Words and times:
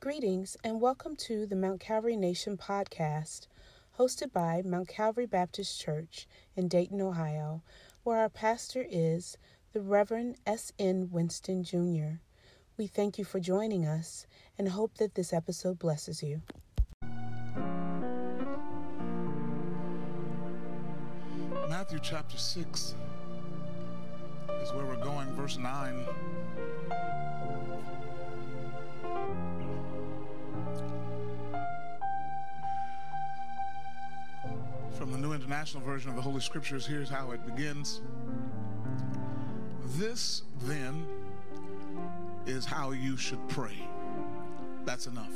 Greetings 0.00 0.56
and 0.62 0.80
welcome 0.80 1.16
to 1.16 1.44
the 1.44 1.56
Mount 1.56 1.80
Calvary 1.80 2.14
Nation 2.14 2.56
podcast, 2.56 3.48
hosted 3.98 4.32
by 4.32 4.62
Mount 4.64 4.86
Calvary 4.86 5.26
Baptist 5.26 5.80
Church 5.80 6.28
in 6.54 6.68
Dayton, 6.68 7.00
Ohio, 7.00 7.64
where 8.04 8.18
our 8.18 8.28
pastor 8.28 8.86
is 8.88 9.36
the 9.72 9.80
Reverend 9.80 10.36
S.N. 10.46 11.08
Winston 11.10 11.64
Jr. 11.64 12.20
We 12.76 12.86
thank 12.86 13.18
you 13.18 13.24
for 13.24 13.40
joining 13.40 13.86
us 13.86 14.28
and 14.56 14.68
hope 14.68 14.98
that 14.98 15.16
this 15.16 15.32
episode 15.32 15.80
blesses 15.80 16.22
you. 16.22 16.42
Matthew 21.68 21.98
chapter 22.00 22.38
6 22.38 22.94
is 24.62 24.72
where 24.72 24.86
we're 24.86 25.02
going, 25.02 25.28
verse 25.32 25.58
9. 25.58 26.06
New 35.28 35.34
International 35.34 35.82
Version 35.82 36.08
of 36.08 36.16
the 36.16 36.22
Holy 36.22 36.40
Scriptures, 36.40 36.86
here's 36.86 37.10
how 37.10 37.32
it 37.32 37.44
begins. 37.44 38.00
This 39.98 40.44
then 40.62 41.06
is 42.46 42.64
how 42.64 42.92
you 42.92 43.18
should 43.18 43.46
pray. 43.50 43.76
That's 44.86 45.06
enough. 45.06 45.34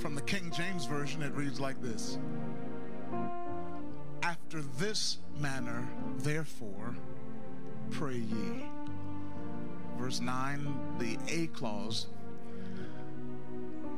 From 0.00 0.14
the 0.14 0.22
King 0.22 0.52
James 0.56 0.84
Version, 0.84 1.20
it 1.20 1.32
reads 1.32 1.58
like 1.58 1.82
this 1.82 2.18
After 4.22 4.62
this 4.78 5.18
manner, 5.40 5.88
therefore, 6.18 6.94
pray 7.90 8.18
ye. 8.18 8.66
Verse 9.98 10.20
9, 10.20 10.96
the 11.00 11.18
A 11.26 11.48
clause, 11.48 12.06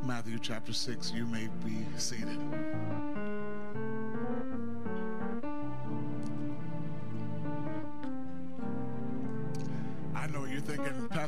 Matthew 0.02 0.38
chapter 0.41 0.73
6, 0.73 1.13
you 1.13 1.27
may 1.27 1.51
be 1.63 1.85
seated. 1.99 2.38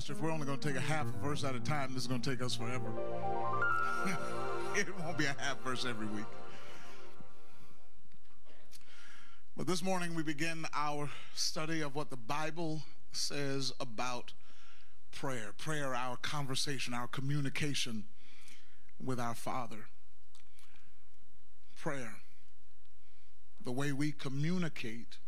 Pastor, 0.02 0.14
if 0.14 0.20
we're 0.20 0.32
only 0.32 0.46
going 0.46 0.58
to 0.58 0.68
take 0.68 0.76
a 0.76 0.80
half 0.80 1.06
a 1.06 1.24
verse 1.24 1.44
at 1.44 1.54
a 1.54 1.60
time, 1.60 1.94
this 1.94 2.02
is 2.02 2.08
going 2.08 2.20
to 2.20 2.28
take 2.28 2.42
us 2.42 2.56
forever. 2.56 2.92
it 4.74 4.88
won't 4.98 5.16
be 5.16 5.26
a 5.26 5.36
half 5.38 5.60
verse 5.60 5.86
every 5.86 6.08
week. 6.08 6.24
But 9.56 9.68
this 9.68 9.80
morning 9.80 10.16
we 10.16 10.24
begin 10.24 10.66
our 10.74 11.08
study 11.36 11.82
of 11.82 11.94
what 11.94 12.10
the 12.10 12.16
Bible 12.16 12.82
says 13.12 13.72
about 13.78 14.32
prayer. 15.12 15.52
Prayer, 15.56 15.94
our 15.94 16.16
conversation, 16.16 16.94
our 16.94 17.06
communication 17.06 18.02
with 19.00 19.20
our 19.20 19.36
Father. 19.36 19.86
Prayer, 21.80 22.14
the 23.64 23.70
way 23.70 23.92
we 23.92 24.10
communicate 24.10 25.18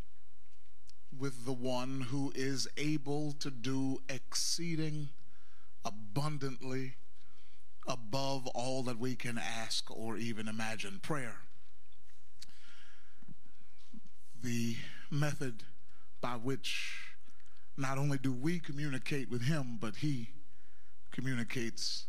with 1.18 1.44
the 1.44 1.52
one 1.52 2.02
who 2.10 2.32
is 2.34 2.68
able 2.76 3.32
to 3.32 3.50
do 3.50 4.00
exceeding 4.08 5.08
abundantly 5.84 6.94
above 7.86 8.46
all 8.48 8.82
that 8.82 8.98
we 8.98 9.14
can 9.14 9.38
ask 9.38 9.90
or 9.90 10.16
even 10.16 10.48
imagine. 10.48 10.98
Prayer. 11.02 11.36
The 14.42 14.76
method 15.10 15.62
by 16.20 16.34
which 16.34 17.14
not 17.76 17.98
only 17.98 18.18
do 18.18 18.32
we 18.32 18.58
communicate 18.58 19.30
with 19.30 19.42
him, 19.42 19.78
but 19.80 19.96
he 19.96 20.30
communicates 21.10 22.06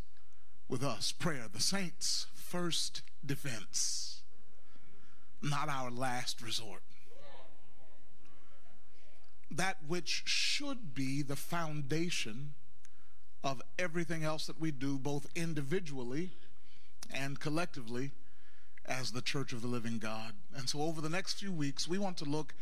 with 0.70 0.84
us. 0.84 1.12
Prayer, 1.12 1.46
the 1.52 1.60
saints' 1.60 2.28
first 2.34 3.02
defense, 3.26 4.22
not 5.42 5.70
our 5.70 5.92
last 5.92 6.42
resort 6.42 6.82
that 9.52 9.78
which 9.88 10.24
should 10.26 10.94
be 10.94 11.22
the 11.22 11.36
foundation 11.36 12.54
of 13.44 13.62
everything 13.78 14.24
else 14.24 14.48
that 14.48 14.60
we 14.60 14.72
do, 14.72 14.98
both 14.98 15.28
individually 15.36 16.32
and 17.14 17.40
collectively 17.40 18.12
as 18.86 19.12
the 19.12 19.22
church 19.22 19.54
of 19.54 19.62
the 19.62 19.68
living 19.68 20.00
God. 20.00 20.34
And 20.56 20.70
so, 20.70 20.82
over 20.82 21.02
the 21.02 21.10
next 21.10 21.40
few 21.40 21.52
weeks, 21.52 21.88
we 21.88 21.98
want 21.98 22.18
to 22.18 22.26
look 22.26 22.54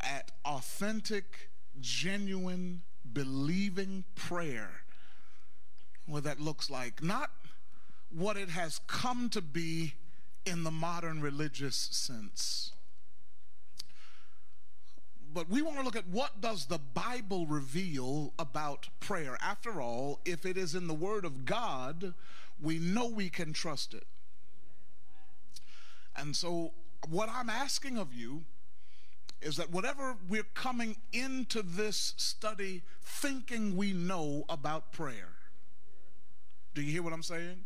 at 0.00 0.32
authentic, 0.44 1.50
genuine, 1.80 2.82
believing 3.12 4.04
prayer, 4.14 4.82
what 6.06 6.24
that 6.24 6.40
looks 6.40 6.68
like. 6.70 7.02
Not 7.02 7.30
what 8.10 8.36
it 8.36 8.50
has 8.50 8.80
come 8.86 9.28
to 9.30 9.40
be 9.40 9.94
in 10.44 10.64
the 10.64 10.70
modern 10.70 11.20
religious 11.20 11.76
sense 11.76 12.72
but 15.32 15.48
we 15.48 15.62
want 15.62 15.78
to 15.78 15.84
look 15.84 15.96
at 15.96 16.06
what 16.08 16.40
does 16.40 16.66
the 16.66 16.78
bible 16.78 17.46
reveal 17.46 18.32
about 18.38 18.88
prayer. 19.00 19.36
After 19.40 19.80
all 19.80 20.20
if 20.24 20.46
it 20.46 20.56
is 20.56 20.74
in 20.74 20.86
the 20.86 20.94
word 20.94 21.24
of 21.24 21.44
god 21.44 22.14
we 22.60 22.78
know 22.78 23.06
we 23.06 23.28
can 23.28 23.52
trust 23.52 23.94
it. 23.94 24.06
And 26.16 26.34
so 26.34 26.72
what 27.08 27.28
i'm 27.28 27.48
asking 27.48 27.96
of 27.98 28.12
you 28.12 28.44
is 29.40 29.56
that 29.56 29.70
whatever 29.70 30.16
we're 30.28 30.42
coming 30.54 30.96
into 31.12 31.62
this 31.62 32.14
study 32.16 32.82
thinking 33.02 33.76
we 33.76 33.92
know 33.92 34.44
about 34.48 34.90
prayer 34.90 35.34
do 36.74 36.82
you 36.82 36.92
hear 36.92 37.02
what 37.02 37.12
i'm 37.12 37.22
saying? 37.22 37.64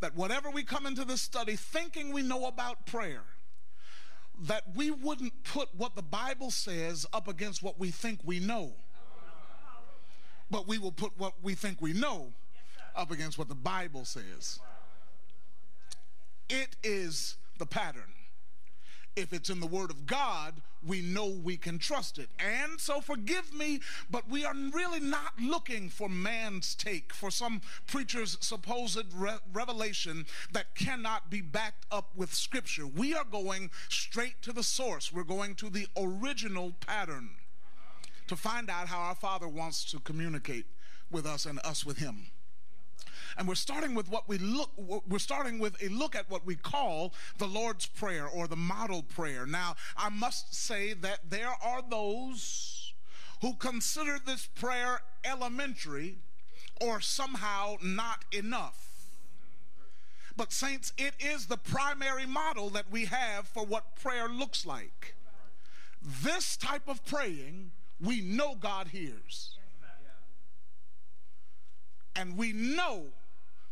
That 0.00 0.14
whatever 0.14 0.50
we 0.50 0.62
come 0.62 0.86
into 0.86 1.04
this 1.04 1.20
study 1.20 1.56
thinking 1.56 2.12
we 2.12 2.22
know 2.22 2.46
about 2.46 2.86
prayer 2.86 3.22
that 4.42 4.62
we 4.74 4.90
wouldn't 4.90 5.32
put 5.44 5.68
what 5.74 5.96
the 5.96 6.02
Bible 6.02 6.50
says 6.50 7.06
up 7.12 7.28
against 7.28 7.62
what 7.62 7.78
we 7.78 7.90
think 7.90 8.20
we 8.24 8.38
know, 8.38 8.72
but 10.50 10.68
we 10.68 10.78
will 10.78 10.92
put 10.92 11.12
what 11.18 11.34
we 11.42 11.54
think 11.54 11.80
we 11.80 11.92
know 11.92 12.32
up 12.94 13.10
against 13.10 13.38
what 13.38 13.48
the 13.48 13.54
Bible 13.54 14.04
says. 14.04 14.60
It 16.48 16.76
is 16.82 17.36
the 17.58 17.66
pattern. 17.66 18.12
If 19.16 19.32
it's 19.32 19.50
in 19.50 19.60
the 19.60 19.66
Word 19.66 19.90
of 19.90 20.06
God, 20.06 20.62
we 20.86 21.00
know 21.00 21.26
we 21.26 21.56
can 21.56 21.78
trust 21.78 22.18
it. 22.18 22.28
And 22.38 22.80
so 22.80 23.00
forgive 23.00 23.52
me, 23.52 23.80
but 24.10 24.28
we 24.28 24.44
are 24.44 24.54
really 24.54 25.00
not 25.00 25.40
looking 25.40 25.88
for 25.88 26.08
man's 26.08 26.74
take, 26.74 27.12
for 27.12 27.30
some 27.30 27.60
preacher's 27.86 28.38
supposed 28.40 29.12
re- 29.12 29.38
revelation 29.52 30.26
that 30.52 30.74
cannot 30.74 31.30
be 31.30 31.40
backed 31.40 31.86
up 31.90 32.10
with 32.14 32.32
Scripture. 32.32 32.86
We 32.86 33.14
are 33.14 33.24
going 33.24 33.70
straight 33.88 34.40
to 34.42 34.52
the 34.52 34.62
source, 34.62 35.12
we're 35.12 35.24
going 35.24 35.56
to 35.56 35.68
the 35.68 35.88
original 35.96 36.74
pattern 36.86 37.30
to 38.28 38.36
find 38.36 38.70
out 38.70 38.88
how 38.88 38.98
our 38.98 39.14
Father 39.14 39.48
wants 39.48 39.84
to 39.90 39.98
communicate 39.98 40.66
with 41.10 41.26
us 41.26 41.46
and 41.46 41.58
us 41.64 41.84
with 41.84 41.98
Him. 41.98 42.26
And 43.36 43.48
we're 43.48 43.54
starting 43.54 43.94
with 43.94 44.10
what 44.10 44.28
we 44.28 44.38
look, 44.38 44.70
we're 44.76 45.18
starting 45.18 45.58
with 45.58 45.82
a 45.82 45.88
look 45.88 46.14
at 46.14 46.30
what 46.30 46.46
we 46.46 46.54
call 46.54 47.12
the 47.38 47.46
Lord's 47.46 47.86
Prayer 47.86 48.26
or 48.26 48.46
the 48.46 48.56
model 48.56 49.02
prayer. 49.02 49.46
Now, 49.46 49.76
I 49.96 50.08
must 50.08 50.54
say 50.54 50.92
that 50.94 51.30
there 51.30 51.54
are 51.62 51.82
those 51.88 52.92
who 53.40 53.54
consider 53.54 54.18
this 54.24 54.46
prayer 54.46 55.00
elementary 55.24 56.18
or 56.80 57.00
somehow 57.00 57.76
not 57.82 58.24
enough. 58.32 58.84
But, 60.36 60.52
saints, 60.52 60.92
it 60.96 61.14
is 61.18 61.46
the 61.46 61.56
primary 61.56 62.26
model 62.26 62.70
that 62.70 62.90
we 62.92 63.06
have 63.06 63.48
for 63.48 63.64
what 63.64 63.96
prayer 63.96 64.28
looks 64.28 64.64
like. 64.64 65.16
This 66.00 66.56
type 66.56 66.88
of 66.88 67.04
praying, 67.04 67.72
we 68.00 68.20
know 68.20 68.54
God 68.54 68.88
hears. 68.88 69.57
And 72.18 72.36
we 72.36 72.52
know 72.52 73.06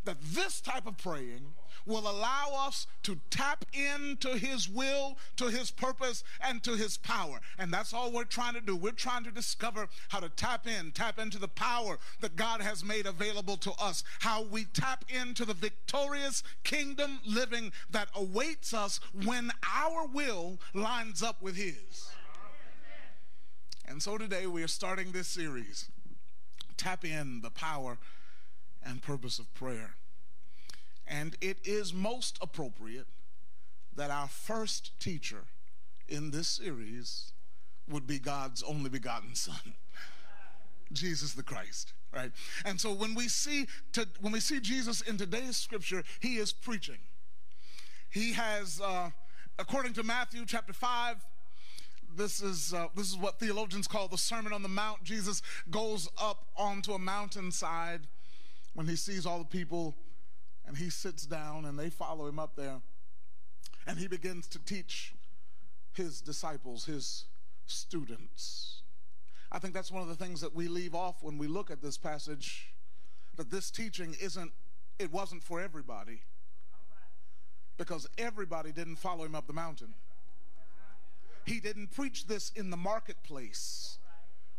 that 0.05 0.23
this 0.23 0.61
type 0.61 0.87
of 0.87 0.97
praying 0.97 1.55
will 1.85 2.09
allow 2.09 2.67
us 2.67 2.87
to 3.03 3.19
tap 3.29 3.65
into 3.73 4.37
his 4.38 4.69
will, 4.69 5.19
to 5.37 5.47
his 5.47 5.73
purpose, 5.73 6.23
and 6.41 6.62
to 6.62 6.76
his 6.76 6.97
power. 6.97 7.41
And 7.59 7.73
that's 7.73 7.93
all 7.93 8.12
we're 8.12 8.23
trying 8.23 8.55
to 8.55 8.61
do. 8.61 8.76
We're 8.76 8.93
trying 8.93 9.25
to 9.25 9.32
discover 9.32 9.88
how 10.11 10.20
to 10.20 10.29
tap 10.29 10.69
in, 10.69 10.93
tap 10.93 11.19
into 11.19 11.38
the 11.38 11.49
power 11.49 11.99
that 12.20 12.37
God 12.37 12.61
has 12.61 12.85
made 12.85 13.06
available 13.06 13.56
to 13.59 13.73
us, 13.81 14.05
how 14.20 14.43
we 14.43 14.65
tap 14.65 15.05
into 15.09 15.44
the 15.44 15.55
victorious 15.55 16.44
kingdom 16.62 17.19
living 17.26 17.73
that 17.91 18.09
awaits 18.15 18.73
us 18.73 19.00
when 19.25 19.50
our 19.75 20.06
will 20.06 20.61
lines 20.73 21.20
up 21.20 21.43
with 21.43 21.56
his. 21.56 22.11
And 23.88 24.00
so 24.00 24.17
today 24.19 24.47
we 24.47 24.62
are 24.62 24.69
starting 24.69 25.11
this 25.11 25.26
series. 25.26 25.88
Tap 26.76 27.05
in 27.05 27.41
the 27.41 27.50
power 27.50 27.99
and 28.87 29.03
purpose 29.03 29.38
of 29.38 29.53
prayer. 29.55 29.94
And 31.06 31.37
it 31.41 31.59
is 31.65 31.93
most 31.93 32.38
appropriate 32.41 33.06
that 33.94 34.11
our 34.11 34.29
first 34.29 34.99
teacher 35.00 35.44
in 36.09 36.31
this 36.31 36.49
series 36.49 37.33
would 37.88 38.06
be 38.06 38.19
God's 38.19 38.62
only 38.62 38.91
begotten 38.91 39.35
Son, 39.35 39.75
Jesus 40.93 41.35
the 41.35 41.43
Christ. 41.43 41.93
right? 42.15 42.33
And 42.65 42.81
so 42.81 42.93
when 42.93 43.15
we 43.15 43.29
see 43.29 43.67
to, 43.93 44.06
when 44.21 44.33
we 44.33 44.41
see 44.41 44.61
Jesus 44.61 45.00
in 45.00 45.17
today's 45.17 45.56
scripture, 45.56 46.03
he 46.21 46.37
is 46.37 46.53
preaching. 46.53 46.99
He 48.11 48.32
has, 48.32 48.81
uh, 48.81 49.11
according 49.59 49.93
to 49.94 50.03
Matthew 50.03 50.44
chapter 50.47 50.73
five, 50.73 51.17
this 52.17 52.43
is 52.43 52.73
uh, 52.73 52.89
this 52.94 53.09
is 53.09 53.17
what 53.17 53.39
theologians 53.39 53.87
call 53.87 54.09
the 54.09 54.19
Sermon 54.19 54.53
on 54.53 54.62
the 54.62 54.69
Mount. 54.69 55.05
Jesus 55.05 55.43
goes 55.71 56.09
up 56.19 56.47
onto 56.56 56.93
a 56.93 56.99
mountainside 56.99 58.09
when 58.76 58.87
he 58.87 58.94
sees 58.94 59.25
all 59.25 59.38
the 59.38 59.44
people, 59.44 59.96
and 60.67 60.76
he 60.76 60.90
sits 60.90 61.25
down, 61.25 61.64
and 61.64 61.78
they 61.78 61.88
follow 61.88 62.26
him 62.26 62.38
up 62.38 62.56
there, 62.56 62.82
and 63.87 63.99
he 63.99 64.06
begins 64.06 64.46
to 64.49 64.58
teach 64.58 65.14
his 65.94 66.20
disciples, 66.20 66.84
his 66.84 67.25
students. 67.64 68.82
I 69.50 69.58
think 69.58 69.73
that's 69.73 69.90
one 69.90 70.02
of 70.02 70.08
the 70.08 70.14
things 70.14 70.43
that 70.43 70.55
we 70.55 70.69
leave 70.69 70.94
off 70.94 71.23
when 71.23 71.38
we 71.38 71.46
look 71.46 71.70
at 71.70 71.81
this 71.81 71.96
passage 71.96 72.75
that 73.37 73.50
this 73.50 73.70
teaching 73.70 74.14
isn't, 74.20 74.52
it 74.99 75.11
wasn't 75.11 75.43
for 75.43 75.58
everybody. 75.58 76.20
Because 77.79 78.06
everybody 78.19 78.72
didn't 78.72 78.96
follow 78.96 79.25
him 79.25 79.34
up 79.34 79.46
the 79.46 79.55
mountain. 79.55 79.94
He 81.46 81.61
didn't 81.61 81.93
preach 81.93 82.26
this 82.26 82.52
in 82.55 82.69
the 82.69 82.76
marketplace 82.76 83.99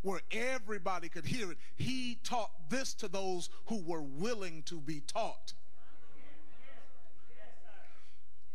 where 0.01 0.21
everybody 0.31 1.09
could 1.09 1.25
hear 1.25 1.51
it. 1.51 1.57
He 1.75 2.19
taught 2.23 2.51
this 2.69 2.93
to 2.95 3.07
those 3.07 3.49
who 3.67 3.81
were 3.81 4.01
willing 4.01 4.63
to 4.63 4.79
be 4.79 5.01
taught. 5.01 5.53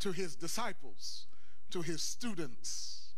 To 0.00 0.12
his 0.12 0.35
disciples, 0.35 1.27
to 1.71 1.83
his 1.83 2.03
students. 2.03 3.11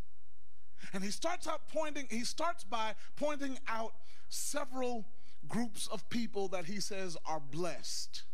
And 0.93 1.03
he 1.03 1.11
starts 1.11 1.49
out 1.49 1.63
pointing, 1.69 2.07
he 2.11 2.25
starts 2.25 2.63
by 2.63 2.95
pointing 3.17 3.59
out 3.69 3.95
several 4.29 5.07
groups 5.49 5.87
of 5.89 6.09
people 6.11 6.49
that 6.49 6.67
he 6.67 6.81
says 6.81 7.17
are 7.27 7.41
blessed. 7.41 8.25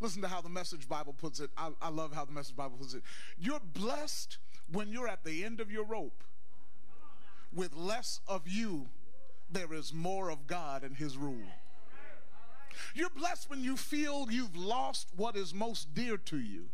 Listen 0.00 0.22
to 0.22 0.28
how 0.28 0.40
the 0.40 0.48
Message 0.48 0.88
Bible 0.88 1.12
puts 1.12 1.40
it. 1.40 1.50
I, 1.56 1.70
I, 1.82 1.90
love 1.90 2.14
how 2.14 2.24
the 2.24 2.32
Message 2.32 2.56
Bible 2.56 2.78
puts 2.78 2.94
it. 2.94 3.02
You're 3.38 3.60
blessed 3.60 4.38
when 4.72 4.88
you're 4.88 5.08
at 5.08 5.24
the 5.24 5.44
end 5.44 5.60
of 5.60 5.70
your 5.70 5.84
rope. 5.84 6.24
With 7.52 7.74
less 7.74 8.20
of 8.28 8.46
you, 8.46 8.88
there 9.50 9.72
is 9.72 9.92
more 9.92 10.30
of 10.30 10.46
God 10.46 10.84
and 10.84 10.96
His 10.96 11.16
rule. 11.16 11.48
You're 12.94 13.10
blessed 13.10 13.50
when 13.50 13.62
you 13.62 13.76
feel 13.76 14.28
you've 14.30 14.56
lost 14.56 15.08
what 15.16 15.36
is 15.36 15.52
most 15.52 15.94
dear 15.94 16.16
to 16.16 16.38
you. 16.38 16.68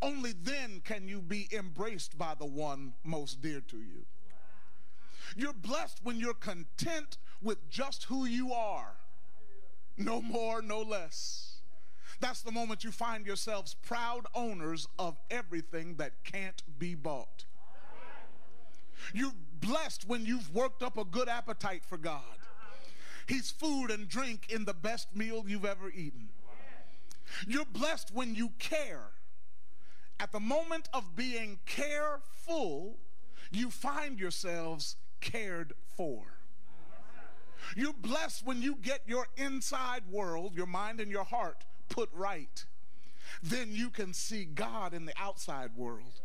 Only 0.00 0.32
then 0.32 0.80
can 0.84 1.08
you 1.08 1.20
be 1.20 1.48
embraced 1.52 2.16
by 2.16 2.34
the 2.38 2.46
one 2.46 2.92
most 3.04 3.40
dear 3.40 3.60
to 3.60 3.78
you. 3.78 4.06
You're 5.36 5.52
blessed 5.52 6.00
when 6.02 6.18
you're 6.18 6.34
content 6.34 7.18
with 7.42 7.68
just 7.68 8.04
who 8.04 8.24
you 8.24 8.52
are. 8.52 8.92
No 9.96 10.22
more, 10.22 10.62
no 10.62 10.80
less. 10.80 11.60
That's 12.20 12.42
the 12.42 12.52
moment 12.52 12.84
you 12.84 12.92
find 12.92 13.26
yourselves 13.26 13.74
proud 13.74 14.26
owners 14.34 14.88
of 14.98 15.18
everything 15.30 15.96
that 15.96 16.24
can't 16.24 16.62
be 16.78 16.94
bought. 16.94 17.44
You're 19.12 19.32
blessed 19.60 20.08
when 20.08 20.24
you've 20.24 20.54
worked 20.54 20.82
up 20.82 20.96
a 20.98 21.04
good 21.04 21.28
appetite 21.28 21.84
for 21.84 21.98
God. 21.98 22.22
He's 23.26 23.50
food 23.50 23.90
and 23.90 24.08
drink 24.08 24.46
in 24.50 24.64
the 24.64 24.74
best 24.74 25.14
meal 25.14 25.44
you've 25.46 25.64
ever 25.64 25.90
eaten. 25.90 26.28
You're 27.46 27.66
blessed 27.66 28.10
when 28.14 28.34
you 28.34 28.52
care 28.58 29.10
at 30.20 30.32
the 30.32 30.40
moment 30.40 30.88
of 30.92 31.14
being 31.14 31.60
careful, 31.64 32.98
you 33.52 33.70
find 33.70 34.18
yourselves 34.18 34.96
cared 35.20 35.72
for. 35.96 36.22
You're 37.76 37.92
blessed 37.92 38.46
when 38.46 38.62
you 38.62 38.76
get 38.76 39.02
your 39.06 39.26
inside 39.36 40.02
world, 40.10 40.54
your 40.56 40.66
mind 40.66 41.00
and 41.00 41.10
your 41.10 41.24
heart, 41.24 41.64
put 41.88 42.08
right. 42.12 42.64
Then 43.42 43.68
you 43.72 43.90
can 43.90 44.12
see 44.12 44.44
God 44.44 44.94
in 44.94 45.04
the 45.04 45.12
outside 45.16 45.76
world. 45.76 46.20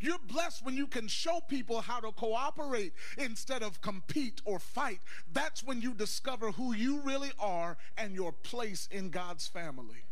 You're 0.00 0.18
blessed 0.18 0.64
when 0.64 0.76
you 0.76 0.86
can 0.86 1.08
show 1.08 1.40
people 1.40 1.80
how 1.80 2.00
to 2.00 2.12
cooperate 2.12 2.92
instead 3.18 3.62
of 3.62 3.80
compete 3.80 4.40
or 4.44 4.58
fight. 4.58 5.00
That's 5.32 5.62
when 5.62 5.80
you 5.80 5.94
discover 5.94 6.52
who 6.52 6.74
you 6.74 7.00
really 7.00 7.32
are 7.38 7.76
and 7.96 8.14
your 8.14 8.32
place 8.32 8.88
in 8.90 9.10
God's 9.10 9.46
family. 9.46 10.04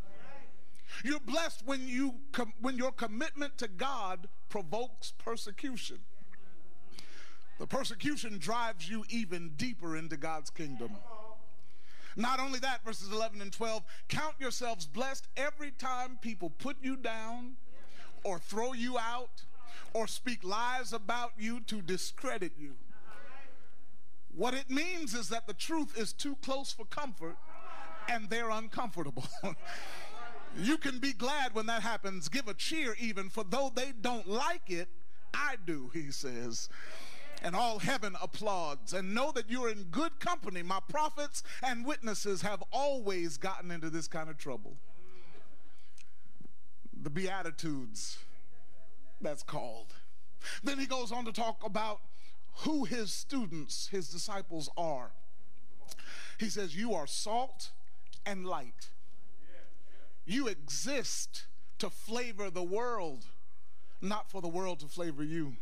You're 1.04 1.20
blessed 1.20 1.62
when 1.64 1.88
you 1.88 2.14
com- 2.32 2.52
when 2.60 2.76
your 2.76 2.92
commitment 2.92 3.58
to 3.58 3.68
God 3.68 4.28
provokes 4.48 5.12
persecution. 5.18 5.98
The 7.58 7.66
persecution 7.66 8.38
drives 8.38 8.88
you 8.90 9.04
even 9.08 9.50
deeper 9.56 9.96
into 9.96 10.16
God's 10.16 10.50
kingdom. 10.50 10.96
Not 12.16 12.40
only 12.40 12.58
that, 12.58 12.84
verses 12.84 13.10
11 13.10 13.40
and 13.40 13.52
12, 13.52 13.84
count 14.08 14.34
yourselves 14.38 14.84
blessed 14.84 15.28
every 15.36 15.70
time 15.70 16.18
people 16.20 16.50
put 16.50 16.76
you 16.82 16.96
down 16.96 17.52
or 18.22 18.38
throw 18.38 18.72
you 18.72 18.98
out 18.98 19.44
or 19.94 20.06
speak 20.06 20.44
lies 20.44 20.92
about 20.92 21.32
you 21.38 21.60
to 21.60 21.82
discredit 21.82 22.52
you. 22.58 22.74
What 24.34 24.54
it 24.54 24.70
means 24.70 25.14
is 25.14 25.28
that 25.28 25.46
the 25.46 25.54
truth 25.54 25.98
is 25.98 26.12
too 26.12 26.36
close 26.42 26.72
for 26.72 26.84
comfort 26.86 27.36
and 28.08 28.30
they're 28.30 28.50
uncomfortable. 28.50 29.26
You 30.58 30.76
can 30.76 30.98
be 30.98 31.12
glad 31.12 31.54
when 31.54 31.66
that 31.66 31.82
happens. 31.82 32.28
Give 32.28 32.46
a 32.48 32.54
cheer 32.54 32.94
even, 33.00 33.30
for 33.30 33.44
though 33.44 33.72
they 33.74 33.92
don't 34.00 34.28
like 34.28 34.68
it, 34.70 34.88
I 35.32 35.56
do, 35.64 35.90
he 35.94 36.10
says. 36.10 36.68
And 37.42 37.56
all 37.56 37.78
heaven 37.78 38.14
applauds. 38.20 38.92
And 38.92 39.14
know 39.14 39.32
that 39.32 39.50
you're 39.50 39.70
in 39.70 39.84
good 39.84 40.20
company. 40.20 40.62
My 40.62 40.80
prophets 40.88 41.42
and 41.62 41.86
witnesses 41.86 42.42
have 42.42 42.62
always 42.70 43.38
gotten 43.38 43.70
into 43.70 43.90
this 43.90 44.06
kind 44.06 44.28
of 44.28 44.38
trouble. 44.38 44.76
The 47.02 47.10
Beatitudes, 47.10 48.18
that's 49.22 49.42
called. 49.42 49.94
Then 50.62 50.78
he 50.78 50.86
goes 50.86 51.12
on 51.12 51.24
to 51.24 51.32
talk 51.32 51.64
about 51.64 52.00
who 52.58 52.84
his 52.84 53.12
students, 53.12 53.88
his 53.88 54.08
disciples 54.08 54.68
are. 54.76 55.12
He 56.38 56.48
says, 56.48 56.76
You 56.76 56.94
are 56.94 57.06
salt 57.06 57.70
and 58.26 58.46
light. 58.46 58.90
You 60.24 60.48
exist 60.48 61.46
to 61.78 61.90
flavor 61.90 62.50
the 62.50 62.62
world, 62.62 63.26
not 64.00 64.30
for 64.30 64.40
the 64.40 64.48
world 64.48 64.80
to 64.80 64.86
flavor 64.86 65.24
you. 65.24 65.56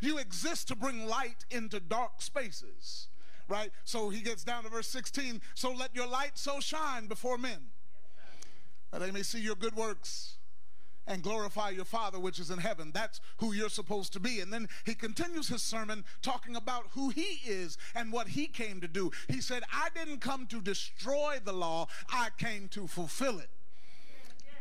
You 0.00 0.18
exist 0.18 0.68
to 0.68 0.76
bring 0.76 1.06
light 1.06 1.44
into 1.50 1.78
dark 1.78 2.20
spaces, 2.20 3.08
right? 3.48 3.70
So 3.84 4.08
he 4.08 4.20
gets 4.20 4.42
down 4.42 4.64
to 4.64 4.68
verse 4.68 4.88
16. 4.88 5.40
So 5.54 5.70
let 5.70 5.94
your 5.94 6.08
light 6.08 6.32
so 6.34 6.60
shine 6.60 7.06
before 7.06 7.38
men 7.38 7.68
that 8.90 9.00
they 9.00 9.10
may 9.10 9.22
see 9.22 9.40
your 9.40 9.54
good 9.54 9.76
works 9.76 10.35
and 11.06 11.22
glorify 11.22 11.70
your 11.70 11.84
Father 11.84 12.18
which 12.18 12.38
is 12.38 12.50
in 12.50 12.58
heaven. 12.58 12.90
That's 12.92 13.20
who 13.38 13.52
you're 13.52 13.68
supposed 13.68 14.12
to 14.14 14.20
be. 14.20 14.40
And 14.40 14.52
then 14.52 14.68
he 14.84 14.94
continues 14.94 15.48
his 15.48 15.62
sermon 15.62 16.04
talking 16.22 16.56
about 16.56 16.86
who 16.92 17.10
he 17.10 17.40
is 17.46 17.78
and 17.94 18.12
what 18.12 18.28
he 18.28 18.46
came 18.46 18.80
to 18.80 18.88
do. 18.88 19.10
He 19.28 19.40
said, 19.40 19.62
I 19.72 19.88
didn't 19.94 20.20
come 20.20 20.46
to 20.46 20.60
destroy 20.60 21.38
the 21.44 21.52
law, 21.52 21.88
I 22.10 22.28
came 22.38 22.68
to 22.68 22.86
fulfill 22.86 23.38
it. 23.38 23.50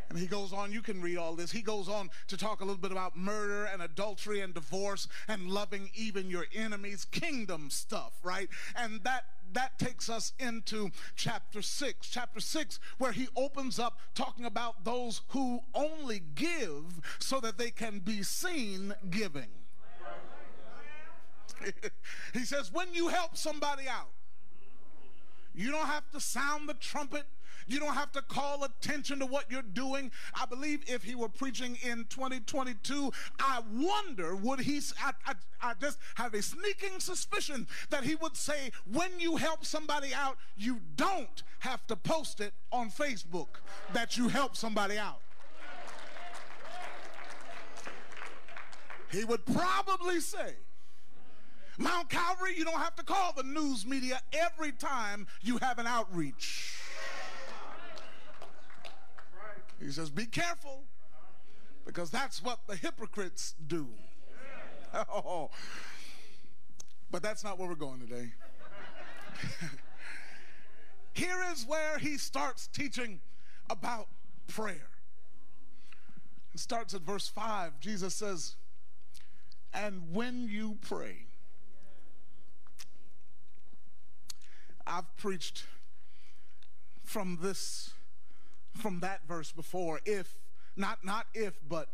And 0.09 0.19
he 0.19 0.27
goes 0.27 0.53
on, 0.53 0.71
you 0.71 0.81
can 0.81 1.01
read 1.01 1.17
all 1.17 1.35
this. 1.35 1.51
He 1.51 1.61
goes 1.61 1.89
on 1.89 2.11
to 2.27 2.37
talk 2.37 2.61
a 2.61 2.63
little 2.63 2.79
bit 2.79 2.91
about 2.91 3.17
murder 3.17 3.65
and 3.65 3.81
adultery 3.81 4.41
and 4.41 4.53
divorce 4.53 5.07
and 5.27 5.49
loving 5.49 5.89
even 5.95 6.29
your 6.29 6.45
enemies, 6.53 7.05
kingdom 7.05 7.69
stuff, 7.71 8.13
right? 8.23 8.47
And 8.75 9.03
that 9.03 9.25
that 9.53 9.77
takes 9.79 10.09
us 10.09 10.33
into 10.39 10.89
chapter 11.15 11.61
6. 11.61 12.07
Chapter 12.07 12.39
6, 12.39 12.79
where 12.97 13.11
he 13.11 13.27
opens 13.35 13.79
up 13.79 13.99
talking 14.13 14.45
about 14.45 14.83
those 14.83 15.21
who 15.29 15.61
only 15.73 16.21
give 16.35 17.01
so 17.19 17.39
that 17.39 17.57
they 17.57 17.71
can 17.71 17.99
be 17.99 18.23
seen 18.23 18.93
giving. 19.09 19.49
he 22.33 22.39
says, 22.39 22.71
when 22.71 22.93
you 22.93 23.07
help 23.07 23.37
somebody 23.37 23.87
out, 23.87 24.11
you 25.53 25.71
don't 25.71 25.87
have 25.87 26.09
to 26.11 26.19
sound 26.19 26.67
the 26.67 26.73
trumpet 26.73 27.25
you 27.67 27.79
don't 27.79 27.93
have 27.93 28.11
to 28.13 28.21
call 28.21 28.63
attention 28.63 29.19
to 29.19 29.25
what 29.25 29.49
you're 29.49 29.61
doing. 29.61 30.11
I 30.39 30.45
believe 30.45 30.83
if 30.87 31.03
he 31.03 31.15
were 31.15 31.29
preaching 31.29 31.77
in 31.83 32.05
2022, 32.09 33.11
I 33.39 33.61
wonder 33.73 34.35
would 34.35 34.61
he, 34.61 34.81
I, 35.01 35.11
I, 35.25 35.33
I 35.61 35.73
just 35.79 35.97
have 36.15 36.33
a 36.33 36.41
sneaking 36.41 36.99
suspicion 36.99 37.67
that 37.89 38.03
he 38.03 38.15
would 38.15 38.35
say, 38.35 38.71
when 38.91 39.19
you 39.19 39.37
help 39.37 39.65
somebody 39.65 40.13
out, 40.13 40.37
you 40.57 40.79
don't 40.95 41.43
have 41.59 41.85
to 41.87 41.95
post 41.95 42.41
it 42.41 42.53
on 42.71 42.89
Facebook 42.89 43.47
that 43.93 44.17
you 44.17 44.27
help 44.27 44.55
somebody 44.55 44.97
out. 44.97 45.21
He 49.11 49.23
would 49.23 49.45
probably 49.45 50.19
say, 50.19 50.55
Mount 51.77 52.09
Calvary, 52.09 52.53
you 52.57 52.63
don't 52.63 52.79
have 52.79 52.95
to 52.95 53.03
call 53.03 53.33
the 53.33 53.43
news 53.43 53.85
media 53.85 54.21
every 54.33 54.71
time 54.71 55.27
you 55.41 55.57
have 55.57 55.79
an 55.79 55.87
outreach. 55.87 56.73
He 59.79 59.91
says, 59.91 60.09
Be 60.09 60.25
careful, 60.25 60.83
because 61.85 62.09
that's 62.09 62.41
what 62.43 62.59
the 62.67 62.75
hypocrites 62.75 63.55
do. 63.67 63.87
oh. 64.93 65.49
But 67.11 67.21
that's 67.21 67.43
not 67.43 67.59
where 67.59 67.67
we're 67.67 67.75
going 67.75 67.99
today. 67.99 68.31
here 71.13 71.37
is 71.51 71.65
where 71.65 71.97
he 71.97 72.17
starts 72.17 72.67
teaching 72.67 73.19
about 73.69 74.07
prayer. 74.47 74.89
It 76.53 76.59
starts 76.59 76.93
at 76.93 77.01
verse 77.01 77.27
5. 77.27 77.79
Jesus 77.79 78.15
says, 78.15 78.55
And 79.73 80.13
when 80.13 80.47
you 80.47 80.77
pray, 80.81 81.25
I've 84.87 85.15
preached 85.17 85.65
from 87.03 87.39
this 87.41 87.94
from 88.75 88.99
that 88.99 89.21
verse 89.27 89.51
before 89.51 89.99
if 90.05 90.35
not 90.75 91.03
not 91.03 91.25
if 91.33 91.53
but 91.67 91.89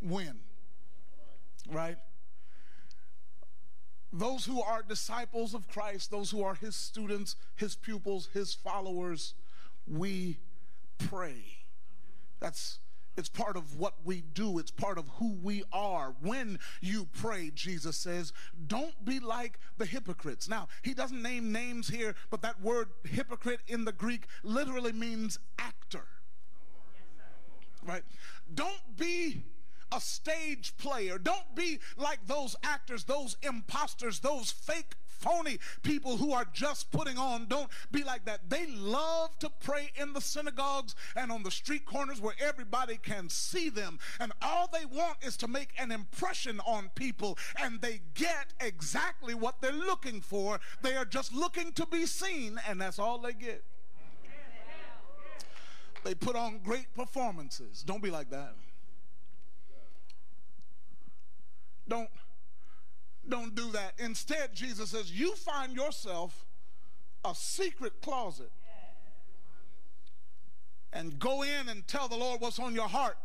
when 0.00 0.40
right? 1.70 1.98
Those 4.12 4.44
who 4.44 4.60
are 4.60 4.82
disciples 4.82 5.54
of 5.54 5.68
Christ 5.68 6.10
those 6.10 6.30
who 6.30 6.42
are 6.42 6.54
his 6.54 6.74
students 6.74 7.36
his 7.56 7.76
pupils 7.76 8.28
his 8.32 8.54
followers 8.54 9.34
we 9.86 10.38
pray. 10.98 11.42
That's 12.40 12.78
it's 13.16 13.28
part 13.28 13.56
of 13.56 13.78
what 13.78 13.94
we 14.04 14.22
do. 14.34 14.58
It's 14.58 14.70
part 14.70 14.98
of 14.98 15.08
who 15.18 15.32
we 15.42 15.62
are. 15.72 16.14
When 16.20 16.58
you 16.80 17.08
pray, 17.12 17.50
Jesus 17.54 17.96
says, 17.96 18.32
don't 18.66 19.04
be 19.04 19.20
like 19.20 19.58
the 19.78 19.86
hypocrites. 19.86 20.48
Now, 20.48 20.68
he 20.82 20.94
doesn't 20.94 21.22
name 21.22 21.52
names 21.52 21.88
here, 21.88 22.14
but 22.30 22.42
that 22.42 22.60
word 22.62 22.88
hypocrite 23.04 23.60
in 23.66 23.84
the 23.84 23.92
Greek 23.92 24.26
literally 24.42 24.92
means 24.92 25.38
actor. 25.58 26.06
Right? 27.82 28.04
Don't 28.52 28.96
be 28.96 29.44
a 29.92 30.00
stage 30.00 30.76
player. 30.76 31.18
Don't 31.18 31.54
be 31.54 31.80
like 31.96 32.26
those 32.26 32.56
actors, 32.62 33.04
those 33.04 33.36
imposters, 33.42 34.20
those 34.20 34.50
fake 34.50 34.94
phony 35.20 35.58
people 35.82 36.16
who 36.16 36.32
are 36.32 36.46
just 36.52 36.90
putting 36.90 37.18
on. 37.18 37.46
Don't 37.46 37.68
be 37.92 38.02
like 38.02 38.24
that. 38.24 38.48
They 38.48 38.66
love 38.66 39.38
to 39.40 39.50
pray 39.60 39.90
in 40.00 40.12
the 40.12 40.20
synagogues 40.20 40.94
and 41.14 41.30
on 41.30 41.42
the 41.42 41.50
street 41.50 41.84
corners 41.84 42.20
where 42.20 42.34
everybody 42.40 42.96
can 42.96 43.28
see 43.28 43.68
them. 43.68 43.98
And 44.18 44.32
all 44.42 44.68
they 44.72 44.84
want 44.84 45.18
is 45.22 45.36
to 45.38 45.48
make 45.48 45.70
an 45.78 45.92
impression 45.92 46.60
on 46.66 46.90
people. 46.94 47.38
And 47.62 47.80
they 47.80 48.00
get 48.14 48.54
exactly 48.60 49.34
what 49.34 49.60
they're 49.60 49.72
looking 49.72 50.20
for. 50.20 50.60
They 50.82 50.96
are 50.96 51.04
just 51.04 51.34
looking 51.34 51.72
to 51.72 51.86
be 51.86 52.06
seen, 52.06 52.60
and 52.68 52.80
that's 52.80 52.98
all 52.98 53.18
they 53.18 53.32
get. 53.32 53.62
They 56.02 56.14
put 56.14 56.34
on 56.34 56.60
great 56.64 56.94
performances. 56.94 57.82
Don't 57.82 58.02
be 58.02 58.10
like 58.10 58.30
that. 58.30 58.54
Don't 61.88 62.08
don't 63.28 63.54
do 63.54 63.70
that. 63.72 63.94
Instead, 63.98 64.54
Jesus 64.54 64.90
says, 64.90 65.12
you 65.12 65.34
find 65.34 65.74
yourself 65.74 66.46
a 67.24 67.34
secret 67.34 68.00
closet 68.00 68.50
and 70.92 71.18
go 71.18 71.42
in 71.42 71.68
and 71.68 71.86
tell 71.86 72.08
the 72.08 72.16
Lord 72.16 72.40
what's 72.40 72.58
on 72.58 72.74
your 72.74 72.88
heart. 72.88 73.16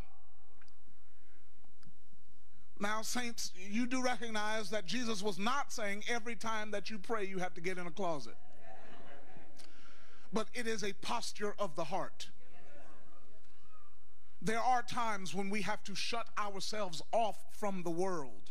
Now, 2.80 3.02
saints, 3.02 3.54
you 3.56 3.88
do 3.88 4.04
recognize 4.04 4.70
that 4.72 4.86
Jesus 4.86 5.24
was 5.24 5.40
not 5.40 5.72
saying 5.72 6.04
every 6.10 6.36
time 6.36 6.72
that 6.72 6.90
you 6.90 7.00
pray 7.00 7.24
you 7.24 7.40
have 7.40 7.54
to 7.54 7.62
get 7.62 7.78
in 7.78 7.88
a 7.88 7.92
closet. 7.92 8.36
But 10.34 10.48
it 10.54 10.68
is 10.68 10.84
a 10.84 10.92
posture 10.94 11.56
of 11.58 11.76
the 11.76 11.86
heart. 11.86 12.30
There 14.42 14.60
are 14.60 14.84
times 14.84 15.34
when 15.34 15.50
we 15.50 15.62
have 15.62 15.84
to 15.86 15.96
shut 15.96 16.28
ourselves 16.38 17.02
off 17.14 17.38
from 17.58 17.84
the 17.84 17.90
world 17.90 18.45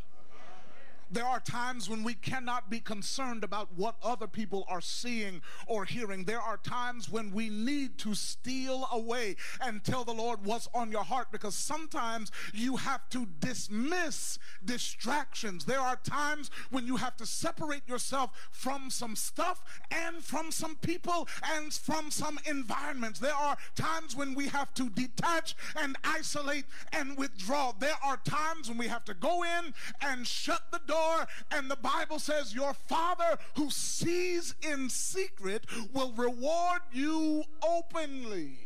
there 1.11 1.26
are 1.26 1.40
times 1.40 1.88
when 1.88 2.02
we 2.02 2.14
cannot 2.14 2.70
be 2.70 2.80
concerned 2.80 3.44
about 3.44 3.68
what 3.76 3.96
other 4.02 4.26
people 4.26 4.64
are 4.68 4.80
seeing 4.80 5.42
or 5.66 5.84
hearing. 5.84 6.25
There 6.25 6.40
are 6.40 6.56
times 6.56 7.11
when 7.11 7.32
we 7.32 7.49
need 7.49 7.99
to 7.99 8.14
steal 8.14 8.88
away 8.92 9.37
and 9.61 9.82
tell 9.84 10.04
the 10.04 10.12
Lord 10.12 10.44
what's 10.44 10.68
on 10.75 10.90
your 10.90 11.04
heart 11.04 11.28
because 11.30 11.54
sometimes 11.54 12.30
you 12.52 12.76
have 12.76 13.08
to 13.11 13.26
dismiss 13.40 14.38
distractions. 14.64 15.64
There 15.64 15.80
are 15.80 15.96
times 15.96 16.50
when 16.70 16.87
you 16.87 16.96
have 16.96 17.16
to 17.16 17.26
separate 17.26 17.87
yourself 17.88 18.30
from 18.50 18.90
some 18.90 19.16
stuff 19.16 19.62
and 19.90 20.23
from 20.23 20.50
some 20.50 20.76
people 20.76 21.28
and 21.54 21.73
from 21.73 22.11
some 22.11 22.38
environments. 22.49 23.20
There 23.20 23.34
are 23.34 23.56
times 23.75 24.16
when 24.16 24.34
we 24.34 24.49
have 24.49 24.73
to 24.75 24.88
detach 24.90 25.54
and 25.76 25.96
isolate 26.04 26.64
and 26.92 27.16
withdraw. 27.16 27.73
There 27.78 27.99
are 28.02 28.16
times 28.18 28.68
when 28.68 28.78
we 28.78 28.88
have 28.88 29.04
to 29.04 29.14
go 29.14 29.42
in 29.42 29.75
and 30.00 30.26
shut 30.26 30.62
the 30.70 30.80
door 30.87 30.94
door, 30.95 31.27
and 31.51 31.71
the 31.71 31.77
Bible 31.77 32.19
says, 32.19 32.55
Your 32.55 32.75
Father 32.75 33.39
who 33.57 33.71
sees 33.71 34.55
in 34.63 34.89
secret 34.89 35.65
will 35.93 36.13
reward 36.13 36.83
you 36.93 37.45
openly. 37.67 38.59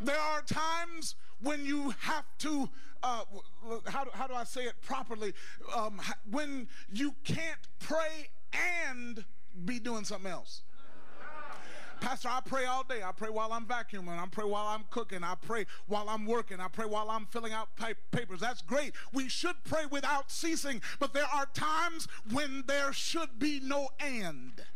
There 0.00 0.18
are 0.18 0.42
times 0.42 1.14
when 1.40 1.64
you 1.64 1.94
have 2.00 2.24
to, 2.38 2.68
uh, 3.02 3.22
how, 3.86 4.04
do, 4.04 4.10
how 4.12 4.26
do 4.26 4.34
I 4.34 4.44
say 4.44 4.62
it 4.62 4.74
properly? 4.82 5.32
Um, 5.76 6.00
when 6.30 6.68
you 6.92 7.14
can't 7.22 7.60
pray 7.78 8.30
and 8.84 9.24
be 9.64 9.78
doing 9.78 10.04
something 10.04 10.30
else. 10.30 10.62
Pastor, 12.02 12.28
I 12.30 12.40
pray 12.44 12.64
all 12.64 12.82
day. 12.82 13.00
I 13.04 13.12
pray 13.12 13.30
while 13.30 13.52
I'm 13.52 13.64
vacuuming. 13.64 14.18
I 14.18 14.26
pray 14.26 14.44
while 14.44 14.66
I'm 14.66 14.82
cooking. 14.90 15.22
I 15.22 15.36
pray 15.36 15.66
while 15.86 16.08
I'm 16.08 16.26
working. 16.26 16.58
I 16.58 16.66
pray 16.66 16.84
while 16.84 17.08
I'm 17.08 17.26
filling 17.26 17.52
out 17.52 17.68
papers. 18.10 18.40
That's 18.40 18.60
great. 18.60 18.92
We 19.12 19.28
should 19.28 19.54
pray 19.62 19.86
without 19.88 20.28
ceasing, 20.28 20.82
but 20.98 21.14
there 21.14 21.28
are 21.32 21.46
times 21.54 22.08
when 22.32 22.64
there 22.66 22.92
should 22.92 23.38
be 23.38 23.60
no 23.60 23.88
end. 24.00 24.62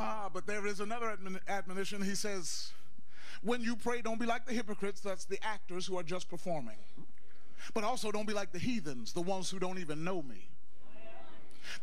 Ah, 0.00 0.30
but 0.32 0.46
there 0.46 0.64
is 0.64 0.78
another 0.78 1.06
admon- 1.06 1.40
admonition. 1.48 2.00
He 2.00 2.14
says, 2.14 2.70
when 3.42 3.62
you 3.62 3.74
pray, 3.74 4.00
don't 4.00 4.20
be 4.20 4.26
like 4.26 4.46
the 4.46 4.52
hypocrites, 4.52 5.00
that's 5.00 5.24
the 5.24 5.44
actors 5.44 5.88
who 5.88 5.98
are 5.98 6.04
just 6.04 6.30
performing. 6.30 6.76
But 7.74 7.82
also 7.82 8.12
don't 8.12 8.24
be 8.24 8.32
like 8.32 8.52
the 8.52 8.60
heathens, 8.60 9.12
the 9.12 9.22
ones 9.22 9.50
who 9.50 9.58
don't 9.58 9.80
even 9.80 10.04
know 10.04 10.22
me. 10.22 10.50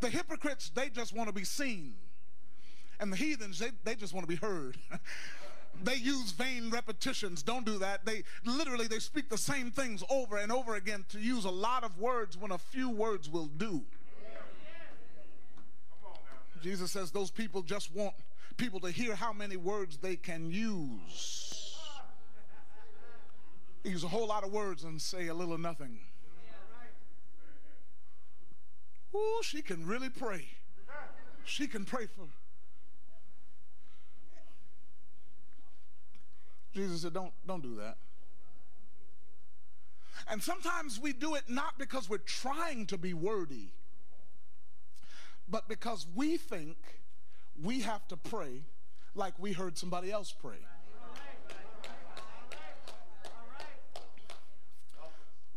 The 0.00 0.08
hypocrites, 0.08 0.70
they 0.74 0.88
just 0.88 1.14
want 1.14 1.28
to 1.28 1.32
be 1.32 1.44
seen. 1.44 1.94
And 2.98 3.12
the 3.12 3.16
heathens, 3.16 3.58
they, 3.58 3.70
they 3.84 3.94
just 3.94 4.14
want 4.14 4.24
to 4.24 4.28
be 4.28 4.36
heard. 4.36 4.78
they 5.84 5.96
use 5.96 6.32
vain 6.32 6.70
repetitions. 6.70 7.42
Don't 7.42 7.66
do 7.66 7.78
that. 7.78 8.04
They 8.04 8.24
literally 8.44 8.86
they 8.86 8.98
speak 8.98 9.28
the 9.28 9.38
same 9.38 9.70
things 9.70 10.02
over 10.08 10.38
and 10.38 10.50
over 10.50 10.76
again 10.76 11.04
to 11.10 11.18
use 11.18 11.44
a 11.44 11.50
lot 11.50 11.84
of 11.84 11.98
words 11.98 12.36
when 12.36 12.52
a 12.52 12.58
few 12.58 12.90
words 12.90 13.28
will 13.28 13.46
do. 13.46 13.82
Jesus 16.62 16.90
says 16.90 17.10
those 17.10 17.30
people 17.30 17.62
just 17.62 17.94
want 17.94 18.14
people 18.56 18.80
to 18.80 18.90
hear 18.90 19.14
how 19.14 19.32
many 19.32 19.56
words 19.56 19.98
they 19.98 20.16
can 20.16 20.50
use. 20.50 21.76
Use 23.84 24.02
a 24.02 24.08
whole 24.08 24.26
lot 24.26 24.42
of 24.42 24.50
words 24.50 24.82
and 24.84 25.00
say 25.00 25.28
a 25.28 25.34
little 25.34 25.58
nothing 25.58 26.00
Ooh, 29.14 29.40
she 29.42 29.62
can 29.62 29.86
really 29.86 30.10
pray. 30.10 30.46
She 31.44 31.66
can 31.66 31.84
pray 31.84 32.06
for. 32.06 32.26
Jesus 36.74 37.02
said, 37.02 37.14
Don't, 37.14 37.32
don't 37.46 37.62
do 37.62 37.76
that. 37.76 37.96
And 40.28 40.42
sometimes 40.42 41.00
we 41.00 41.12
do 41.12 41.34
it 41.34 41.44
not 41.48 41.78
because 41.78 42.08
we're 42.08 42.18
trying 42.18 42.86
to 42.86 42.98
be 42.98 43.14
wordy, 43.14 43.72
but 45.48 45.68
because 45.68 46.06
we 46.14 46.36
think 46.36 46.76
we 47.62 47.80
have 47.80 48.06
to 48.08 48.16
pray 48.16 48.62
like 49.14 49.38
we 49.38 49.52
heard 49.52 49.78
somebody 49.78 50.10
else 50.10 50.32
pray. 50.32 50.58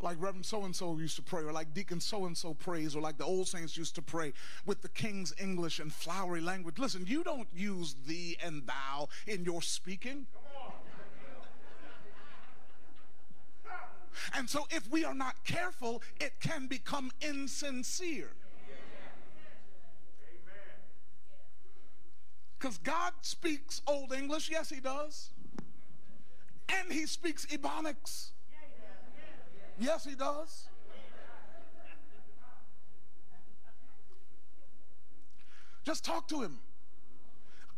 Like 0.01 0.17
Reverend 0.19 0.45
so 0.45 0.63
and 0.63 0.75
so 0.75 0.97
used 0.97 1.15
to 1.17 1.21
pray, 1.21 1.43
or 1.43 1.51
like 1.51 1.73
Deacon 1.73 1.99
so 1.99 2.25
and 2.25 2.37
so 2.37 2.53
prays, 2.53 2.95
or 2.95 3.01
like 3.01 3.17
the 3.17 3.25
old 3.25 3.47
saints 3.47 3.77
used 3.77 3.95
to 3.95 4.01
pray 4.01 4.33
with 4.65 4.81
the 4.81 4.89
King's 4.89 5.33
English 5.39 5.79
and 5.79 5.91
flowery 5.93 6.41
language. 6.41 6.79
Listen, 6.79 7.05
you 7.07 7.23
don't 7.23 7.47
use 7.53 7.95
thee 8.07 8.37
and 8.43 8.65
thou 8.65 9.09
in 9.27 9.43
your 9.43 9.61
speaking. 9.61 10.25
And 14.33 14.49
so, 14.49 14.67
if 14.69 14.89
we 14.89 15.05
are 15.05 15.13
not 15.13 15.43
careful, 15.45 16.01
it 16.19 16.39
can 16.39 16.67
become 16.67 17.11
insincere. 17.21 18.31
Because 22.57 22.77
God 22.79 23.13
speaks 23.21 23.81
Old 23.87 24.11
English, 24.11 24.49
yes, 24.51 24.69
He 24.69 24.81
does. 24.81 25.29
And 26.67 26.91
He 26.91 27.05
speaks 27.05 27.45
Ebonics. 27.45 28.31
Yes, 29.79 30.03
he 30.03 30.13
does. 30.13 30.67
Just 35.85 36.03
talk 36.03 36.27
to 36.27 36.41
him. 36.41 36.59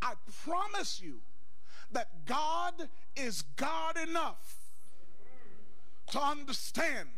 I 0.01 0.13
promise 0.43 1.00
you 1.01 1.20
that 1.91 2.25
God 2.25 2.74
is 3.15 3.43
God 3.55 3.98
enough 3.98 4.55
to 6.12 6.20
understand. 6.20 7.10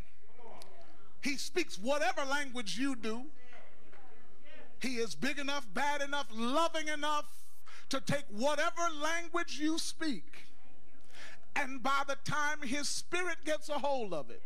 He 1.21 1.37
speaks 1.37 1.79
whatever 1.79 2.25
language 2.25 2.77
you 2.77 2.95
do. 2.95 3.23
He 4.81 4.95
is 4.95 5.15
big 5.15 5.39
enough, 5.39 5.65
bad 5.73 6.01
enough, 6.01 6.27
loving 6.33 6.89
enough 6.89 7.25
to 7.87 8.01
take 8.01 8.25
whatever 8.29 8.81
language 9.01 9.57
you 9.59 9.79
speak. 9.79 10.47
And 11.55 11.81
by 11.81 12.01
the 12.05 12.17
time 12.25 12.61
his 12.61 12.89
spirit 12.89 13.37
gets 13.45 13.69
a 13.69 13.79
hold 13.79 14.13
of 14.13 14.29
it, 14.29 14.41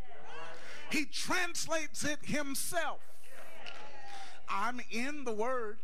he 0.89 1.05
translates 1.05 2.03
it 2.03 2.19
himself. 2.23 2.99
I'm 4.49 4.79
in 4.91 5.23
the 5.23 5.33
word. 5.33 5.77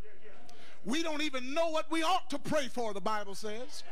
We 0.85 1.01
don't 1.01 1.21
even 1.21 1.53
know 1.53 1.69
what 1.69 1.89
we 1.89 2.03
ought 2.03 2.29
to 2.31 2.39
pray 2.39 2.67
for, 2.67 2.93
the 2.93 3.01
Bible 3.01 3.35
says. 3.35 3.83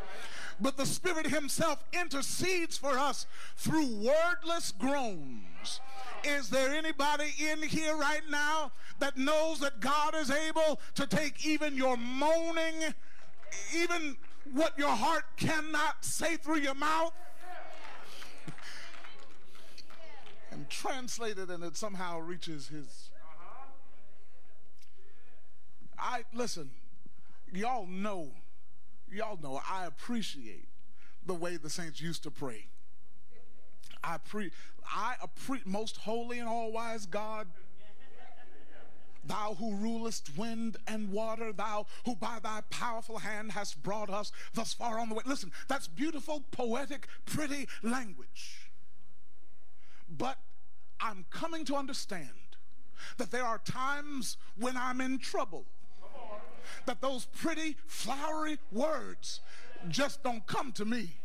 But 0.60 0.78
the 0.78 0.86
Spirit 0.86 1.28
Himself 1.28 1.84
intercedes 1.94 2.78
for 2.78 2.98
us 2.98 3.26
through 3.56 3.88
wordless 3.88 4.72
groans. 4.72 5.80
Is 6.24 6.50
there 6.50 6.72
anybody 6.72 7.34
in 7.40 7.64
here 7.64 7.96
right 7.96 8.22
now 8.30 8.72
that 9.00 9.18
knows 9.18 9.60
that 9.62 9.80
God 9.80 10.14
is 10.16 10.30
able 10.30 10.80
to 10.96 11.08
take 11.08 11.46
even 11.46 11.76
your 11.76 11.98
moaning, 11.98 12.94
even 13.76 14.18
what 14.54 14.78
your 14.78 14.90
heart 14.90 15.24
cannot 15.38 16.04
say 16.04 16.36
through 16.36 16.60
your 16.60 16.76
mouth? 16.76 17.14
And 20.52 20.70
translate 20.70 21.38
it 21.38 21.50
and 21.50 21.64
it 21.64 21.76
somehow 21.78 22.20
reaches 22.20 22.68
his 22.68 23.10
uh-huh. 23.16 23.72
I 25.98 26.24
listen 26.34 26.70
y'all 27.54 27.88
know, 27.88 28.32
y'all 29.12 29.40
know 29.42 29.62
I 29.70 29.86
appreciate 29.86 30.68
the 31.26 31.34
way 31.34 31.58
the 31.58 31.70
saints 31.70 32.02
used 32.02 32.24
to 32.24 32.32
pray. 32.32 32.68
I 34.04 34.18
pre 34.18 34.52
I 34.86 35.16
appre- 35.24 35.66
most 35.66 35.98
holy 35.98 36.40
and 36.40 36.48
all 36.48 36.72
wise 36.72 37.06
God. 37.06 37.48
Thou 39.24 39.56
who 39.60 39.76
rulest 39.76 40.36
wind 40.36 40.78
and 40.88 41.12
water, 41.12 41.54
thou 41.54 41.86
who 42.06 42.16
by 42.16 42.40
thy 42.42 42.62
powerful 42.72 43.20
hand 43.20 43.52
hast 43.52 43.84
brought 43.84 44.10
us 44.10 44.32
thus 44.56 44.74
far 44.74 44.98
on 44.98 45.10
the 45.10 45.16
way. 45.16 45.22
Listen, 45.28 45.52
that's 45.68 45.88
beautiful, 45.88 46.44
poetic, 46.50 47.08
pretty 47.28 47.68
language. 47.84 48.61
But 50.18 50.38
I'm 51.00 51.26
coming 51.30 51.66
to 51.66 51.76
understand 51.76 52.30
that 53.18 53.32
there 53.32 53.44
are 53.44 53.60
times 53.60 54.38
when 54.58 54.78
I'm 54.78 55.02
in 55.02 55.18
trouble 55.18 55.66
that 56.86 57.02
those 57.02 57.26
pretty, 57.26 57.76
flowery 57.86 58.58
words 58.72 59.42
just 59.90 60.24
don't 60.24 60.46
come 60.46 60.72
to 60.74 60.86
me. 60.86 61.18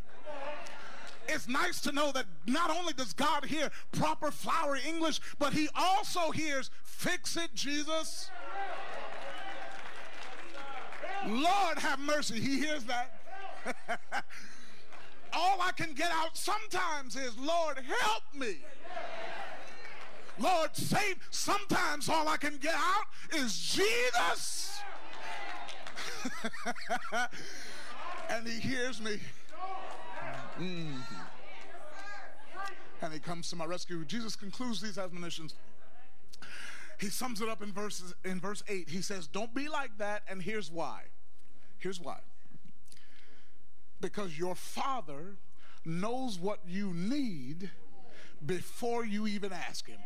It's 1.29 1.49
nice 1.49 1.81
to 1.81 1.93
know 1.93 2.13
that 2.13 2.27
not 2.47 2.71
only 2.71 2.93
does 2.93 3.13
God 3.13 3.45
hear 3.45 3.71
proper 3.93 4.31
flowery 4.31 4.81
English, 4.87 5.21
but 5.39 5.53
he 5.53 5.69
also 5.75 6.31
hears, 6.31 6.71
fix 6.85 7.37
it, 7.37 7.53
Jesus. 7.55 8.31
Lord 11.27 11.79
have 11.79 11.99
mercy. 11.99 12.39
He 12.39 12.59
hears 12.59 12.85
that. 12.85 13.21
all 15.33 15.61
I 15.61 15.73
can 15.73 15.93
get 15.93 16.11
out 16.13 16.37
sometimes 16.37 17.17
is, 17.17 17.37
Lord, 17.39 17.79
help 17.79 18.23
me. 18.35 18.59
Lord, 20.39 20.77
save. 20.77 21.17
Sometimes 21.31 22.09
all 22.09 22.29
I 22.29 22.37
can 22.37 22.57
get 22.59 22.75
out 22.75 23.05
is 23.35 23.59
Jesus. 23.59 24.81
and 28.31 28.47
he 28.47 28.61
hears 28.61 29.01
me. 29.01 29.19
Mm. 30.61 30.97
And 33.03 33.13
he 33.13 33.19
comes 33.19 33.51
to 33.51 33.57
my 33.57 33.65
rescue. 33.65 34.05
Jesus 34.05 34.37
concludes 34.37 34.81
these 34.81 34.99
admonitions. 34.99 35.55
He 36.99 37.09
sums 37.09 37.41
it 37.41 37.49
up 37.49 37.63
in 37.63 37.73
verses 37.73 38.15
in 38.25 38.41
verse 38.41 38.63
8. 38.69 38.89
He 38.89 39.03
says, 39.03 39.27
"Don't 39.27 39.55
be 39.55 39.69
like 39.69 39.99
that 39.99 40.23
and 40.29 40.43
here's 40.43 40.71
why. 40.71 41.03
Here's 41.79 42.01
why. 42.01 42.21
Because 44.01 44.39
your 44.39 44.55
Father 44.55 45.37
knows 45.85 46.39
what 46.39 46.61
you 46.67 46.93
need 46.95 47.71
before 48.47 49.05
you 49.05 49.27
even 49.27 49.53
ask 49.53 49.87
him." 49.87 50.01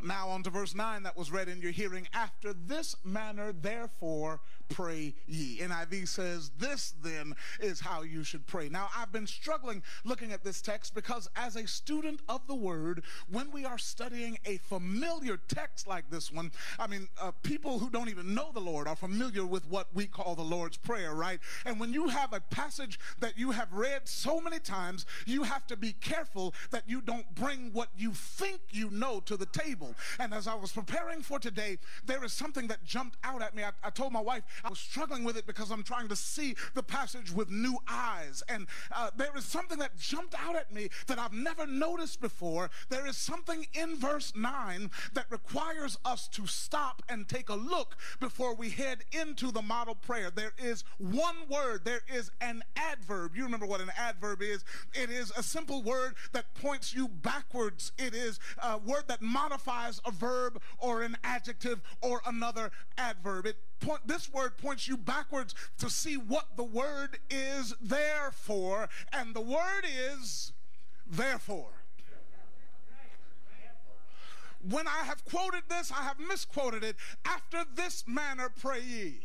Now, 0.00 0.28
on 0.28 0.44
to 0.44 0.50
verse 0.50 0.74
9 0.74 1.02
that 1.02 1.16
was 1.16 1.30
read 1.32 1.48
in 1.48 1.60
your 1.60 1.72
hearing. 1.72 2.08
After 2.12 2.52
this 2.52 2.94
manner, 3.04 3.52
therefore, 3.52 4.40
pray 4.68 5.14
ye. 5.26 5.58
NIV 5.58 6.08
says, 6.08 6.50
This 6.58 6.94
then 7.02 7.34
is 7.60 7.80
how 7.80 8.02
you 8.02 8.24
should 8.24 8.46
pray. 8.46 8.68
Now, 8.68 8.88
I've 8.96 9.12
been 9.12 9.26
struggling 9.26 9.82
looking 10.04 10.32
at 10.32 10.44
this 10.44 10.60
text 10.60 10.94
because, 10.94 11.28
as 11.36 11.56
a 11.56 11.66
student 11.66 12.20
of 12.28 12.46
the 12.46 12.54
word, 12.54 13.02
when 13.30 13.50
we 13.50 13.64
are 13.64 13.78
studying 13.78 14.38
a 14.44 14.58
familiar 14.58 15.36
text 15.48 15.86
like 15.86 16.10
this 16.10 16.32
one, 16.32 16.52
I 16.78 16.86
mean, 16.86 17.08
uh, 17.20 17.32
people 17.42 17.78
who 17.78 17.90
don't 17.90 18.08
even 18.08 18.34
know 18.34 18.50
the 18.52 18.60
Lord 18.60 18.88
are 18.88 18.96
familiar 18.96 19.46
with 19.46 19.68
what 19.68 19.88
we 19.94 20.06
call 20.06 20.34
the 20.34 20.42
Lord's 20.42 20.76
Prayer, 20.76 21.14
right? 21.14 21.40
And 21.64 21.80
when 21.80 21.92
you 21.92 22.08
have 22.08 22.32
a 22.32 22.40
passage 22.40 22.98
that 23.20 23.38
you 23.38 23.50
have 23.52 23.72
read 23.72 24.08
so 24.08 24.40
many 24.40 24.58
times, 24.58 25.06
you 25.26 25.42
have 25.42 25.66
to 25.68 25.76
be 25.76 25.92
careful 25.92 26.54
that 26.70 26.84
you 26.86 27.00
don't 27.00 27.34
bring 27.34 27.70
what 27.72 27.88
you 27.96 28.12
think 28.12 28.60
you 28.70 28.90
know 28.90 29.20
to 29.20 29.36
the 29.36 29.46
table. 29.46 29.94
And 30.18 30.32
as 30.32 30.46
I 30.46 30.54
was 30.54 30.72
preparing 30.72 31.22
for 31.22 31.38
today, 31.38 31.78
there 32.06 32.24
is 32.24 32.32
something 32.32 32.66
that 32.68 32.84
jumped 32.84 33.16
out 33.24 33.42
at 33.42 33.54
me. 33.54 33.62
I, 33.64 33.70
I 33.82 33.90
told 33.90 34.12
my 34.12 34.20
wife 34.20 34.44
I 34.64 34.70
was 34.70 34.78
struggling 34.78 35.24
with 35.24 35.36
it 35.36 35.46
because 35.46 35.70
I'm 35.70 35.82
trying 35.82 36.08
to 36.08 36.16
see 36.16 36.54
the 36.74 36.82
passage 36.82 37.32
with 37.32 37.50
new 37.50 37.78
eyes. 37.88 38.42
And 38.48 38.66
uh, 38.92 39.10
there 39.16 39.36
is 39.36 39.44
something 39.44 39.78
that 39.78 39.96
jumped 39.96 40.34
out 40.38 40.56
at 40.56 40.72
me 40.72 40.88
that 41.06 41.18
I've 41.18 41.32
never 41.32 41.66
noticed 41.66 42.20
before. 42.20 42.70
There 42.88 43.06
is 43.06 43.16
something 43.16 43.66
in 43.74 43.96
verse 43.96 44.32
9 44.34 44.90
that 45.14 45.26
requires 45.30 45.98
us 46.04 46.28
to 46.28 46.46
stop 46.46 47.02
and 47.08 47.28
take 47.28 47.48
a 47.48 47.54
look 47.54 47.96
before 48.20 48.54
we 48.54 48.70
head 48.70 49.04
into 49.12 49.50
the 49.50 49.62
model 49.62 49.94
prayer. 49.94 50.30
There 50.30 50.52
is 50.58 50.84
one 50.98 51.36
word, 51.48 51.84
there 51.84 52.02
is 52.12 52.30
an 52.40 52.62
adverb. 52.76 53.36
You 53.36 53.44
remember 53.44 53.66
what 53.66 53.80
an 53.80 53.92
adverb 53.96 54.42
is? 54.42 54.64
It 54.94 55.10
is 55.10 55.32
a 55.36 55.42
simple 55.42 55.82
word 55.82 56.14
that 56.32 56.54
points 56.54 56.94
you 56.94 57.08
backwards, 57.08 57.92
it 57.98 58.14
is 58.14 58.38
a 58.62 58.78
word 58.78 59.04
that 59.08 59.22
modifies 59.22 60.00
a 60.04 60.10
verb 60.10 60.60
or 60.78 61.02
an 61.02 61.16
adjective 61.24 61.80
or 62.00 62.20
another 62.26 62.70
adverb. 62.96 63.46
It 63.46 63.56
point, 63.80 64.06
this 64.06 64.32
word 64.32 64.56
points 64.58 64.88
you 64.88 64.96
backwards 64.96 65.54
to 65.78 65.90
see 65.90 66.16
what 66.16 66.56
the 66.56 66.64
word 66.64 67.18
is 67.30 67.74
there 67.80 68.30
for, 68.32 68.88
and 69.12 69.34
the 69.34 69.40
word 69.40 69.84
is 69.84 70.52
therefore. 71.06 71.72
When 74.68 74.88
I 74.88 75.04
have 75.04 75.24
quoted 75.24 75.62
this, 75.68 75.92
I 75.92 76.02
have 76.02 76.18
misquoted 76.18 76.82
it. 76.82 76.96
After 77.24 77.64
this 77.76 78.04
manner 78.06 78.50
pray 78.60 78.80
ye. 78.80 79.20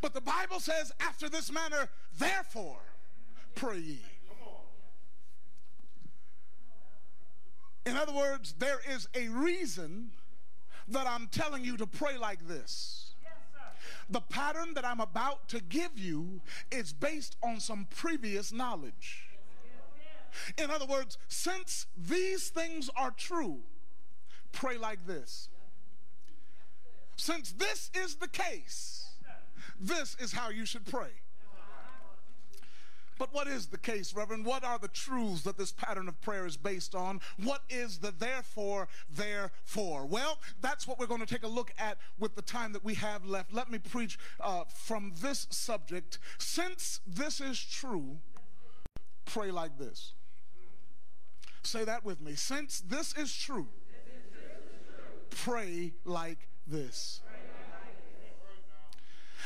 But 0.00 0.14
the 0.14 0.20
Bible 0.20 0.60
says, 0.60 0.92
after 1.00 1.28
this 1.28 1.50
manner, 1.50 1.88
therefore 2.18 2.80
pray 3.54 3.78
ye. 3.78 4.02
In 7.86 7.96
other 7.96 8.12
words, 8.12 8.54
there 8.58 8.80
is 8.88 9.08
a 9.14 9.28
reason 9.28 10.10
that 10.88 11.06
I'm 11.06 11.26
telling 11.28 11.64
you 11.64 11.76
to 11.78 11.86
pray 11.86 12.16
like 12.16 12.46
this. 12.46 13.13
The 14.08 14.20
pattern 14.20 14.74
that 14.74 14.84
I'm 14.84 15.00
about 15.00 15.48
to 15.48 15.60
give 15.60 15.98
you 15.98 16.40
is 16.70 16.92
based 16.92 17.36
on 17.42 17.60
some 17.60 17.86
previous 17.94 18.52
knowledge. 18.52 19.28
In 20.58 20.70
other 20.70 20.86
words, 20.86 21.16
since 21.28 21.86
these 21.96 22.48
things 22.48 22.90
are 22.96 23.10
true, 23.10 23.60
pray 24.52 24.76
like 24.76 25.06
this. 25.06 25.48
Since 27.16 27.52
this 27.52 27.90
is 27.94 28.16
the 28.16 28.28
case, 28.28 29.12
this 29.78 30.16
is 30.18 30.32
how 30.32 30.50
you 30.50 30.66
should 30.66 30.84
pray. 30.84 31.10
But 33.18 33.32
what 33.32 33.46
is 33.46 33.66
the 33.66 33.78
case, 33.78 34.14
Reverend? 34.14 34.44
What 34.44 34.64
are 34.64 34.78
the 34.78 34.88
truths 34.88 35.42
that 35.42 35.56
this 35.56 35.72
pattern 35.72 36.08
of 36.08 36.20
prayer 36.20 36.46
is 36.46 36.56
based 36.56 36.94
on? 36.94 37.20
What 37.42 37.62
is 37.68 37.98
the 37.98 38.12
therefore, 38.16 38.88
therefore? 39.08 40.06
Well, 40.06 40.38
that's 40.60 40.86
what 40.86 40.98
we're 40.98 41.06
going 41.06 41.20
to 41.20 41.26
take 41.26 41.44
a 41.44 41.48
look 41.48 41.72
at 41.78 41.98
with 42.18 42.34
the 42.34 42.42
time 42.42 42.72
that 42.72 42.84
we 42.84 42.94
have 42.94 43.24
left. 43.24 43.52
Let 43.52 43.70
me 43.70 43.78
preach 43.78 44.18
uh, 44.40 44.64
from 44.64 45.12
this 45.20 45.46
subject. 45.50 46.18
Since 46.38 47.00
this 47.06 47.40
is 47.40 47.58
true, 47.58 48.18
pray 49.24 49.50
like 49.50 49.78
this. 49.78 50.12
Say 51.62 51.84
that 51.84 52.04
with 52.04 52.20
me. 52.20 52.34
Since 52.34 52.80
this 52.80 53.14
is 53.16 53.34
true, 53.34 53.68
pray 55.30 55.94
like 56.04 56.48
this. 56.66 57.20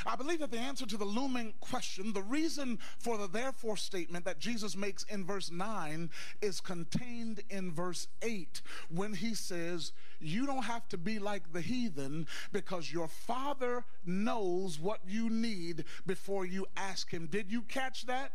I 0.06 0.16
believe 0.16 0.40
that 0.40 0.50
the 0.50 0.58
answer 0.58 0.86
to 0.86 0.96
the 0.96 1.04
looming 1.04 1.54
question, 1.60 2.12
the 2.12 2.22
reason 2.22 2.78
for 2.98 3.18
the 3.18 3.28
therefore 3.28 3.76
statement 3.76 4.24
that 4.24 4.38
Jesus 4.38 4.76
makes 4.76 5.04
in 5.04 5.24
verse 5.24 5.50
9 5.50 6.10
is 6.40 6.60
contained 6.60 7.42
in 7.50 7.72
verse 7.72 8.08
8 8.22 8.62
when 8.88 9.14
he 9.14 9.34
says, 9.34 9.92
You 10.20 10.46
don't 10.46 10.64
have 10.64 10.88
to 10.88 10.98
be 10.98 11.18
like 11.18 11.52
the 11.52 11.60
heathen 11.60 12.26
because 12.52 12.92
your 12.92 13.08
father 13.08 13.84
knows 14.04 14.78
what 14.78 15.00
you 15.06 15.30
need 15.30 15.84
before 16.06 16.46
you 16.46 16.66
ask 16.76 17.10
him. 17.10 17.26
Did 17.26 17.50
you 17.50 17.62
catch 17.62 18.06
that? 18.06 18.32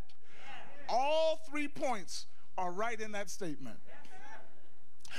All 0.88 1.40
three 1.50 1.68
points 1.68 2.26
are 2.56 2.70
right 2.70 3.00
in 3.00 3.12
that 3.12 3.30
statement. 3.30 3.78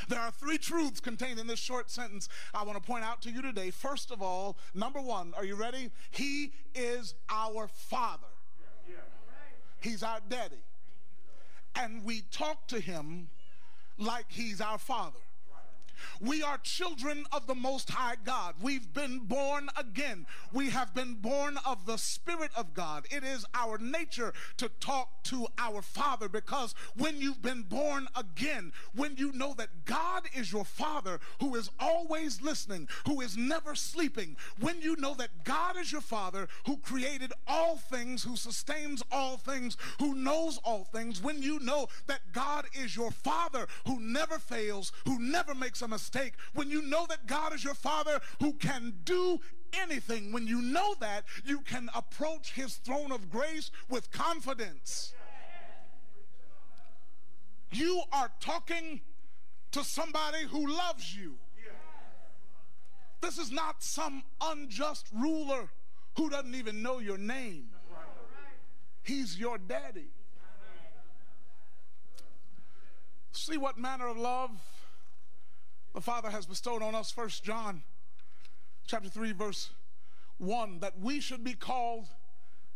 There 0.07 0.19
are 0.19 0.31
three 0.31 0.57
truths 0.57 0.99
contained 0.99 1.39
in 1.39 1.47
this 1.47 1.59
short 1.59 1.89
sentence 1.89 2.29
I 2.53 2.63
want 2.63 2.81
to 2.81 2.85
point 2.85 3.03
out 3.03 3.21
to 3.23 3.31
you 3.31 3.41
today. 3.41 3.71
First 3.71 4.11
of 4.11 4.21
all, 4.21 4.57
number 4.73 5.01
one, 5.01 5.33
are 5.35 5.45
you 5.45 5.55
ready? 5.55 5.91
He 6.11 6.53
is 6.73 7.15
our 7.29 7.67
Father, 7.67 8.23
He's 9.79 10.03
our 10.03 10.19
daddy. 10.29 10.55
And 11.75 12.05
we 12.05 12.21
talk 12.31 12.67
to 12.67 12.79
Him 12.79 13.27
like 13.97 14.25
He's 14.29 14.61
our 14.61 14.77
Father. 14.77 15.19
We 16.19 16.41
are 16.43 16.57
children 16.57 17.25
of 17.31 17.47
the 17.47 17.55
Most 17.55 17.89
High 17.89 18.15
God. 18.23 18.55
We've 18.61 18.93
been 18.93 19.19
born 19.19 19.69
again. 19.77 20.25
We 20.53 20.69
have 20.69 20.93
been 20.93 21.15
born 21.15 21.57
of 21.65 21.85
the 21.85 21.97
Spirit 21.97 22.51
of 22.55 22.73
God. 22.73 23.05
It 23.11 23.23
is 23.23 23.45
our 23.53 23.77
nature 23.77 24.33
to 24.57 24.69
talk 24.79 25.23
to 25.25 25.47
our 25.57 25.81
Father 25.81 26.29
because 26.29 26.75
when 26.95 27.19
you've 27.19 27.41
been 27.41 27.63
born 27.63 28.07
again, 28.15 28.71
when 28.95 29.17
you 29.17 29.31
know 29.31 29.53
that 29.57 29.85
God 29.85 30.23
is 30.35 30.51
your 30.51 30.65
Father 30.65 31.19
who 31.39 31.55
is 31.55 31.69
always 31.79 32.41
listening, 32.41 32.87
who 33.05 33.21
is 33.21 33.37
never 33.37 33.75
sleeping, 33.75 34.35
when 34.59 34.81
you 34.81 34.95
know 34.97 35.13
that 35.15 35.43
God 35.43 35.77
is 35.77 35.91
your 35.91 36.01
Father 36.01 36.47
who 36.65 36.77
created 36.77 37.33
all 37.47 37.77
things, 37.77 38.23
who 38.23 38.35
sustains 38.35 39.03
all 39.11 39.37
things, 39.37 39.77
who 39.99 40.13
knows 40.13 40.59
all 40.63 40.83
things, 40.83 41.21
when 41.21 41.41
you 41.41 41.59
know 41.59 41.87
that 42.07 42.31
God 42.31 42.65
is 42.73 42.95
your 42.95 43.11
Father 43.11 43.67
who 43.87 43.99
never 43.99 44.39
fails, 44.39 44.91
who 45.05 45.19
never 45.19 45.55
makes 45.55 45.81
a 45.81 45.84
mistake, 45.87 46.33
when 46.53 46.69
you 46.69 46.81
know 46.81 47.05
that 47.07 47.27
God 47.27 47.53
is 47.53 47.63
your 47.63 47.73
Father 47.73 48.19
who 48.39 48.53
can 48.53 48.93
do 49.03 49.39
anything, 49.73 50.31
when 50.31 50.47
you 50.47 50.61
know 50.61 50.95
that, 50.99 51.25
you 51.43 51.59
can 51.61 51.89
approach 51.95 52.53
his 52.53 52.75
throne 52.75 53.11
of 53.11 53.29
grace 53.29 53.71
with 53.89 54.11
confidence. 54.11 55.13
You 57.71 58.03
are 58.11 58.31
talking 58.39 59.01
to 59.71 59.83
somebody 59.83 60.45
who 60.49 60.67
loves 60.67 61.15
you. 61.15 61.35
This 63.21 63.37
is 63.37 63.51
not 63.51 63.83
some 63.83 64.23
unjust 64.41 65.07
ruler 65.13 65.69
who 66.15 66.29
doesn't 66.29 66.55
even 66.55 66.81
know 66.81 66.99
your 66.99 67.17
name. 67.17 67.69
He's 69.03 69.37
your 69.37 69.57
daddy. 69.57 70.07
See 73.31 73.57
what 73.57 73.77
manner 73.77 74.07
of 74.07 74.17
love 74.17 74.51
the 75.95 76.01
Father 76.01 76.29
has 76.29 76.45
bestowed 76.45 76.83
on 76.83 76.93
us. 76.93 77.09
First 77.09 77.43
John 77.43 77.81
chapter 78.85 79.09
3 79.09 79.31
verse 79.31 79.69
1 80.37 80.79
that 80.81 80.99
we 80.99 81.21
should 81.21 81.43
be 81.43 81.53
called 81.53 82.07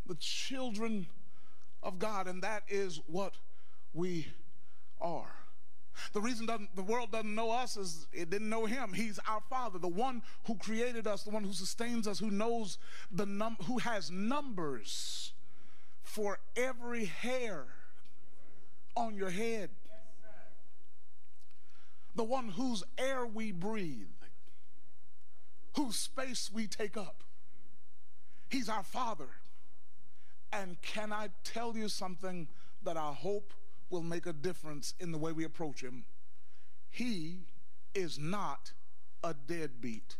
the 0.06 0.16
children 0.16 1.06
of 1.82 1.98
God 1.98 2.26
and 2.26 2.42
that 2.42 2.62
is 2.68 2.98
what 3.06 3.34
we 3.92 4.26
are. 5.00 5.34
The 6.14 6.20
reason 6.20 6.46
the 6.74 6.82
world 6.82 7.12
doesn't 7.12 7.34
know 7.34 7.50
us 7.50 7.76
is 7.76 8.06
it 8.10 8.30
didn't 8.30 8.48
know 8.48 8.64
him. 8.64 8.94
He's 8.94 9.18
our 9.28 9.42
father, 9.50 9.78
the 9.78 9.86
one 9.86 10.22
who 10.46 10.54
created 10.54 11.06
us, 11.06 11.22
the 11.22 11.30
one 11.30 11.44
who 11.44 11.52
sustains 11.52 12.08
us, 12.08 12.18
who 12.18 12.30
knows 12.30 12.78
the 13.12 13.26
num 13.26 13.58
who 13.66 13.78
has 13.78 14.10
numbers 14.10 15.34
for 16.02 16.38
every 16.56 17.04
hair 17.04 17.66
on 18.96 19.14
your 19.14 19.30
head 19.30 19.68
the 22.20 22.24
one 22.24 22.50
whose 22.50 22.84
air 22.98 23.24
we 23.24 23.50
breathe, 23.50 24.06
whose 25.74 25.96
space 25.96 26.50
we 26.52 26.66
take 26.66 26.94
up. 26.94 27.24
He's 28.50 28.68
our 28.68 28.82
Father. 28.82 29.28
And 30.52 30.76
can 30.82 31.14
I 31.14 31.30
tell 31.44 31.74
you 31.74 31.88
something 31.88 32.46
that 32.82 32.98
I 32.98 33.14
hope 33.14 33.54
will 33.88 34.02
make 34.02 34.26
a 34.26 34.34
difference 34.34 34.92
in 35.00 35.12
the 35.12 35.16
way 35.16 35.32
we 35.32 35.44
approach 35.44 35.80
Him? 35.80 36.04
He 36.90 37.46
is 37.94 38.18
not 38.18 38.72
a 39.24 39.32
deadbeat. 39.32 40.16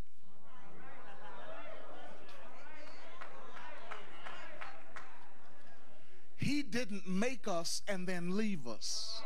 He 6.39 6.63
didn't 6.63 7.07
make 7.07 7.47
us 7.47 7.83
and 7.87 8.07
then 8.07 8.39
leave 8.39 8.67
us. 8.67 9.21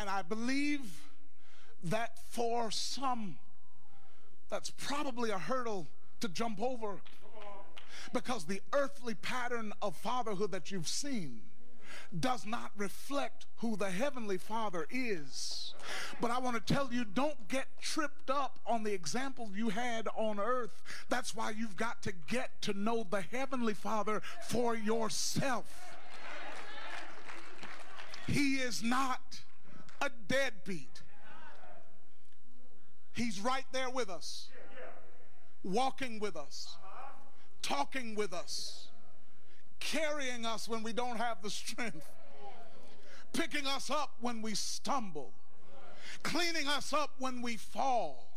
And 0.00 0.08
I 0.08 0.22
believe 0.22 0.80
that 1.84 2.16
for 2.30 2.70
some, 2.70 3.36
that's 4.48 4.70
probably 4.70 5.28
a 5.28 5.38
hurdle 5.38 5.88
to 6.20 6.28
jump 6.28 6.58
over 6.58 7.00
because 8.14 8.44
the 8.44 8.62
earthly 8.72 9.12
pattern 9.12 9.74
of 9.82 9.94
fatherhood 9.94 10.52
that 10.52 10.70
you've 10.70 10.88
seen 10.88 11.42
does 12.18 12.46
not 12.46 12.70
reflect 12.78 13.44
who 13.58 13.76
the 13.76 13.90
heavenly 13.90 14.38
father 14.38 14.86
is. 14.90 15.74
But 16.18 16.30
I 16.30 16.38
want 16.38 16.56
to 16.56 16.72
tell 16.72 16.90
you 16.90 17.04
don't 17.04 17.48
get 17.48 17.66
tripped 17.82 18.30
up 18.30 18.58
on 18.66 18.84
the 18.84 18.94
example 18.94 19.50
you 19.54 19.68
had 19.68 20.08
on 20.16 20.40
earth. 20.40 20.82
That's 21.10 21.36
why 21.36 21.50
you've 21.50 21.76
got 21.76 22.00
to 22.04 22.12
get 22.26 22.62
to 22.62 22.72
know 22.72 23.06
the 23.10 23.20
heavenly 23.20 23.74
father 23.74 24.22
for 24.48 24.74
yourself. 24.74 25.66
He 28.26 28.54
is 28.56 28.82
not 28.82 29.40
a 30.00 30.10
deadbeat. 30.28 31.02
He's 33.12 33.40
right 33.40 33.64
there 33.72 33.90
with 33.90 34.08
us, 34.08 34.48
walking 35.62 36.20
with 36.20 36.36
us, 36.36 36.76
talking 37.60 38.14
with 38.14 38.32
us, 38.32 38.88
carrying 39.78 40.46
us 40.46 40.68
when 40.68 40.82
we 40.82 40.92
don't 40.92 41.16
have 41.16 41.42
the 41.42 41.50
strength, 41.50 42.08
picking 43.32 43.66
us 43.66 43.90
up 43.90 44.14
when 44.20 44.42
we 44.42 44.54
stumble, 44.54 45.32
cleaning 46.22 46.68
us 46.68 46.92
up 46.92 47.10
when 47.18 47.42
we 47.42 47.56
fall, 47.56 48.30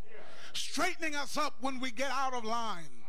straightening 0.53 1.15
us 1.15 1.37
up 1.37 1.55
when 1.61 1.79
we 1.79 1.91
get 1.91 2.11
out 2.11 2.33
of 2.33 2.43
line 2.43 3.02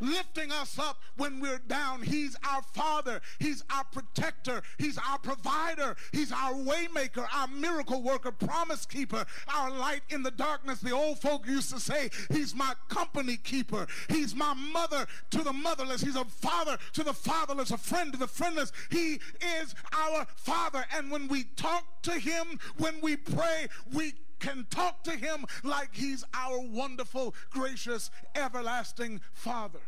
lifting 0.00 0.52
us 0.52 0.78
up 0.78 0.98
when 1.16 1.40
we're 1.40 1.58
down. 1.58 2.02
He's 2.02 2.36
our 2.48 2.62
Father. 2.62 3.20
He's 3.38 3.64
our 3.70 3.84
protector. 3.84 4.62
He's 4.78 4.98
our 4.98 5.18
provider. 5.18 5.96
He's 6.12 6.32
our 6.32 6.54
waymaker, 6.54 7.26
our 7.34 7.48
miracle 7.48 8.02
worker, 8.02 8.32
promise 8.32 8.86
keeper, 8.86 9.24
our 9.48 9.70
light 9.70 10.02
in 10.10 10.22
the 10.22 10.30
darkness. 10.30 10.80
The 10.80 10.92
old 10.92 11.18
folk 11.18 11.46
used 11.46 11.70
to 11.70 11.80
say, 11.80 12.10
He's 12.30 12.54
my 12.54 12.74
company 12.88 13.36
keeper. 13.36 13.86
He's 14.08 14.34
my 14.34 14.54
mother 14.54 15.06
to 15.30 15.42
the 15.42 15.52
motherless. 15.52 16.02
He's 16.02 16.16
a 16.16 16.24
father 16.24 16.78
to 16.94 17.02
the 17.02 17.14
fatherless, 17.14 17.70
a 17.70 17.78
friend 17.78 18.12
to 18.12 18.18
the 18.18 18.26
friendless. 18.26 18.72
He 18.90 19.20
is 19.60 19.74
our 19.92 20.26
Father. 20.36 20.84
And 20.94 21.10
when 21.10 21.28
we 21.28 21.44
talk 21.56 22.02
to 22.02 22.12
Him, 22.12 22.58
when 22.76 23.00
we 23.00 23.16
pray, 23.16 23.68
we 23.92 24.14
can 24.38 24.66
talk 24.70 25.02
to 25.04 25.10
him 25.10 25.44
like 25.62 25.90
he's 25.92 26.24
our 26.34 26.60
wonderful, 26.60 27.34
gracious, 27.50 28.10
everlasting 28.34 29.20
Father. 29.32 29.80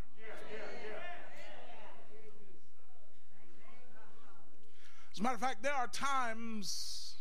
As 5.12 5.18
a 5.18 5.22
matter 5.22 5.34
of 5.34 5.40
fact, 5.40 5.62
there 5.62 5.74
are 5.74 5.88
times 5.88 7.16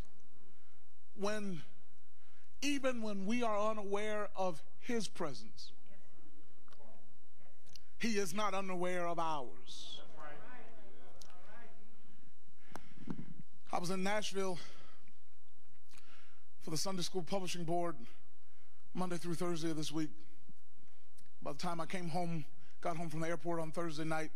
when, 1.15 1.61
even 2.61 3.01
when 3.01 3.25
we 3.25 3.43
are 3.43 3.71
unaware 3.71 4.29
of 4.35 4.63
his 4.79 5.07
presence, 5.07 5.71
he 7.97 8.17
is 8.17 8.33
not 8.33 8.53
unaware 8.53 9.07
of 9.07 9.19
ours. 9.19 9.97
I 13.71 13.77
was 13.77 13.89
in 13.89 14.01
Nashville 14.01 14.57
for 16.61 16.71
the 16.71 16.77
Sunday 16.77 17.01
School 17.01 17.23
Publishing 17.23 17.63
Board 17.63 17.95
Monday 18.93 19.17
through 19.17 19.35
Thursday 19.35 19.69
of 19.69 19.77
this 19.77 19.91
week. 19.91 20.09
By 21.41 21.53
the 21.53 21.57
time 21.57 21.79
I 21.79 21.85
came 21.85 22.09
home, 22.09 22.43
got 22.81 22.97
home 22.97 23.09
from 23.09 23.21
the 23.21 23.27
airport 23.27 23.59
on 23.61 23.71
Thursday 23.71 24.03
night, 24.03 24.31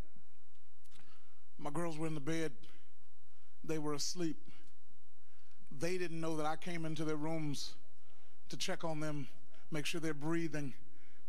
my 1.57 1.69
girls 1.69 1.97
were 1.97 2.07
in 2.07 2.13
the 2.13 2.21
bed. 2.21 2.51
They 3.63 3.77
were 3.77 3.93
asleep. 3.93 4.37
They 5.79 5.97
didn't 5.97 6.21
know 6.21 6.37
that 6.37 6.45
I 6.45 6.55
came 6.55 6.85
into 6.85 7.03
their 7.03 7.15
rooms 7.15 7.73
to 8.49 8.57
check 8.57 8.83
on 8.83 8.99
them, 8.99 9.27
make 9.71 9.85
sure 9.85 9.99
they're 9.99 10.13
breathing, 10.13 10.73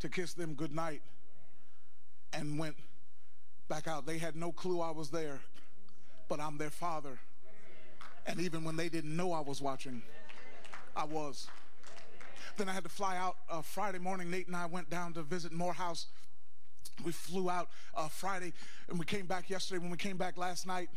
to 0.01 0.09
kiss 0.09 0.35
them 0.35 0.55
goodnight, 0.55 1.03
and 2.33 2.59
went 2.59 2.77
back 3.69 3.89
out. 3.89 4.07
They 4.07 4.19
had 4.19 4.37
no 4.37 4.53
clue 4.53 4.81
I 4.81 4.91
was 4.91 5.11
there, 5.11 5.41
but 6.29 6.41
I'm 6.41 6.59
their 6.59 6.71
father. 6.71 7.19
And 8.27 8.41
even 8.41 8.65
when 8.65 8.77
they 8.77 8.89
didn't 8.89 9.17
know 9.17 9.33
I 9.33 9.41
was 9.41 9.61
watching, 9.61 10.03
I 10.97 11.05
was. 11.05 11.49
Then 12.57 12.69
I 12.69 12.73
had 12.73 12.85
to 12.85 12.91
fly 12.91 13.17
out 13.17 13.37
uh, 13.51 13.63
Friday 13.63 13.99
morning. 13.99 14.31
Nate 14.31 14.47
and 14.47 14.57
I 14.57 14.67
went 14.67 14.91
down 14.91 15.13
to 15.15 15.23
visit 15.23 15.53
Morehouse. 15.53 16.07
We 17.05 17.11
flew 17.11 17.51
out 17.51 17.69
uh, 17.95 18.09
Friday 18.09 18.53
and 18.89 18.99
we 18.99 19.05
came 19.05 19.27
back 19.27 19.51
yesterday. 19.51 19.79
When 19.79 19.91
we 19.91 19.97
came 19.97 20.17
back 20.17 20.37
last 20.37 20.67
night, 20.67 20.89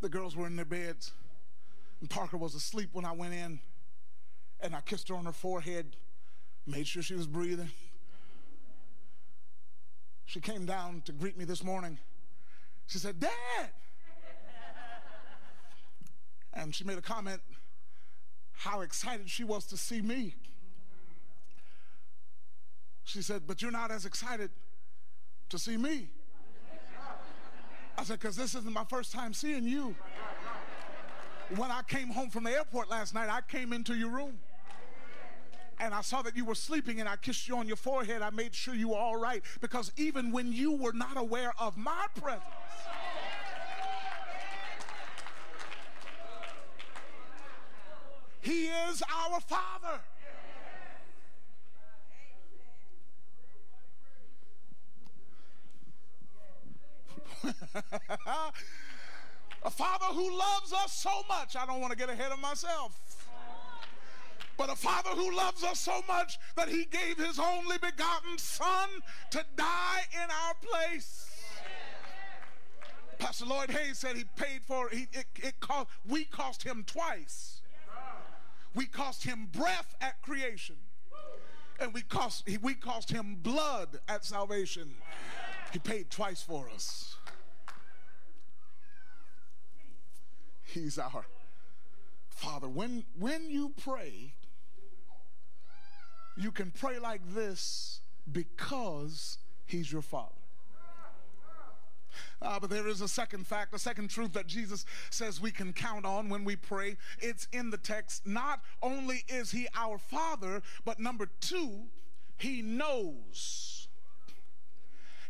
the 0.00 0.08
girls 0.08 0.34
were 0.34 0.46
in 0.46 0.56
their 0.56 0.64
beds. 0.64 1.12
And 2.00 2.10
Parker 2.10 2.36
was 2.36 2.54
asleep 2.54 2.90
when 2.92 3.04
I 3.04 3.12
went 3.12 3.34
in. 3.34 3.60
And 4.60 4.74
I 4.74 4.80
kissed 4.80 5.08
her 5.10 5.14
on 5.14 5.26
her 5.26 5.32
forehead, 5.32 5.96
made 6.66 6.86
sure 6.86 7.02
she 7.02 7.14
was 7.14 7.26
breathing. 7.26 7.70
She 10.24 10.40
came 10.40 10.66
down 10.66 11.02
to 11.04 11.12
greet 11.12 11.38
me 11.38 11.44
this 11.44 11.62
morning. 11.62 11.98
She 12.86 12.98
said, 12.98 13.20
Dad! 13.20 13.30
and 16.52 16.74
she 16.74 16.84
made 16.84 16.98
a 16.98 17.02
comment 17.02 17.40
how 18.56 18.80
excited 18.80 19.28
she 19.30 19.44
was 19.44 19.66
to 19.66 19.76
see 19.76 20.00
me. 20.00 20.34
She 23.04 23.22
said, 23.22 23.42
But 23.46 23.62
you're 23.62 23.70
not 23.70 23.90
as 23.90 24.04
excited 24.04 24.50
to 25.50 25.58
see 25.58 25.76
me. 25.76 26.08
I 27.96 28.04
said, 28.04 28.18
Because 28.18 28.36
this 28.36 28.54
isn't 28.54 28.72
my 28.72 28.84
first 28.84 29.12
time 29.12 29.32
seeing 29.32 29.64
you. 29.64 29.94
When 31.54 31.70
I 31.70 31.82
came 31.82 32.08
home 32.08 32.30
from 32.30 32.44
the 32.44 32.50
airport 32.50 32.90
last 32.90 33.14
night, 33.14 33.28
I 33.30 33.40
came 33.40 33.72
into 33.72 33.94
your 33.94 34.10
room 34.10 34.38
and 35.78 35.94
I 35.94 36.00
saw 36.00 36.22
that 36.22 36.36
you 36.36 36.44
were 36.44 36.54
sleeping 36.54 37.00
and 37.00 37.08
I 37.08 37.16
kissed 37.16 37.46
you 37.46 37.56
on 37.58 37.68
your 37.68 37.76
forehead. 37.76 38.22
I 38.22 38.30
made 38.30 38.54
sure 38.54 38.74
you 38.74 38.88
were 38.88 38.96
all 38.96 39.16
right 39.16 39.42
because 39.60 39.92
even 39.96 40.32
when 40.32 40.52
you 40.52 40.72
were 40.72 40.92
not 40.92 41.16
aware 41.16 41.52
of 41.60 41.76
my 41.76 42.06
presence, 42.14 42.42
He 48.46 48.66
is 48.68 49.02
our 49.02 49.40
Father. 49.40 49.98
a 59.64 59.70
father 59.70 60.06
who 60.06 60.38
loves 60.38 60.72
us 60.72 60.92
so 60.92 61.10
much. 61.28 61.56
I 61.56 61.66
don't 61.66 61.80
want 61.80 61.90
to 61.90 61.98
get 61.98 62.08
ahead 62.08 62.30
of 62.30 62.38
myself. 62.38 62.96
But 64.56 64.70
a 64.70 64.76
father 64.76 65.10
who 65.10 65.34
loves 65.34 65.64
us 65.64 65.80
so 65.80 66.02
much 66.06 66.38
that 66.54 66.68
he 66.68 66.84
gave 66.84 67.18
his 67.18 67.40
only 67.40 67.78
begotten 67.78 68.38
son 68.38 68.88
to 69.32 69.44
die 69.56 70.02
in 70.12 70.30
our 70.30 70.54
place. 70.62 71.28
Pastor 73.18 73.46
Lloyd 73.46 73.70
Hayes 73.70 73.98
said 73.98 74.14
he 74.14 74.24
paid 74.36 74.60
for 74.68 74.88
he, 74.90 75.08
it. 75.12 75.26
It 75.34 75.58
cost 75.58 75.88
we 76.08 76.26
cost 76.26 76.62
him 76.62 76.84
twice. 76.86 77.55
We 78.76 78.86
cost 78.86 79.24
him 79.24 79.48
breath 79.50 79.96
at 80.00 80.22
creation, 80.22 80.76
and 81.80 81.92
we 81.92 82.02
cost 82.02 82.48
we 82.62 82.74
cost 82.74 83.10
him 83.10 83.38
blood 83.42 83.98
at 84.06 84.24
salvation. 84.24 84.94
He 85.72 85.80
paid 85.80 86.10
twice 86.10 86.42
for 86.42 86.68
us. 86.72 87.16
He's 90.62 90.98
our 90.98 91.24
Father. 92.28 92.68
When, 92.68 93.04
when 93.18 93.48
you 93.50 93.72
pray, 93.82 94.34
you 96.36 96.52
can 96.52 96.70
pray 96.70 96.98
like 96.98 97.22
this 97.34 98.00
because 98.30 99.38
He's 99.64 99.90
your 99.90 100.02
Father. 100.02 100.34
Uh, 102.40 102.58
but 102.60 102.70
there 102.70 102.88
is 102.88 103.00
a 103.00 103.08
second 103.08 103.46
fact, 103.46 103.74
a 103.74 103.78
second 103.78 104.10
truth 104.10 104.32
that 104.32 104.46
Jesus 104.46 104.84
says 105.10 105.40
we 105.40 105.50
can 105.50 105.72
count 105.72 106.04
on 106.04 106.28
when 106.28 106.44
we 106.44 106.56
pray. 106.56 106.96
It's 107.20 107.48
in 107.52 107.70
the 107.70 107.76
text. 107.76 108.26
Not 108.26 108.60
only 108.82 109.24
is 109.28 109.50
He 109.50 109.68
our 109.74 109.98
Father, 109.98 110.62
but 110.84 110.98
number 110.98 111.28
two, 111.40 111.84
He 112.36 112.62
knows. 112.62 113.88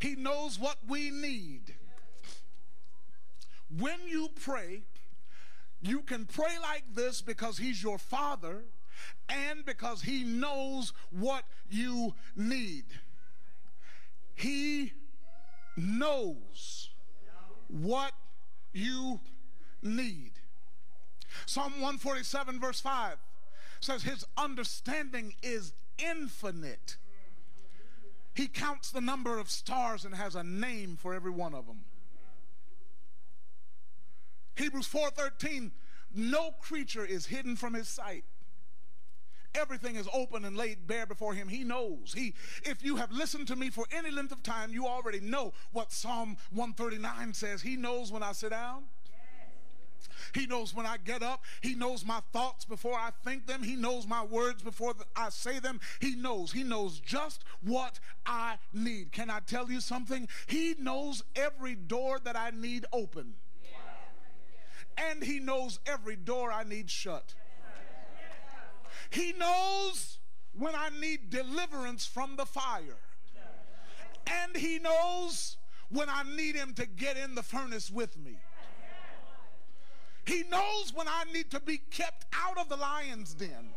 He 0.01 0.15
knows 0.15 0.59
what 0.59 0.77
we 0.89 1.11
need. 1.11 1.75
When 3.79 3.99
you 4.07 4.29
pray, 4.41 4.83
you 5.83 6.01
can 6.01 6.27
pray 6.27 6.59
like 6.61 6.85
this 6.95 7.23
because 7.23 7.59
He's 7.59 7.83
your 7.83 7.99
Father 7.99 8.65
and 9.29 9.65
because 9.65 10.03
He 10.03 10.25
knows 10.25 10.93
what 11.11 11.45
you 11.71 12.15
need. 12.37 12.85
He 14.35 14.93
knows 15.77 16.91
what 17.69 18.13
you 18.73 19.21
need. 19.83 20.33
Psalm 21.45 21.73
147, 21.75 22.61
verse 22.61 22.81
5 22.81 23.17
says, 23.81 24.03
His 24.03 24.25
understanding 24.37 25.35
is 25.43 25.73
infinite. 25.99 26.97
He 28.35 28.49
counts 28.49 28.91
the 28.91 29.01
number 29.01 29.39
of 29.39 29.51
stars 29.51 30.05
and 30.05 30.15
has 30.15 30.35
a 30.35 30.45
name 30.45 30.97
for 31.01 31.15
every 31.15 31.31
one 31.31 31.55
of 31.55 31.67
them. 31.67 31.85
Hebrews 34.57 34.89
4:13, 34.89 35.73
no 36.15 36.53
creature 36.53 37.05
is 37.05 37.27
hidden 37.27 37.57
from 37.57 37.75
his 37.75 37.89
sight. 37.89 38.25
Everything 39.57 39.97
is 39.97 40.09
open 40.13 40.45
and 40.45 40.57
laid 40.57 40.87
bare 40.87 41.07
before 41.07 41.35
him. 41.35 41.49
He 41.49 41.65
knows. 41.65 42.15
He 42.15 42.35
if 42.65 42.85
you 42.85 42.97
have 42.97 43.11
listened 43.11 43.49
to 43.49 43.57
me 43.57 43.71
for 43.71 43.87
any 43.91 44.11
length 44.11 44.33
of 44.33 44.43
time, 44.43 44.73
you 44.73 44.87
already 44.87 45.21
know 45.21 45.53
what 45.73 45.93
Psalm 45.93 46.37
139 46.53 47.35
says. 47.35 47.63
He 47.63 47.77
knows 47.77 48.13
when 48.13 48.23
I 48.23 48.33
sit 48.33 48.51
down. 48.51 48.85
He 50.35 50.47
knows 50.47 50.75
when 50.75 50.87
I 50.87 50.99
get 50.99 51.23
up. 51.23 51.45
He 51.63 51.75
knows 51.75 52.05
my 52.05 52.21
thoughts 52.33 52.65
before 52.65 52.95
I 52.95 53.11
think 53.25 53.47
them. 53.47 53.63
He 53.63 53.77
knows 53.77 54.07
my 54.07 54.25
words 54.25 54.63
before 54.63 54.95
I 55.15 55.31
say 55.31 55.59
them. 55.59 55.81
He 56.01 56.15
knows. 56.15 56.53
He 56.53 56.63
knows 56.63 57.01
just 57.01 57.45
what 57.63 57.99
I 58.25 58.57
need. 58.73 59.13
Can 59.13 59.31
I 59.31 59.41
tell 59.41 59.71
you 59.71 59.81
something? 59.81 60.29
He 60.47 60.75
knows 60.79 61.25
every 61.35 61.75
door 61.75 62.19
that 62.25 62.37
I 62.37 62.51
need 62.51 62.85
open 62.93 63.35
and 64.97 65.23
He 65.23 65.41
knows 65.41 65.79
every 65.87 66.17
door 66.17 66.53
I 66.53 66.65
need 66.65 66.91
shut. 66.91 67.35
He 69.11 69.33
knows 69.33 70.19
when 70.53 70.75
I 70.75 70.89
need 71.01 71.31
deliverance 71.31 72.07
from 72.07 72.37
the 72.37 72.47
fire. 72.47 72.99
And 74.27 74.57
He 74.57 74.79
knows 74.79 75.57
when 75.89 76.09
I 76.09 76.23
need 76.25 76.57
Him 76.57 76.75
to 76.75 76.87
get 76.87 77.17
in 77.17 77.35
the 77.35 77.43
furnace 77.43 77.91
with 77.91 78.19
me. 78.19 78.39
He 80.25 80.43
knows 80.51 80.93
when 80.93 81.07
I 81.07 81.25
need 81.33 81.51
to 81.53 81.61
be 81.61 81.79
kept 81.79 82.27
out 82.35 82.59
of 82.59 82.69
the 82.69 82.77
lion's 82.77 83.35
den. 83.35 83.71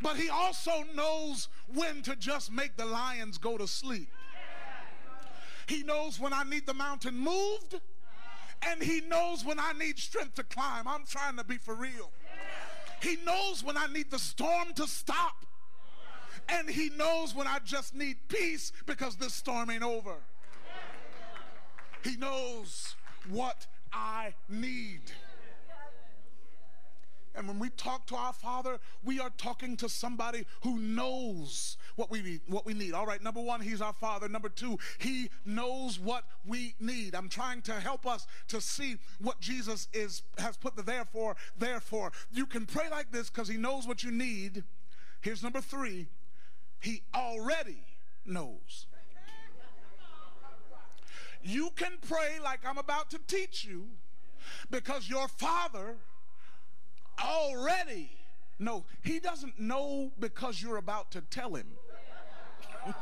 But 0.00 0.16
He 0.16 0.30
also 0.30 0.84
knows 0.94 1.48
when 1.72 2.02
to 2.02 2.16
just 2.16 2.50
make 2.50 2.76
the 2.76 2.86
lions 2.86 3.38
go 3.38 3.58
to 3.58 3.68
sleep. 3.68 4.08
He 5.66 5.82
knows 5.82 6.20
when 6.20 6.32
I 6.32 6.42
need 6.44 6.66
the 6.66 6.74
mountain 6.74 7.16
moved 7.16 7.80
and 8.66 8.82
he 8.82 9.00
knows 9.00 9.44
when 9.44 9.58
I 9.58 9.72
need 9.72 9.98
strength 9.98 10.34
to 10.34 10.42
climb. 10.42 10.86
I'm 10.86 11.04
trying 11.06 11.36
to 11.36 11.44
be 11.44 11.56
for 11.56 11.74
real. 11.74 12.10
He 13.04 13.18
knows 13.26 13.62
when 13.62 13.76
I 13.76 13.86
need 13.86 14.10
the 14.10 14.18
storm 14.18 14.72
to 14.76 14.86
stop. 14.86 15.44
And 16.48 16.68
he 16.68 16.88
knows 16.96 17.34
when 17.34 17.46
I 17.46 17.58
just 17.62 17.94
need 17.94 18.16
peace 18.28 18.72
because 18.86 19.16
this 19.16 19.34
storm 19.34 19.68
ain't 19.68 19.82
over. 19.82 20.16
He 22.02 22.16
knows 22.16 22.96
what 23.28 23.66
I 23.92 24.34
need. 24.48 25.02
And 27.34 27.46
when 27.46 27.58
we 27.58 27.68
talk 27.70 28.06
to 28.06 28.16
our 28.16 28.32
Father, 28.32 28.78
we 29.04 29.20
are 29.20 29.30
talking 29.36 29.76
to 29.78 29.88
somebody 29.88 30.46
who 30.62 30.78
knows 30.78 31.76
what 31.96 32.10
we 32.10 32.22
need. 32.22 32.40
What 32.46 32.66
we 32.66 32.74
need. 32.74 32.92
All 32.92 33.06
right. 33.06 33.22
Number 33.22 33.40
one, 33.40 33.60
He's 33.60 33.80
our 33.80 33.92
Father. 33.92 34.28
Number 34.28 34.48
two, 34.48 34.78
He 34.98 35.30
knows 35.44 35.98
what 35.98 36.24
we 36.46 36.74
need. 36.80 37.14
I'm 37.14 37.28
trying 37.28 37.62
to 37.62 37.72
help 37.74 38.06
us 38.06 38.26
to 38.48 38.60
see 38.60 38.96
what 39.20 39.40
Jesus 39.40 39.88
is 39.92 40.22
has 40.38 40.56
put 40.56 40.76
the 40.76 40.82
therefore. 40.82 41.36
Therefore, 41.58 42.12
you 42.32 42.46
can 42.46 42.66
pray 42.66 42.88
like 42.90 43.10
this 43.12 43.30
because 43.30 43.48
He 43.48 43.56
knows 43.56 43.86
what 43.86 44.02
you 44.02 44.10
need. 44.10 44.64
Here's 45.20 45.42
number 45.42 45.60
three. 45.60 46.06
He 46.80 47.02
already 47.14 47.82
knows. 48.26 48.86
You 51.42 51.70
can 51.76 51.92
pray 52.08 52.38
like 52.42 52.60
I'm 52.66 52.78
about 52.78 53.10
to 53.10 53.18
teach 53.26 53.64
you 53.64 53.86
because 54.70 55.08
your 55.08 55.28
Father 55.28 55.96
already 57.22 58.10
know. 58.58 58.84
He 59.02 59.20
doesn't 59.20 59.60
know 59.60 60.12
because 60.18 60.62
you're 60.62 60.78
about 60.78 61.10
to 61.12 61.20
tell 61.20 61.54
him. 61.54 61.66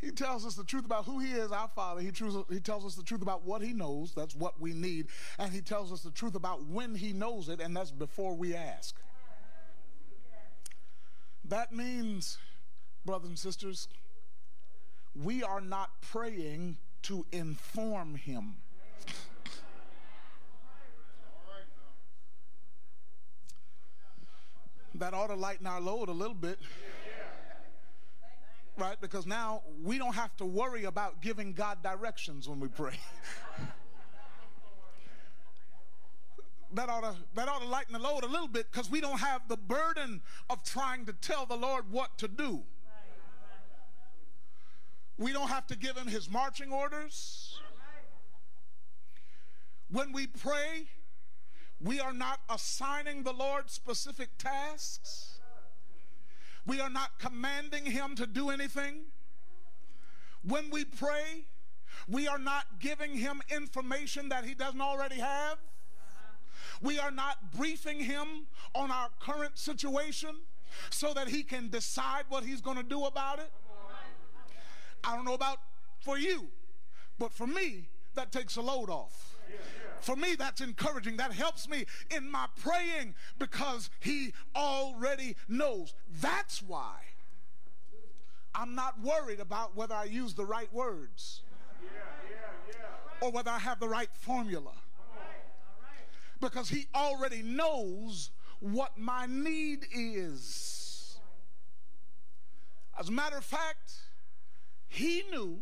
he 0.00 0.10
tells 0.10 0.44
us 0.44 0.54
the 0.54 0.64
truth 0.64 0.84
about 0.84 1.04
who 1.04 1.20
he 1.20 1.32
is, 1.32 1.52
our 1.52 1.70
Father. 1.74 2.00
He, 2.00 2.10
he 2.50 2.60
tells 2.60 2.84
us 2.84 2.94
the 2.94 3.02
truth 3.02 3.22
about 3.22 3.44
what 3.44 3.62
he 3.62 3.72
knows, 3.72 4.12
that's 4.14 4.34
what 4.34 4.60
we 4.60 4.72
need. 4.72 5.08
And 5.38 5.52
he 5.52 5.60
tells 5.60 5.92
us 5.92 6.02
the 6.02 6.10
truth 6.10 6.34
about 6.34 6.66
when 6.66 6.94
he 6.94 7.12
knows 7.12 7.48
it, 7.48 7.60
and 7.60 7.76
that's 7.76 7.90
before 7.90 8.34
we 8.34 8.54
ask. 8.54 8.96
That 11.46 11.72
means, 11.72 12.38
brothers 13.04 13.28
and 13.28 13.38
sisters, 13.38 13.88
we 15.14 15.42
are 15.42 15.60
not 15.60 15.90
praying 16.00 16.78
to 17.02 17.26
inform 17.32 18.16
him. 18.16 18.56
That 24.96 25.12
ought 25.12 25.28
to 25.28 25.34
lighten 25.34 25.66
our 25.66 25.80
load 25.80 26.08
a 26.08 26.12
little 26.12 26.34
bit. 26.34 26.58
Right? 28.76 29.00
Because 29.00 29.26
now 29.26 29.62
we 29.82 29.98
don't 29.98 30.14
have 30.14 30.36
to 30.36 30.44
worry 30.44 30.84
about 30.84 31.20
giving 31.20 31.52
God 31.52 31.82
directions 31.82 32.48
when 32.48 32.60
we 32.60 32.68
pray. 32.68 32.98
that 36.74 36.88
ought 36.88 37.02
to 37.02 37.14
that 37.34 37.48
ought 37.48 37.62
to 37.62 37.68
lighten 37.68 37.92
the 37.92 37.98
load 37.98 38.24
a 38.24 38.28
little 38.28 38.48
bit 38.48 38.70
because 38.70 38.90
we 38.90 39.00
don't 39.00 39.20
have 39.20 39.42
the 39.48 39.56
burden 39.56 40.20
of 40.50 40.64
trying 40.64 41.06
to 41.06 41.12
tell 41.12 41.46
the 41.46 41.56
Lord 41.56 41.90
what 41.90 42.18
to 42.18 42.28
do. 42.28 42.62
We 45.16 45.32
don't 45.32 45.48
have 45.48 45.66
to 45.68 45.76
give 45.76 45.96
him 45.96 46.08
his 46.08 46.28
marching 46.28 46.72
orders. 46.72 47.60
When 49.90 50.12
we 50.12 50.26
pray, 50.26 50.88
we 51.80 52.00
are 52.00 52.12
not 52.12 52.40
assigning 52.48 53.22
the 53.22 53.32
Lord 53.32 53.70
specific 53.70 54.30
tasks. 54.38 55.38
We 56.66 56.80
are 56.80 56.90
not 56.90 57.18
commanding 57.18 57.84
Him 57.84 58.14
to 58.16 58.26
do 58.26 58.50
anything. 58.50 59.02
When 60.42 60.70
we 60.70 60.84
pray, 60.84 61.44
we 62.08 62.26
are 62.26 62.38
not 62.38 62.80
giving 62.80 63.16
Him 63.16 63.42
information 63.50 64.28
that 64.30 64.44
He 64.44 64.54
doesn't 64.54 64.80
already 64.80 65.16
have. 65.16 65.58
We 66.80 66.98
are 66.98 67.10
not 67.10 67.52
briefing 67.52 68.00
Him 68.00 68.46
on 68.74 68.90
our 68.90 69.08
current 69.20 69.58
situation 69.58 70.36
so 70.90 71.12
that 71.14 71.28
He 71.28 71.42
can 71.42 71.68
decide 71.68 72.24
what 72.28 72.44
He's 72.44 72.60
going 72.60 72.78
to 72.78 72.82
do 72.82 73.04
about 73.04 73.38
it. 73.38 73.50
I 75.02 75.14
don't 75.14 75.26
know 75.26 75.34
about 75.34 75.58
for 76.00 76.18
you, 76.18 76.46
but 77.18 77.32
for 77.32 77.46
me, 77.46 77.88
that 78.14 78.32
takes 78.32 78.56
a 78.56 78.62
load 78.62 78.88
off. 78.88 79.33
For 80.00 80.16
me, 80.16 80.34
that's 80.34 80.60
encouraging. 80.60 81.16
That 81.16 81.32
helps 81.32 81.66
me 81.66 81.86
in 82.14 82.30
my 82.30 82.46
praying 82.60 83.14
because 83.38 83.88
He 84.00 84.34
already 84.54 85.34
knows. 85.48 85.94
That's 86.20 86.62
why 86.62 86.96
I'm 88.54 88.74
not 88.74 89.00
worried 89.00 89.40
about 89.40 89.74
whether 89.74 89.94
I 89.94 90.04
use 90.04 90.34
the 90.34 90.44
right 90.44 90.72
words 90.74 91.40
or 93.22 93.30
whether 93.30 93.50
I 93.50 93.58
have 93.58 93.80
the 93.80 93.88
right 93.88 94.10
formula. 94.12 94.72
Because 96.38 96.68
He 96.68 96.86
already 96.94 97.42
knows 97.42 98.30
what 98.60 98.98
my 98.98 99.24
need 99.26 99.86
is. 99.90 101.16
As 102.98 103.08
a 103.08 103.12
matter 103.12 103.38
of 103.38 103.44
fact, 103.44 103.92
He 104.86 105.22
knew 105.30 105.60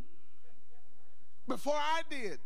before 1.47 1.77
I 1.79 2.03
did. 2.11 2.40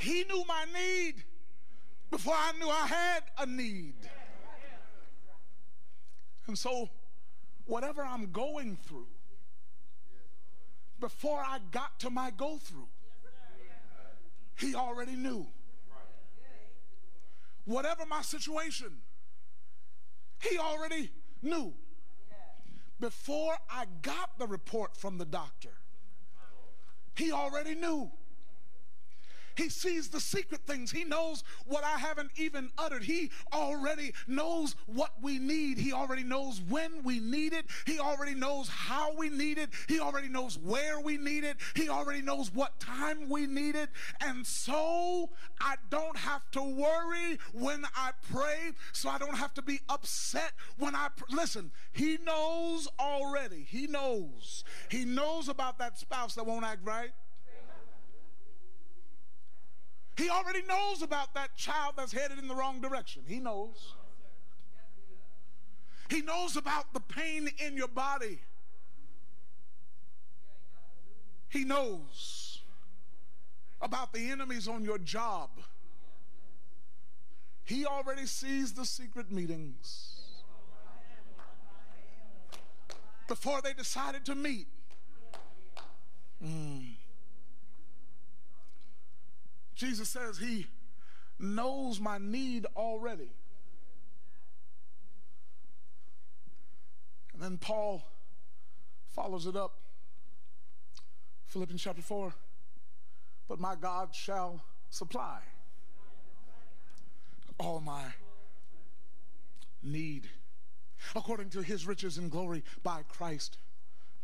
He 0.00 0.24
knew 0.24 0.44
my 0.48 0.64
need 0.72 1.24
before 2.10 2.34
I 2.34 2.52
knew 2.58 2.68
I 2.68 2.86
had 2.86 3.20
a 3.38 3.46
need. 3.46 3.94
And 6.46 6.58
so, 6.58 6.88
whatever 7.66 8.02
I'm 8.02 8.32
going 8.32 8.78
through, 8.86 9.06
before 10.98 11.38
I 11.38 11.58
got 11.70 12.00
to 12.00 12.10
my 12.10 12.30
go 12.30 12.56
through, 12.56 12.88
he 14.58 14.74
already 14.74 15.16
knew. 15.16 15.46
Whatever 17.66 18.06
my 18.06 18.22
situation, 18.22 19.02
he 20.42 20.58
already 20.58 21.10
knew. 21.42 21.74
Before 22.98 23.54
I 23.70 23.84
got 24.00 24.38
the 24.38 24.46
report 24.46 24.96
from 24.96 25.18
the 25.18 25.24
doctor, 25.26 25.72
he 27.14 27.32
already 27.32 27.74
knew. 27.74 28.10
He 29.60 29.68
sees 29.68 30.08
the 30.08 30.20
secret 30.20 30.62
things. 30.66 30.90
He 30.90 31.04
knows 31.04 31.44
what 31.66 31.84
I 31.84 31.98
haven't 31.98 32.30
even 32.36 32.70
uttered. 32.78 33.02
He 33.02 33.30
already 33.52 34.14
knows 34.26 34.74
what 34.86 35.12
we 35.20 35.38
need. 35.38 35.76
He 35.76 35.92
already 35.92 36.22
knows 36.22 36.62
when 36.66 37.02
we 37.04 37.20
need 37.20 37.52
it. 37.52 37.66
He 37.84 37.98
already 37.98 38.34
knows 38.34 38.70
how 38.70 39.14
we 39.14 39.28
need 39.28 39.58
it. 39.58 39.68
He 39.86 40.00
already 40.00 40.28
knows 40.28 40.58
where 40.58 40.98
we 40.98 41.18
need 41.18 41.44
it. 41.44 41.58
He 41.74 41.90
already 41.90 42.22
knows 42.22 42.50
what 42.54 42.80
time 42.80 43.28
we 43.28 43.46
need 43.46 43.76
it. 43.76 43.90
And 44.22 44.46
so 44.46 45.28
I 45.60 45.74
don't 45.90 46.16
have 46.16 46.50
to 46.52 46.62
worry 46.62 47.38
when 47.52 47.84
I 47.94 48.12
pray. 48.32 48.72
So 48.92 49.10
I 49.10 49.18
don't 49.18 49.36
have 49.36 49.52
to 49.54 49.62
be 49.62 49.80
upset 49.90 50.52
when 50.78 50.94
I 50.94 51.08
pr- 51.14 51.24
listen. 51.36 51.70
He 51.92 52.16
knows 52.24 52.88
already. 52.98 53.66
He 53.68 53.86
knows. 53.86 54.64
He 54.88 55.04
knows 55.04 55.50
about 55.50 55.78
that 55.80 55.98
spouse 55.98 56.34
that 56.36 56.46
won't 56.46 56.64
act 56.64 56.82
right. 56.82 57.10
He 60.20 60.28
already 60.28 60.60
knows 60.68 61.00
about 61.00 61.32
that 61.32 61.56
child 61.56 61.94
that's 61.96 62.12
headed 62.12 62.38
in 62.38 62.46
the 62.46 62.54
wrong 62.54 62.82
direction. 62.82 63.22
He 63.26 63.40
knows. 63.40 63.94
He 66.10 66.20
knows 66.20 66.56
about 66.56 66.92
the 66.92 67.00
pain 67.00 67.48
in 67.58 67.74
your 67.74 67.88
body. 67.88 68.40
He 71.48 71.64
knows 71.64 72.60
about 73.80 74.12
the 74.12 74.30
enemies 74.30 74.68
on 74.68 74.84
your 74.84 74.98
job. 74.98 75.48
He 77.64 77.86
already 77.86 78.26
sees 78.26 78.74
the 78.74 78.84
secret 78.84 79.32
meetings 79.32 80.20
before 83.26 83.62
they 83.62 83.72
decided 83.72 84.26
to 84.26 84.34
meet. 84.34 84.66
Mm. 86.44 86.96
Jesus 89.80 90.10
says 90.10 90.36
he 90.36 90.66
knows 91.38 91.98
my 91.98 92.18
need 92.18 92.66
already. 92.76 93.30
And 97.32 97.42
then 97.42 97.56
Paul 97.56 98.02
follows 99.14 99.46
it 99.46 99.56
up. 99.56 99.72
Philippians 101.46 101.80
chapter 101.80 102.02
4. 102.02 102.34
But 103.48 103.58
my 103.58 103.74
God 103.74 104.14
shall 104.14 104.60
supply 104.90 105.38
all 107.58 107.80
my 107.80 108.04
need 109.82 110.28
according 111.16 111.48
to 111.48 111.62
his 111.62 111.86
riches 111.86 112.18
and 112.18 112.30
glory 112.30 112.64
by 112.82 113.00
Christ 113.08 113.56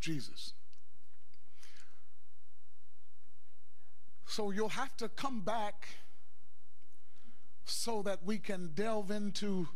Jesus. 0.01 0.53
So 4.27 4.51
you'll 4.51 4.69
have 4.71 4.97
to 4.99 5.09
come 5.09 5.41
back 5.41 5.89
so 7.65 8.03
that 8.03 8.25
we 8.25 8.39
can 8.39 8.73
delve 8.75 9.11
into 9.11 9.69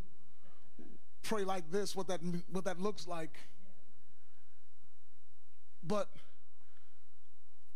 pray 1.23 1.45
like 1.45 1.71
this, 1.71 1.95
what 1.95 2.09
that 2.09 2.21
what 2.51 2.65
that 2.65 2.81
looks 2.81 3.07
like. 3.07 3.39
But 5.83 6.09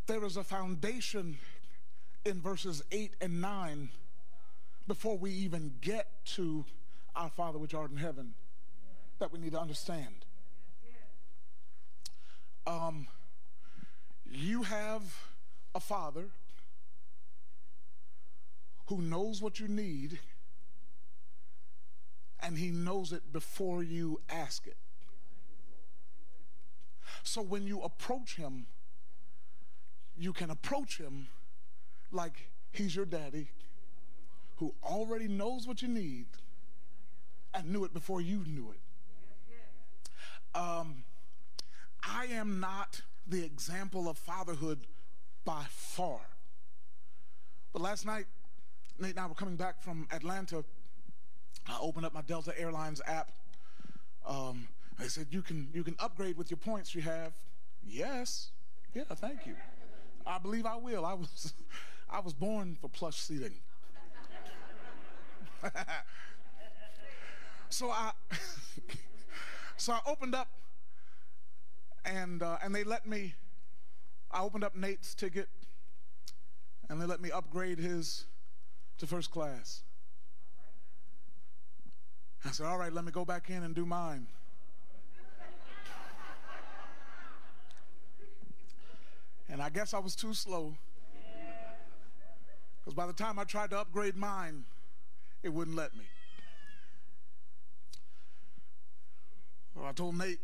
there 0.06 0.24
is 0.24 0.37
a 0.37 0.44
foundation 0.44 1.38
in 2.24 2.40
verses 2.40 2.82
8 2.92 3.14
and 3.20 3.40
9 3.40 3.88
before 4.87 5.16
we 5.16 5.30
even 5.30 5.74
get 5.80 6.08
to 6.34 6.64
our 7.16 7.30
Father 7.30 7.58
which 7.58 7.74
art 7.74 7.90
in 7.90 7.96
heaven 7.96 8.34
that 9.18 9.32
we 9.32 9.38
need 9.38 9.52
to 9.52 9.60
understand. 9.60 10.26
Um, 12.66 13.06
you 14.30 14.62
have 14.62 15.02
a 15.74 15.80
father 15.80 16.24
who 18.87 19.01
knows 19.01 19.40
what 19.40 19.59
you 19.61 19.68
need 19.68 20.18
and 22.40 22.59
he 22.59 22.70
knows 22.70 23.12
it 23.12 23.33
before 23.33 23.83
you 23.83 24.20
ask 24.29 24.66
it. 24.66 24.77
So 27.23 27.40
when 27.40 27.66
you 27.66 27.81
approach 27.83 28.37
him, 28.37 28.66
you 30.16 30.33
can 30.33 30.51
approach 30.51 30.99
him 30.99 31.29
like 32.12 32.51
he's 32.70 32.94
your 32.94 33.07
daddy 33.07 33.49
who 34.57 34.75
already 34.83 35.27
knows 35.27 35.66
what 35.66 35.83
you 35.83 35.88
need 35.88 36.27
and 37.53 37.70
knew 37.70 37.85
it 37.85 37.94
before 37.94 38.20
you 38.20 38.44
knew 38.47 38.73
it. 38.73 38.81
Um, 40.57 41.05
I 42.03 42.27
am 42.27 42.61
not 42.61 43.03
the 43.27 43.44
example 43.44 44.09
of 44.09 44.18
fatherhood 44.18 44.87
by 45.44 45.64
far. 45.68 46.20
But 47.73 47.83
last 47.83 48.07
night, 48.07 48.27
Nate 48.98 49.11
and 49.11 49.20
I 49.20 49.26
were 49.26 49.35
coming 49.35 49.57
back 49.57 49.83
from 49.83 50.07
Atlanta. 50.12 50.64
I 51.66 51.78
opened 51.80 52.07
up 52.07 52.14
my 52.14 52.22
Delta 52.22 52.59
Airlines 52.59 53.00
app. 53.07 53.33
Um, 54.26 54.68
I 54.98 55.09
said, 55.09 55.26
"You 55.30 55.42
can 55.42 55.68
you 55.74 55.83
can 55.83 55.96
upgrade 55.98 56.37
with 56.37 56.50
your 56.50 56.59
points 56.59 56.95
you 56.95 57.03
have." 57.03 57.32
Yes, 57.84 58.51
yeah, 58.95 59.03
thank 59.14 59.47
you. 59.47 59.55
I 60.26 60.38
believe 60.38 60.66
I 60.66 60.76
will. 60.76 61.05
I 61.05 61.14
was 61.14 61.53
I 62.11 62.20
was 62.20 62.32
born 62.32 62.76
for 62.80 62.88
plush 62.88 63.16
seating. 63.16 63.55
so 67.68 67.90
I 67.90 68.12
so 69.76 69.92
I 69.92 70.01
opened 70.07 70.34
up 70.34 70.49
and 72.05 72.42
uh, 72.42 72.59
and 72.62 72.74
they 72.74 72.84
let 72.84 73.07
me. 73.07 73.34
I 74.30 74.42
opened 74.42 74.64
up 74.64 74.76
Nate's 74.76 75.14
ticket, 75.14 75.49
and 76.88 77.01
they 77.01 77.07
let 77.07 77.20
me 77.20 77.30
upgrade 77.30 77.78
his 77.78 78.26
to 78.99 79.07
first 79.07 79.30
class. 79.30 79.82
I 82.45 82.51
said, 82.51 82.66
All 82.66 82.78
right, 82.78 82.92
let 82.92 83.05
me 83.05 83.12
go 83.12 83.24
back 83.24 83.51
in 83.51 83.62
and 83.62 83.74
do 83.74 83.86
mine. 83.86 84.26
And 89.49 89.62
I 89.62 89.70
guess 89.70 89.95
I 89.95 89.99
was 89.99 90.16
too 90.16 90.34
slow. 90.34 90.74
Because 92.84 92.95
by 92.95 93.07
the 93.07 93.12
time 93.12 93.38
I 93.38 93.45
tried 93.45 93.70
to 93.70 93.78
upgrade 93.78 94.16
mine, 94.16 94.64
it 95.42 95.49
wouldn't 95.49 95.76
let 95.76 95.95
me. 95.95 96.05
Well, 99.74 99.86
I 99.86 99.92
told 99.92 100.16
Nate, 100.18 100.40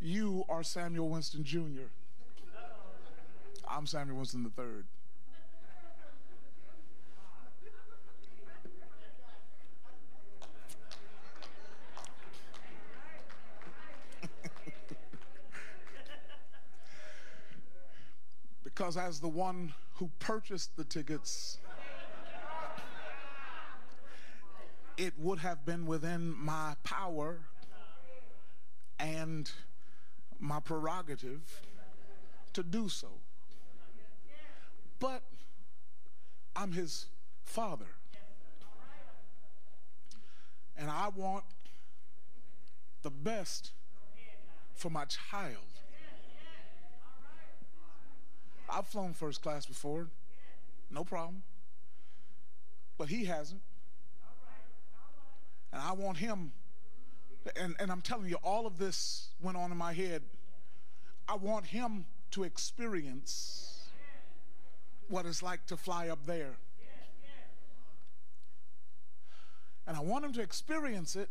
You 0.00 0.44
are 0.48 0.62
Samuel 0.62 1.08
Winston 1.08 1.44
Jr., 1.44 1.88
I'm 3.70 3.86
Samuel 3.86 4.16
Winston 4.16 4.50
III. 4.58 4.64
Because 18.78 18.96
as 18.96 19.18
the 19.18 19.28
one 19.28 19.74
who 19.94 20.08
purchased 20.20 20.76
the 20.76 20.84
tickets, 20.84 21.58
it 24.96 25.12
would 25.18 25.40
have 25.40 25.66
been 25.66 25.84
within 25.84 26.32
my 26.38 26.76
power 26.84 27.40
and 29.00 29.50
my 30.38 30.60
prerogative 30.60 31.60
to 32.52 32.62
do 32.62 32.88
so. 32.88 33.08
But 35.00 35.24
I'm 36.54 36.70
his 36.70 37.06
father. 37.42 37.96
And 40.76 40.88
I 40.88 41.08
want 41.08 41.42
the 43.02 43.10
best 43.10 43.72
for 44.72 44.88
my 44.88 45.04
child. 45.06 45.67
I've 48.68 48.86
flown 48.86 49.14
first 49.14 49.42
class 49.42 49.66
before, 49.66 50.08
no 50.90 51.04
problem. 51.04 51.42
But 52.96 53.08
he 53.08 53.24
hasn't. 53.24 53.60
And 55.72 55.82
I 55.82 55.92
want 55.92 56.18
him, 56.18 56.52
and, 57.56 57.76
and 57.78 57.90
I'm 57.90 58.00
telling 58.00 58.28
you, 58.28 58.36
all 58.42 58.66
of 58.66 58.78
this 58.78 59.28
went 59.40 59.56
on 59.56 59.70
in 59.70 59.76
my 59.76 59.92
head. 59.92 60.22
I 61.28 61.36
want 61.36 61.66
him 61.66 62.06
to 62.32 62.44
experience 62.44 63.88
what 65.08 65.26
it's 65.26 65.42
like 65.42 65.66
to 65.66 65.76
fly 65.76 66.08
up 66.08 66.26
there. 66.26 66.56
And 69.86 69.96
I 69.96 70.00
want 70.00 70.24
him 70.24 70.32
to 70.34 70.42
experience 70.42 71.16
it. 71.16 71.30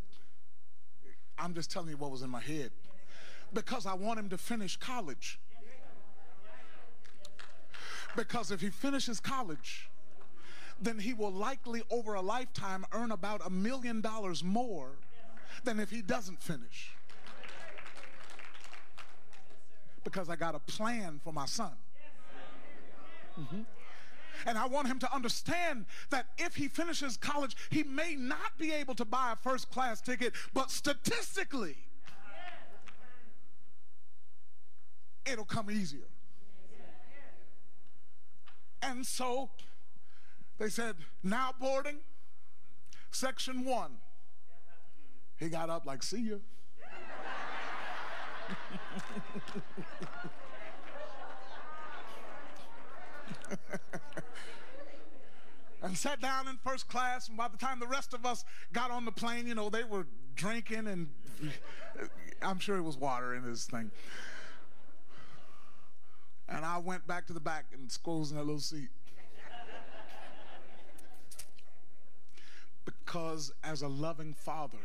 I'm 1.38 1.54
just 1.54 1.70
telling 1.70 1.90
you 1.90 1.98
what 1.98 2.10
was 2.10 2.24
in 2.24 2.30
my 2.30 2.42
head. 2.42 2.72
Because 3.54 3.86
I 3.86 3.94
want 3.94 4.20
him 4.20 4.30
to 4.30 4.38
finish 4.38 4.78
college. 4.78 5.40
Because 8.18 8.49
if 8.49 8.61
he 8.61 8.72
finishes 8.72 9.20
college, 9.20 9.89
then 10.82 10.97
he 10.97 11.13
will 11.13 11.32
likely 11.32 11.84
over 11.91 12.15
a 12.15 12.22
lifetime 12.22 12.84
earn 12.91 13.11
about 13.11 13.45
a 13.45 13.49
million 13.49 14.01
dollars 14.01 14.43
more 14.43 14.89
than 15.63 15.80
if 15.80 15.91
he 15.91 16.01
doesn't 16.01 16.41
finish. 16.41 16.95
Because 20.03 20.30
I 20.30 20.36
got 20.36 20.55
a 20.55 20.59
plan 20.59 21.22
for 21.24 21.32
my 21.32 21.45
son. 21.45 21.74
Mm-hmm. 23.39 23.61
And 24.47 24.57
I 24.57 24.65
want 24.65 24.88
him 24.88 24.97
to 24.99 25.13
understand 25.13 25.86
that 26.09 26.28
if 26.39 26.55
he 26.55 26.68
finishes 26.68 27.18
college, 27.18 27.55
he 27.70 27.84
may 27.84 28.15
not 28.15 28.57
be 28.57 28.74
able 28.74 28.95
to 28.95 29.05
buy 29.05 29.34
a 29.34 29.36
first 29.36 29.70
class 29.70 30.01
ticket, 30.01 30.34
but 30.55 30.72
statistically, 30.72 31.76
it'll 35.32 35.45
come 35.45 35.70
easier. 35.70 36.07
And 38.82 39.06
so 39.06 39.50
they 40.58 40.70
said, 40.70 40.96
now 41.24 41.54
boarding, 41.60 41.98
section 43.12 43.66
one. 43.66 43.98
He 45.38 45.50
got 45.50 45.70
up 45.70 45.86
like, 45.86 46.04
see 46.04 46.22
you. 46.22 46.42
and 55.84 55.98
sat 55.98 56.22
down 56.22 56.48
in 56.48 56.58
first 56.64 56.88
class. 56.88 57.28
And 57.28 57.38
by 57.38 57.48
the 57.48 57.58
time 57.58 57.80
the 57.80 57.88
rest 57.88 58.14
of 58.14 58.24
us 58.26 58.44
got 58.74 58.92
on 58.92 59.06
the 59.06 59.12
plane, 59.12 59.48
you 59.48 59.56
know, 59.56 59.70
they 59.70 59.84
were 59.84 60.08
drinking, 60.36 60.88
and 60.88 61.10
I'm 62.42 62.60
sure 62.60 62.78
it 62.78 62.84
was 62.84 62.98
water 62.98 63.36
in 63.36 63.44
this 63.44 63.66
thing. 63.66 63.92
And 66.50 66.66
I 66.66 66.78
went 66.78 67.06
back 67.08 67.28
to 67.28 67.34
the 67.34 67.39
back 67.39 67.66
and 67.74 67.91
squoze 67.91 68.32
in 68.32 68.38
that 68.38 68.43
little 68.43 68.60
seat. 68.60 68.89
because 73.08 73.54
as 73.64 73.82
a 73.82 73.88
loving 73.88 74.34
father, 74.34 74.78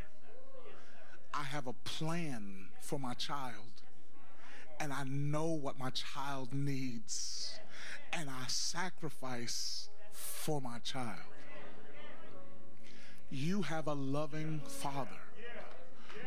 I 1.35 1.43
have 1.43 1.67
a 1.67 1.73
plan 1.73 2.69
for 2.81 2.99
my 2.99 3.15
child. 3.15 3.83
And 4.79 4.93
I 4.93 5.05
know 5.05 5.47
what 5.47 5.79
my 5.79 5.91
child 5.91 6.53
needs. 6.53 7.59
And 8.13 8.31
I 8.31 8.45
sacrifice 8.47 9.89
for 10.13 10.61
my 10.61 10.79
child. 10.79 11.19
You 13.31 13.63
have 13.63 13.87
a 13.87 13.95
loving 13.95 14.61
father 14.67 15.21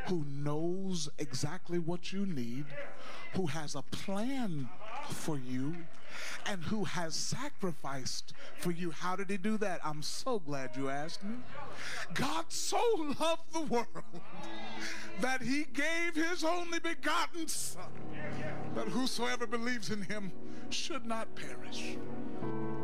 who 0.08 0.26
knows 0.28 1.10
exactly 1.18 1.80
what 1.80 2.14
you 2.14 2.26
need, 2.26 2.66
who 3.34 3.48
has 3.48 3.76
a 3.76 3.82
plan 3.82 4.70
for 5.10 5.38
you, 5.38 5.76
and 6.46 6.64
who 6.64 6.84
has 6.84 7.16
sacrificed 7.16 8.34
for 8.58 8.72
you. 8.72 8.92
How 8.92 9.16
did 9.16 9.30
he 9.30 9.38
do 9.38 9.58
that? 9.58 9.82
I'm 9.84 10.02
so 10.02 10.40
glad 10.40 10.76
you 10.76 10.90
asked 10.90 11.24
me. 11.24 11.36
God 12.14 12.46
so 12.50 12.80
loved 13.20 13.54
the 13.54 13.62
world 13.62 13.88
that 15.22 15.42
he 15.42 15.66
gave 15.74 16.16
his 16.16 16.44
only 16.44 16.80
begotten 16.80 17.48
Son, 17.48 17.84
that 18.76 18.88
whosoever 18.88 19.48
believes 19.48 19.90
in 19.90 20.04
him 20.04 20.32
should 20.70 21.06
not 21.06 21.34
perish, 21.36 21.98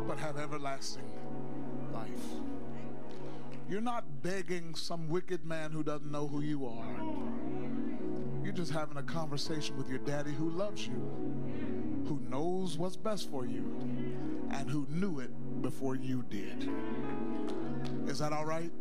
but 0.07 0.17
have 0.17 0.37
everlasting 0.37 1.09
life. 1.93 2.60
You're 3.71 3.79
not 3.79 4.21
begging 4.21 4.75
some 4.75 5.07
wicked 5.07 5.45
man 5.45 5.71
who 5.71 5.81
doesn't 5.81 6.11
know 6.11 6.27
who 6.27 6.41
you 6.41 6.65
are. 6.65 8.43
You're 8.43 8.51
just 8.51 8.73
having 8.73 8.97
a 8.97 9.01
conversation 9.01 9.77
with 9.77 9.87
your 9.87 9.99
daddy 9.99 10.33
who 10.33 10.49
loves 10.49 10.85
you, 10.85 11.01
who 12.05 12.19
knows 12.29 12.77
what's 12.77 12.97
best 12.97 13.31
for 13.31 13.45
you, 13.45 13.63
and 14.51 14.69
who 14.69 14.85
knew 14.89 15.19
it 15.19 15.31
before 15.61 15.95
you 15.95 16.21
did. 16.29 16.69
Is 18.07 18.19
that 18.19 18.33
all 18.33 18.43
right? 18.43 18.73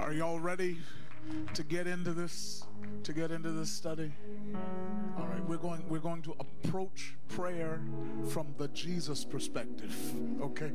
Are 0.00 0.12
y'all 0.12 0.40
ready 0.40 0.78
to 1.54 1.62
get 1.62 1.86
into 1.86 2.12
this? 2.12 2.64
To 3.04 3.12
get 3.12 3.30
into 3.30 3.52
this 3.52 3.70
study? 3.70 4.10
We're 5.46 5.56
going 5.58 5.88
we're 5.88 5.98
going 5.98 6.22
to 6.22 6.34
approach 6.40 7.14
prayer 7.28 7.80
from 8.30 8.54
the 8.58 8.68
Jesus 8.68 9.24
perspective. 9.24 9.94
Okay? 10.40 10.72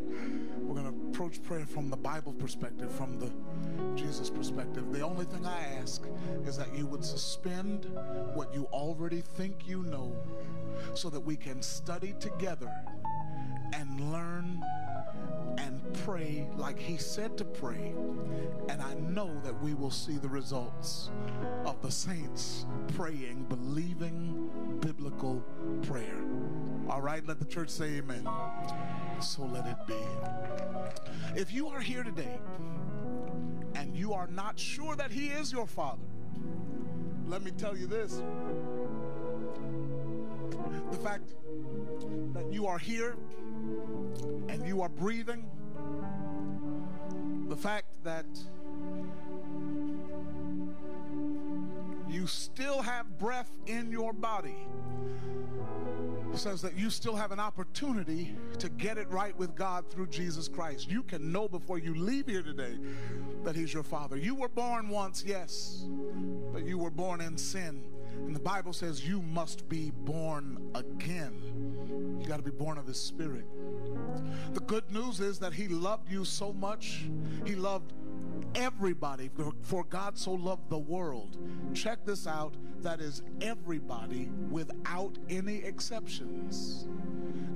We're 0.59 0.82
going 0.82 0.91
to 0.91 1.09
approach 1.09 1.43
prayer 1.43 1.65
from 1.65 1.89
the 1.89 1.97
Bible 1.97 2.34
perspective, 2.34 2.91
from 2.91 3.19
the 3.19 3.32
Jesus 3.95 4.30
perspective. 4.30 4.91
The 4.91 5.01
only 5.01 5.26
thing 5.26 5.45
I 5.45 5.63
ask 5.82 6.03
is 6.45 6.57
that 6.57 6.74
you 6.76 6.86
would 6.88 7.03
suspend 7.03 7.86
what 8.34 8.53
you 8.53 8.67
already 8.72 9.22
think 9.22 9.67
you 9.67 9.84
know 9.84 10.15
so 10.93 11.09
that 11.09 11.19
we 11.19 11.36
can 11.36 11.61
study 11.61 12.13
together 12.19 12.72
and 13.74 14.11
learn 14.11 14.63
pray 16.06 16.48
like 16.58 16.80
he 16.80 16.98
said 16.98 17.38
to 17.38 17.46
pray. 17.46 17.94
And 18.70 18.82
I 18.82 18.94
know 18.96 19.39
that 19.44 19.60
we 19.62 19.74
will 19.74 19.92
see 19.92 20.18
the 20.18 20.30
results 20.30 21.10
of 21.66 21.82
the 21.82 21.92
saints 21.92 22.66
praying, 22.96 23.46
believing 23.50 24.50
biblical 24.82 25.44
prayer. 25.84 26.24
All 26.89 27.02
right, 27.02 27.26
let 27.28 27.39
the 27.39 27.46
church 27.46 27.70
say 27.70 27.98
amen. 27.98 28.28
So 29.22 29.44
let 29.44 29.66
it 29.68 29.78
be. 29.88 29.96
If 31.39 31.54
you 31.54 31.68
are 31.68 31.80
here 31.80 32.04
today 32.04 32.39
and 33.76 33.96
you 33.96 34.14
are 34.14 34.28
not 34.28 34.60
sure 34.60 34.96
that 34.96 35.12
he 35.12 35.28
is 35.28 35.52
your 35.52 35.68
father, 35.68 36.04
let 37.28 37.44
me 37.44 37.52
tell 37.52 37.78
you 37.78 37.88
this. 37.88 38.22
The 40.92 40.98
fact 40.98 41.30
that 42.34 42.52
you 42.52 42.68
are 42.68 42.78
here 42.78 43.16
and 44.50 44.68
you 44.68 44.82
are 44.82 44.89
breathing, 44.89 45.50
the 47.52 47.58
fact 47.58 48.02
that 48.06 48.26
you 52.10 52.26
still 52.26 52.82
have 52.82 53.20
breath 53.20 53.52
in 53.68 53.91
your 53.91 54.14
body 54.14 54.56
says 56.38 56.61
that 56.61 56.77
you 56.77 56.89
still 56.89 57.15
have 57.15 57.32
an 57.32 57.39
opportunity 57.39 58.36
to 58.59 58.69
get 58.69 58.97
it 58.97 59.09
right 59.09 59.38
with 59.38 59.55
God 59.55 59.89
through 59.89 60.07
Jesus 60.07 60.47
Christ. 60.47 60.89
You 60.89 61.03
can 61.03 61.32
know 61.32 61.47
before 61.47 61.77
you 61.77 61.93
leave 61.93 62.27
here 62.27 62.43
today 62.43 62.77
that 63.43 63.55
He's 63.55 63.73
your 63.73 63.84
Father. 63.84 64.17
You 64.17 64.36
were 64.36 64.47
born 64.47 64.89
once, 64.89 65.23
yes, 65.25 65.86
but 66.53 66.65
you 66.65 66.77
were 66.77 66.91
born 66.91 67.21
in 67.21 67.38
sin. 67.38 67.84
And 68.25 68.36
the 68.36 68.41
Bible 68.41 68.73
says 68.73 69.07
you 69.07 69.21
must 69.21 69.67
be 69.67 69.91
born 69.91 70.71
again. 70.75 72.19
You 72.21 72.27
got 72.27 72.38
to 72.38 72.43
be 72.43 72.51
born 72.51 72.77
of 72.77 72.86
His 72.86 72.99
Spirit. 72.99 73.45
The 74.53 74.59
good 74.61 74.89
news 74.91 75.19
is 75.19 75.39
that 75.39 75.53
He 75.53 75.67
loved 75.67 76.09
you 76.11 76.23
so 76.25 76.53
much, 76.53 77.05
He 77.45 77.55
loved 77.55 77.93
everybody. 78.56 79.30
For 79.62 79.84
God 79.84 80.18
so 80.18 80.34
loved 80.34 80.70
the 80.70 80.78
world. 80.78 81.38
Check 81.74 82.06
this 82.06 82.28
out 82.28 82.56
that 82.82 82.99
is 82.99 83.22
everybody 83.41 84.30
without 84.49 85.18
any 85.30 85.58
exceptions. 85.58 86.88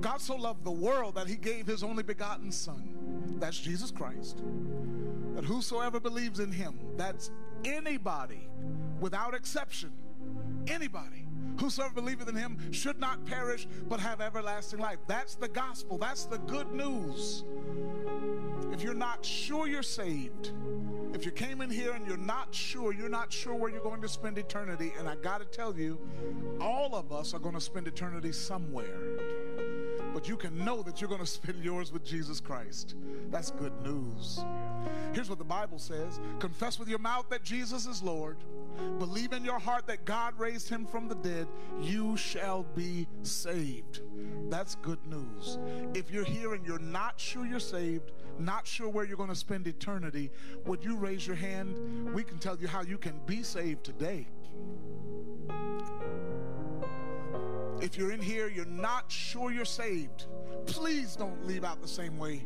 God 0.00 0.20
so 0.20 0.36
loved 0.36 0.64
the 0.64 0.70
world 0.70 1.14
that 1.16 1.26
He 1.26 1.36
gave 1.36 1.66
His 1.66 1.82
only 1.82 2.02
begotten 2.02 2.52
Son. 2.52 3.36
That's 3.38 3.58
Jesus 3.58 3.90
Christ. 3.90 4.42
That 5.34 5.44
whosoever 5.44 6.00
believes 6.00 6.40
in 6.40 6.52
Him, 6.52 6.78
that's 6.96 7.30
anybody 7.64 8.48
without 9.00 9.34
exception 9.34 9.92
anybody 10.68 11.26
whosoever 11.60 11.94
believeth 11.94 12.28
in 12.28 12.36
him 12.36 12.58
should 12.72 12.98
not 12.98 13.24
perish 13.24 13.66
but 13.88 14.00
have 14.00 14.20
everlasting 14.20 14.78
life. 14.78 14.98
That's 15.06 15.34
the 15.34 15.48
gospel. 15.48 15.98
That's 15.98 16.24
the 16.24 16.38
good 16.38 16.72
news. 16.72 17.44
If 18.76 18.82
you're 18.82 18.92
not 18.92 19.24
sure 19.24 19.66
you're 19.66 19.82
saved, 19.82 20.52
if 21.14 21.24
you 21.24 21.32
came 21.32 21.62
in 21.62 21.70
here 21.70 21.92
and 21.92 22.06
you're 22.06 22.18
not 22.18 22.54
sure, 22.54 22.92
you're 22.92 23.08
not 23.08 23.32
sure 23.32 23.54
where 23.54 23.70
you're 23.70 23.80
going 23.80 24.02
to 24.02 24.08
spend 24.08 24.36
eternity, 24.36 24.92
and 24.98 25.08
I 25.08 25.14
got 25.14 25.38
to 25.38 25.46
tell 25.46 25.74
you, 25.74 25.98
all 26.60 26.94
of 26.94 27.10
us 27.10 27.32
are 27.32 27.38
going 27.38 27.54
to 27.54 27.60
spend 27.60 27.88
eternity 27.88 28.32
somewhere. 28.32 29.00
But 30.16 30.26
you 30.26 30.38
can 30.38 30.64
know 30.64 30.80
that 30.80 30.98
you're 30.98 31.10
going 31.10 31.20
to 31.20 31.26
spend 31.26 31.62
yours 31.62 31.92
with 31.92 32.02
Jesus 32.02 32.40
Christ. 32.40 32.94
That's 33.30 33.50
good 33.50 33.74
news. 33.82 34.42
Here's 35.12 35.28
what 35.28 35.36
the 35.36 35.44
Bible 35.44 35.78
says 35.78 36.20
Confess 36.38 36.78
with 36.78 36.88
your 36.88 36.98
mouth 36.98 37.26
that 37.28 37.42
Jesus 37.42 37.84
is 37.84 38.02
Lord, 38.02 38.38
believe 38.98 39.34
in 39.34 39.44
your 39.44 39.58
heart 39.58 39.86
that 39.88 40.06
God 40.06 40.32
raised 40.38 40.70
him 40.70 40.86
from 40.86 41.06
the 41.06 41.16
dead, 41.16 41.46
you 41.82 42.16
shall 42.16 42.62
be 42.62 43.06
saved. 43.24 44.00
That's 44.48 44.76
good 44.76 45.00
news. 45.06 45.58
If 45.92 46.10
you're 46.10 46.24
here 46.24 46.54
and 46.54 46.66
you're 46.66 46.78
not 46.78 47.20
sure 47.20 47.44
you're 47.44 47.60
saved, 47.60 48.12
not 48.38 48.66
sure 48.66 48.88
where 48.88 49.04
you're 49.04 49.18
going 49.18 49.28
to 49.28 49.34
spend 49.34 49.66
eternity, 49.66 50.30
would 50.64 50.82
you 50.82 50.96
raise 50.96 51.26
your 51.26 51.36
hand? 51.36 52.14
We 52.14 52.24
can 52.24 52.38
tell 52.38 52.56
you 52.56 52.68
how 52.68 52.80
you 52.80 52.96
can 52.96 53.20
be 53.26 53.42
saved 53.42 53.84
today. 53.84 54.28
If 57.80 57.96
you're 57.96 58.12
in 58.12 58.20
here, 58.20 58.48
you're 58.48 58.64
not 58.64 59.10
sure 59.10 59.50
you're 59.52 59.64
saved, 59.64 60.26
please 60.66 61.16
don't 61.16 61.46
leave 61.46 61.64
out 61.64 61.80
the 61.82 61.88
same 61.88 62.18
way. 62.18 62.44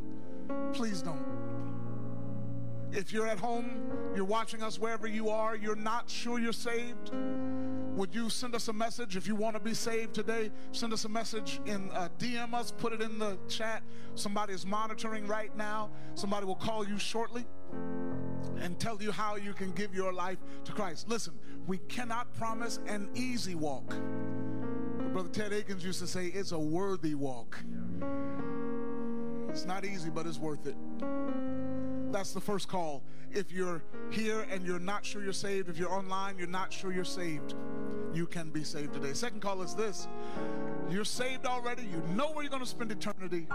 Please 0.73 1.03
don't. 1.03 1.25
If 2.93 3.13
you're 3.13 3.29
at 3.29 3.39
home, 3.39 3.83
you're 4.17 4.25
watching 4.25 4.63
us 4.63 4.79
wherever 4.79 5.07
you 5.07 5.29
are, 5.31 5.55
you're 5.55 5.77
not 5.77 6.11
sure 6.11 6.41
you're 6.41 6.53
saved, 6.53 7.13
would 7.95 8.15
you 8.15 8.31
send 8.31 8.55
us 8.55 8.69
a 8.69 8.73
message 8.73 9.17
if 9.17 9.27
you 9.27 9.35
want 9.35 9.57
to 9.57 9.61
be 9.61 9.75
saved 9.75 10.15
today? 10.15 10.51
Send 10.73 10.93
us 10.93 11.05
a 11.05 11.09
message 11.09 11.61
in 11.67 11.91
uh, 11.91 12.09
DM 12.19 12.55
us, 12.55 12.73
put 12.73 12.93
it 12.93 13.03
in 13.03 13.19
the 13.19 13.37
chat. 13.49 13.83
Somebody 14.15 14.55
is 14.55 14.65
monitoring 14.65 15.27
right 15.27 15.55
now. 15.57 15.91
Somebody 16.15 16.47
will 16.47 16.57
call 16.57 16.87
you 16.87 16.99
shortly 16.99 17.45
and 18.59 18.79
tell 18.79 19.03
you 19.03 19.11
how 19.11 19.37
you 19.37 19.53
can 19.53 19.73
give 19.73 19.95
your 19.95 20.13
life 20.13 20.39
to 20.65 20.73
Christ. 20.73 21.09
Listen, 21.09 21.35
we 21.67 21.79
cannot 21.89 22.33
promise 22.35 22.79
an 22.87 23.11
easy 23.15 23.55
walk. 23.55 23.95
Brother 25.13 25.29
Ted 25.29 25.53
Akins 25.53 25.85
used 25.85 25.99
to 25.99 26.07
say 26.07 26.27
it's 26.27 26.53
a 26.53 26.59
worthy 26.59 27.17
walk. 27.17 27.59
It's 29.49 29.65
not 29.65 29.85
easy, 29.85 30.09
but 30.09 30.25
it's 30.25 30.39
worth 30.39 30.67
it. 30.69 30.77
That's 32.13 32.33
the 32.33 32.41
first 32.41 32.69
call. 32.69 33.03
If 33.33 33.51
you're 33.51 33.83
here 34.11 34.47
and 34.53 34.65
you're 34.65 34.79
not 34.79 35.05
sure 35.05 35.23
you're 35.23 35.33
saved, 35.33 35.69
if 35.69 35.79
you're 35.79 35.93
online, 35.93 36.39
you're 36.39 36.47
not 36.47 36.73
sure 36.73 36.93
you're 36.93 37.05
saved, 37.05 37.55
you 38.15 38.27
can 38.27 38.51
be 38.51 38.63
saved 38.63 38.95
today. 38.95 39.13
Second 39.13 39.41
call 39.41 39.63
is 39.63 39.75
this 39.75 40.07
you're 40.89 41.05
saved 41.05 41.45
already, 41.45 41.83
you 41.83 42.03
know 42.15 42.31
where 42.31 42.45
you're 42.45 42.51
going 42.51 42.63
to 42.63 42.69
spend 42.69 42.93
eternity, 42.93 43.49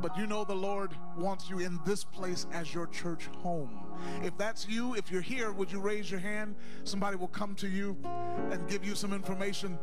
but 0.00 0.16
you 0.16 0.26
know 0.26 0.44
the 0.44 0.54
Lord 0.54 0.92
wants 1.18 1.48
you 1.50 1.58
in 1.58 1.78
this 1.84 2.04
place 2.04 2.46
as 2.52 2.72
your 2.72 2.86
church 2.86 3.26
home. 3.38 3.80
If 4.22 4.36
that's 4.36 4.68
you, 4.68 4.94
if 4.94 5.10
you're 5.10 5.22
here, 5.22 5.52
would 5.52 5.70
you 5.70 5.80
raise 5.80 6.10
your 6.10 6.20
hand? 6.20 6.56
Somebody 6.84 7.16
will 7.16 7.28
come 7.28 7.54
to 7.56 7.68
you 7.68 7.96
and 8.50 8.66
give 8.68 8.84
you 8.84 8.94
some 8.94 9.12
information 9.12 9.78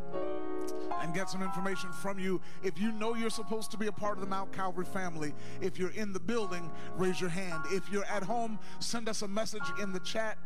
and 1.01 1.13
get 1.13 1.29
some 1.29 1.41
information 1.41 1.91
from 1.91 2.19
you. 2.19 2.41
If 2.63 2.79
you 2.79 2.91
know 2.91 3.15
you're 3.15 3.29
supposed 3.29 3.71
to 3.71 3.77
be 3.77 3.87
a 3.87 3.91
part 3.91 4.17
of 4.17 4.21
the 4.21 4.27
Mount 4.27 4.53
Calvary 4.53 4.85
family, 4.85 5.33
if 5.61 5.77
you're 5.77 5.91
in 5.91 6.13
the 6.13 6.19
building, 6.19 6.71
raise 6.95 7.19
your 7.19 7.29
hand. 7.29 7.63
If 7.67 7.89
you're 7.91 8.05
at 8.05 8.23
home, 8.23 8.59
send 8.79 9.09
us 9.09 9.21
a 9.21 9.27
message 9.27 9.63
in 9.81 9.91
the 9.91 9.99
chat. 9.99 10.37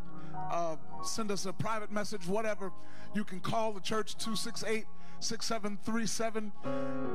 Uh, 0.51 0.75
send 1.03 1.31
us 1.31 1.45
a 1.45 1.53
private 1.53 1.91
message, 1.91 2.27
whatever. 2.27 2.71
You 3.13 3.23
can 3.23 3.39
call 3.39 3.73
the 3.73 3.79
church 3.79 4.17
268 4.17 4.85
6737, 5.19 6.51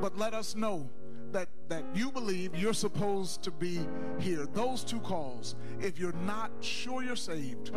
but 0.01 0.17
let 0.17 0.33
us 0.33 0.55
know 0.55 0.89
that, 1.31 1.49
that 1.69 1.83
you 1.93 2.11
believe 2.11 2.55
you're 2.55 2.73
supposed 2.73 3.41
to 3.43 3.51
be 3.51 3.79
here. 4.19 4.45
Those 4.53 4.83
two 4.83 4.99
calls, 4.99 5.55
if 5.79 5.99
you're 5.99 6.13
not 6.13 6.51
sure 6.61 7.03
you're 7.03 7.15
saved, 7.15 7.71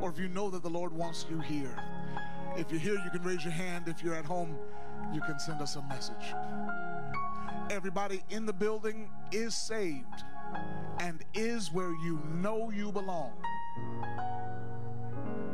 or 0.00 0.10
if 0.10 0.18
you 0.18 0.28
know 0.28 0.50
that 0.50 0.62
the 0.62 0.70
Lord 0.70 0.92
wants 0.92 1.26
you 1.30 1.40
here. 1.40 1.76
If 2.56 2.70
you're 2.70 2.80
here, 2.80 2.94
you 3.04 3.10
can 3.10 3.22
raise 3.22 3.42
your 3.42 3.52
hand. 3.52 3.88
If 3.88 4.02
you're 4.02 4.14
at 4.14 4.24
home, 4.24 4.56
you 5.12 5.20
can 5.20 5.38
send 5.38 5.60
us 5.60 5.76
a 5.76 5.82
message. 5.82 6.34
Everybody 7.70 8.22
in 8.30 8.46
the 8.46 8.52
building 8.52 9.10
is 9.32 9.54
saved 9.54 10.24
and 10.98 11.24
is 11.34 11.72
where 11.72 11.90
you 11.90 12.20
know 12.34 12.70
you 12.70 12.92
belong. 12.92 13.32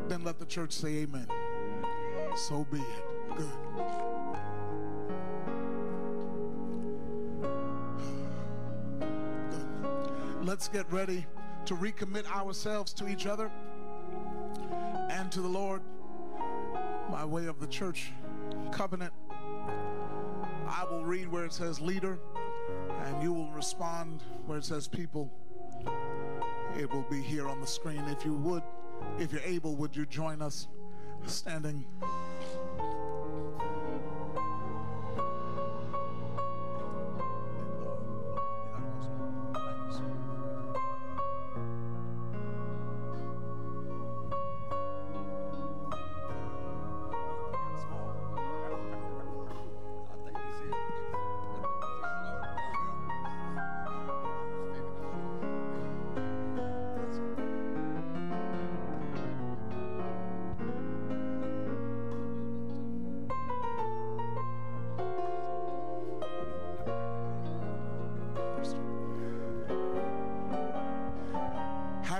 Then 0.08 0.24
let 0.24 0.38
the 0.38 0.46
church 0.46 0.72
say 0.72 0.98
amen. 0.98 1.26
So 2.36 2.66
be 2.70 2.78
it. 2.78 3.36
Good. 3.36 4.49
Let's 10.42 10.68
get 10.68 10.90
ready 10.90 11.26
to 11.66 11.74
recommit 11.74 12.26
ourselves 12.26 12.94
to 12.94 13.08
each 13.08 13.26
other 13.26 13.50
and 15.10 15.30
to 15.32 15.42
the 15.42 15.48
Lord 15.48 15.82
by 17.10 17.26
way 17.26 17.44
of 17.44 17.60
the 17.60 17.66
church 17.66 18.12
covenant. 18.72 19.12
I 20.66 20.86
will 20.90 21.04
read 21.04 21.30
where 21.30 21.44
it 21.44 21.52
says 21.52 21.78
leader, 21.78 22.18
and 23.04 23.22
you 23.22 23.34
will 23.34 23.50
respond 23.50 24.22
where 24.46 24.56
it 24.56 24.64
says 24.64 24.88
people. 24.88 25.30
It 26.74 26.90
will 26.90 27.06
be 27.10 27.20
here 27.20 27.46
on 27.46 27.60
the 27.60 27.66
screen. 27.66 28.02
If 28.08 28.24
you 28.24 28.34
would, 28.34 28.62
if 29.18 29.32
you're 29.32 29.42
able, 29.42 29.76
would 29.76 29.94
you 29.94 30.06
join 30.06 30.40
us 30.40 30.68
standing? 31.26 31.84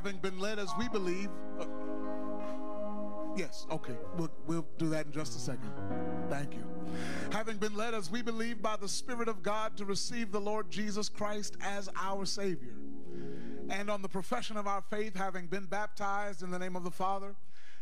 Having 0.02 0.16
been 0.16 0.38
led 0.38 0.58
as 0.58 0.70
we 0.78 0.88
believe. 0.88 1.28
Uh, 1.60 1.66
yes, 3.36 3.66
okay, 3.70 3.92
we'll, 4.16 4.30
we'll 4.46 4.64
do 4.78 4.88
that 4.88 5.04
in 5.04 5.12
just 5.12 5.36
a 5.36 5.38
second. 5.38 5.70
Thank 6.30 6.54
you. 6.54 6.64
Having 7.32 7.58
been 7.58 7.76
led 7.76 7.92
as 7.92 8.10
we 8.10 8.22
believe 8.22 8.62
by 8.62 8.76
the 8.76 8.88
Spirit 8.88 9.28
of 9.28 9.42
God 9.42 9.76
to 9.76 9.84
receive 9.84 10.32
the 10.32 10.40
Lord 10.40 10.70
Jesus 10.70 11.10
Christ 11.10 11.58
as 11.60 11.90
our 12.00 12.24
Savior. 12.24 12.72
And 13.68 13.90
on 13.90 14.00
the 14.00 14.08
profession 14.08 14.56
of 14.56 14.66
our 14.66 14.80
faith, 14.80 15.14
having 15.14 15.48
been 15.48 15.66
baptized 15.66 16.42
in 16.42 16.50
the 16.50 16.58
name 16.58 16.76
of 16.76 16.84
the 16.84 16.90
Father 16.90 17.34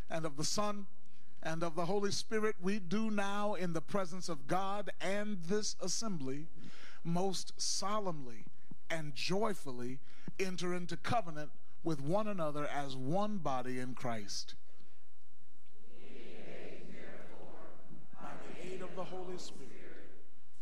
and 0.09 0.25
of 0.25 0.35
the 0.35 0.43
Son 0.43 0.87
and 1.41 1.63
of 1.63 1.73
the 1.77 1.85
Holy 1.85 2.11
Spirit, 2.11 2.57
we 2.61 2.79
do 2.79 3.09
now, 3.09 3.53
in 3.53 3.71
the 3.71 3.79
presence 3.79 4.27
of 4.27 4.45
God 4.45 4.89
and 4.99 5.37
this 5.47 5.77
assembly, 5.81 6.47
most 7.05 7.53
solemnly 7.55 8.43
and 8.89 9.15
joyfully 9.15 9.99
enter 10.37 10.73
into 10.73 10.97
covenant 10.97 11.51
with 11.83 12.01
one 12.01 12.27
another 12.27 12.67
as 12.67 12.95
one 12.95 13.37
body 13.37 13.79
in 13.79 13.93
Christ. 13.93 14.55
By 18.21 18.29
the 18.47 18.73
aid 18.73 18.81
of 18.81 18.95
the 18.95 19.03
Holy 19.03 19.37
Spirit, 19.37 19.65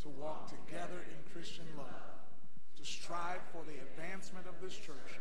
to 0.03 0.09
walk 0.09 0.47
together 0.47 1.05
in 1.09 1.33
Christian 1.33 1.65
love, 1.77 1.87
to 2.77 2.85
strive 2.85 3.41
for 3.51 3.63
the 3.65 3.79
advancement 3.81 4.45
of 4.47 4.55
this 4.61 4.77
church 4.77 5.19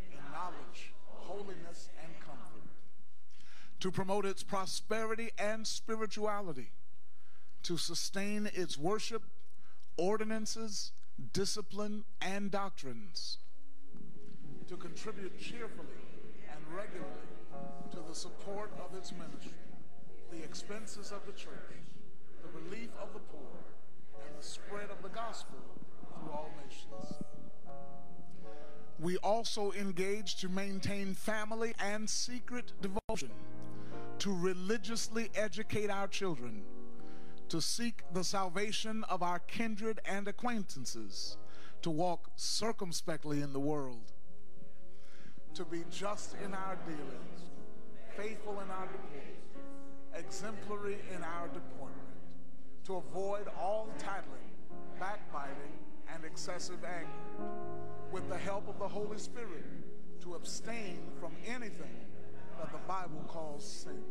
in 0.00 0.16
knowledge, 0.32 0.92
holiness, 1.06 1.88
and 2.02 2.12
comfort, 2.20 2.68
to 3.80 3.90
promote 3.90 4.24
its 4.24 4.44
prosperity 4.44 5.30
and 5.38 5.66
spirituality, 5.66 6.70
to 7.64 7.76
sustain 7.76 8.48
its 8.54 8.78
worship, 8.78 9.22
ordinances, 9.96 10.92
discipline, 11.32 12.04
and 12.20 12.50
doctrines 12.50 13.38
to 14.72 14.78
contribute 14.78 15.38
cheerfully 15.38 16.00
and 16.50 16.60
regularly 16.74 17.28
to 17.90 17.98
the 18.08 18.14
support 18.14 18.70
of 18.82 18.96
its 18.96 19.12
ministry, 19.12 19.52
the 20.30 20.42
expenses 20.42 21.12
of 21.12 21.20
the 21.26 21.32
church, 21.32 21.76
the 22.42 22.58
relief 22.58 22.88
of 22.98 23.12
the 23.12 23.18
poor, 23.18 23.58
and 24.26 24.38
the 24.38 24.42
spread 24.42 24.88
of 24.90 25.02
the 25.02 25.10
gospel 25.10 25.58
through 26.14 26.32
all 26.32 26.50
nations. 26.64 27.18
We 28.98 29.18
also 29.18 29.72
engage 29.72 30.36
to 30.36 30.48
maintain 30.48 31.12
family 31.12 31.74
and 31.78 32.08
secret 32.08 32.72
devotion 32.80 33.30
to 34.20 34.34
religiously 34.34 35.28
educate 35.34 35.90
our 35.90 36.08
children, 36.08 36.62
to 37.50 37.60
seek 37.60 38.04
the 38.14 38.24
salvation 38.24 39.04
of 39.10 39.22
our 39.22 39.40
kindred 39.40 40.00
and 40.06 40.26
acquaintances, 40.28 41.36
to 41.82 41.90
walk 41.90 42.30
circumspectly 42.36 43.42
in 43.42 43.52
the 43.52 43.60
world, 43.60 44.12
to 45.54 45.64
be 45.64 45.84
just 45.90 46.34
in 46.44 46.54
our 46.54 46.76
dealings, 46.86 47.50
faithful 48.16 48.60
in 48.60 48.70
our 48.70 48.86
deportment, 48.86 49.22
exemplary 50.14 50.98
in 51.14 51.22
our 51.22 51.48
deportment, 51.48 51.98
to 52.84 52.96
avoid 52.96 53.46
all 53.60 53.88
tattling, 53.98 54.50
backbiting, 54.98 55.72
and 56.14 56.24
excessive 56.24 56.82
anger, 56.84 57.46
with 58.10 58.28
the 58.28 58.36
help 58.36 58.68
of 58.68 58.78
the 58.78 58.88
Holy 58.88 59.18
Spirit, 59.18 59.64
to 60.20 60.34
abstain 60.34 61.00
from 61.20 61.32
anything 61.46 62.06
that 62.58 62.72
the 62.72 62.78
Bible 62.88 63.24
calls 63.28 63.64
sin, 63.64 64.02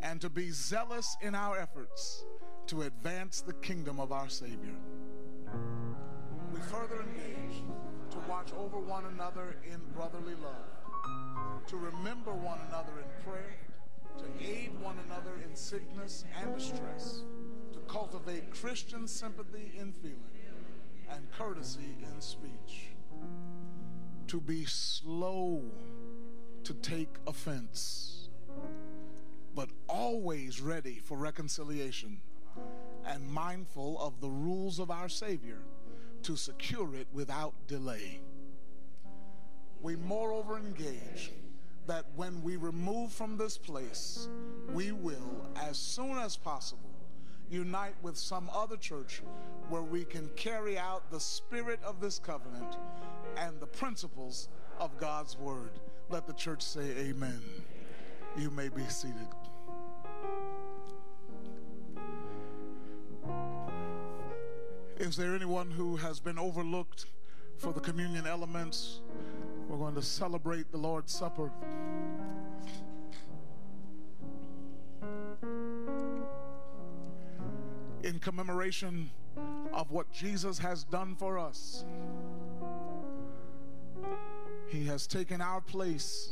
and 0.00 0.20
to 0.20 0.28
be 0.28 0.50
zealous 0.50 1.16
in 1.20 1.34
our 1.34 1.58
efforts 1.58 2.24
to 2.66 2.82
advance 2.82 3.40
the 3.42 3.52
kingdom 3.54 4.00
of 4.00 4.12
our 4.12 4.28
Savior. 4.28 4.76
We 6.52 6.60
further 6.60 7.02
engage 7.02 7.62
watch 8.28 8.52
over 8.58 8.78
one 8.78 9.06
another 9.06 9.56
in 9.64 9.80
brotherly 9.94 10.34
love, 10.42 11.66
to 11.66 11.76
remember 11.76 12.32
one 12.32 12.58
another 12.68 12.92
in 12.98 13.24
prayer, 13.24 13.56
to 14.18 14.24
aid 14.44 14.70
one 14.80 14.96
another 15.06 15.32
in 15.48 15.54
sickness 15.56 16.24
and 16.40 16.54
distress, 16.54 17.22
to 17.72 17.78
cultivate 17.88 18.50
Christian 18.50 19.06
sympathy 19.08 19.72
in 19.78 19.92
feeling 19.92 20.18
and 21.10 21.30
courtesy 21.32 21.96
in 22.02 22.20
speech, 22.20 22.88
to 24.26 24.40
be 24.40 24.64
slow 24.64 25.62
to 26.64 26.74
take 26.74 27.16
offense, 27.26 28.28
but 29.54 29.68
always 29.88 30.60
ready 30.60 31.00
for 31.02 31.16
reconciliation 31.18 32.20
and 33.04 33.28
mindful 33.30 34.00
of 34.00 34.20
the 34.20 34.30
rules 34.30 34.78
of 34.78 34.90
our 34.90 35.08
Savior 35.08 35.58
to 36.22 36.36
secure 36.36 36.94
it 36.94 37.06
without 37.12 37.54
delay. 37.66 38.20
We 39.80 39.96
moreover 39.96 40.56
engage 40.58 41.32
that 41.86 42.04
when 42.14 42.42
we 42.42 42.56
remove 42.56 43.12
from 43.12 43.36
this 43.36 43.58
place, 43.58 44.28
we 44.72 44.92
will, 44.92 45.48
as 45.56 45.76
soon 45.76 46.16
as 46.16 46.36
possible, 46.36 46.90
unite 47.50 47.94
with 48.02 48.16
some 48.16 48.48
other 48.54 48.76
church 48.76 49.22
where 49.68 49.82
we 49.82 50.04
can 50.04 50.28
carry 50.36 50.78
out 50.78 51.10
the 51.10 51.20
spirit 51.20 51.80
of 51.84 52.00
this 52.00 52.18
covenant 52.18 52.76
and 53.36 53.58
the 53.60 53.66
principles 53.66 54.48
of 54.78 54.96
God's 54.98 55.36
word. 55.36 55.70
Let 56.08 56.26
the 56.26 56.32
church 56.32 56.62
say 56.62 56.90
amen. 56.98 57.40
You 58.36 58.50
may 58.50 58.68
be 58.68 58.84
seated. 58.88 59.28
Is 65.02 65.16
there 65.16 65.34
anyone 65.34 65.68
who 65.68 65.96
has 65.96 66.20
been 66.20 66.38
overlooked 66.38 67.06
for 67.56 67.72
the 67.72 67.80
communion 67.80 68.24
elements? 68.24 69.00
We're 69.68 69.76
going 69.76 69.96
to 69.96 70.02
celebrate 70.02 70.70
the 70.70 70.78
Lord's 70.78 71.12
Supper. 71.12 71.50
In 78.04 78.20
commemoration 78.20 79.10
of 79.72 79.90
what 79.90 80.12
Jesus 80.12 80.56
has 80.58 80.84
done 80.84 81.16
for 81.16 81.36
us. 81.36 81.84
He 84.68 84.86
has 84.86 85.08
taken 85.08 85.40
our 85.40 85.60
place. 85.60 86.30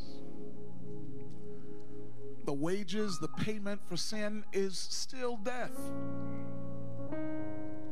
The 2.44 2.52
wages, 2.52 3.18
the 3.18 3.26
payment 3.26 3.80
for 3.84 3.96
sin 3.96 4.44
is 4.52 4.78
still 4.78 5.38
death. 5.38 5.76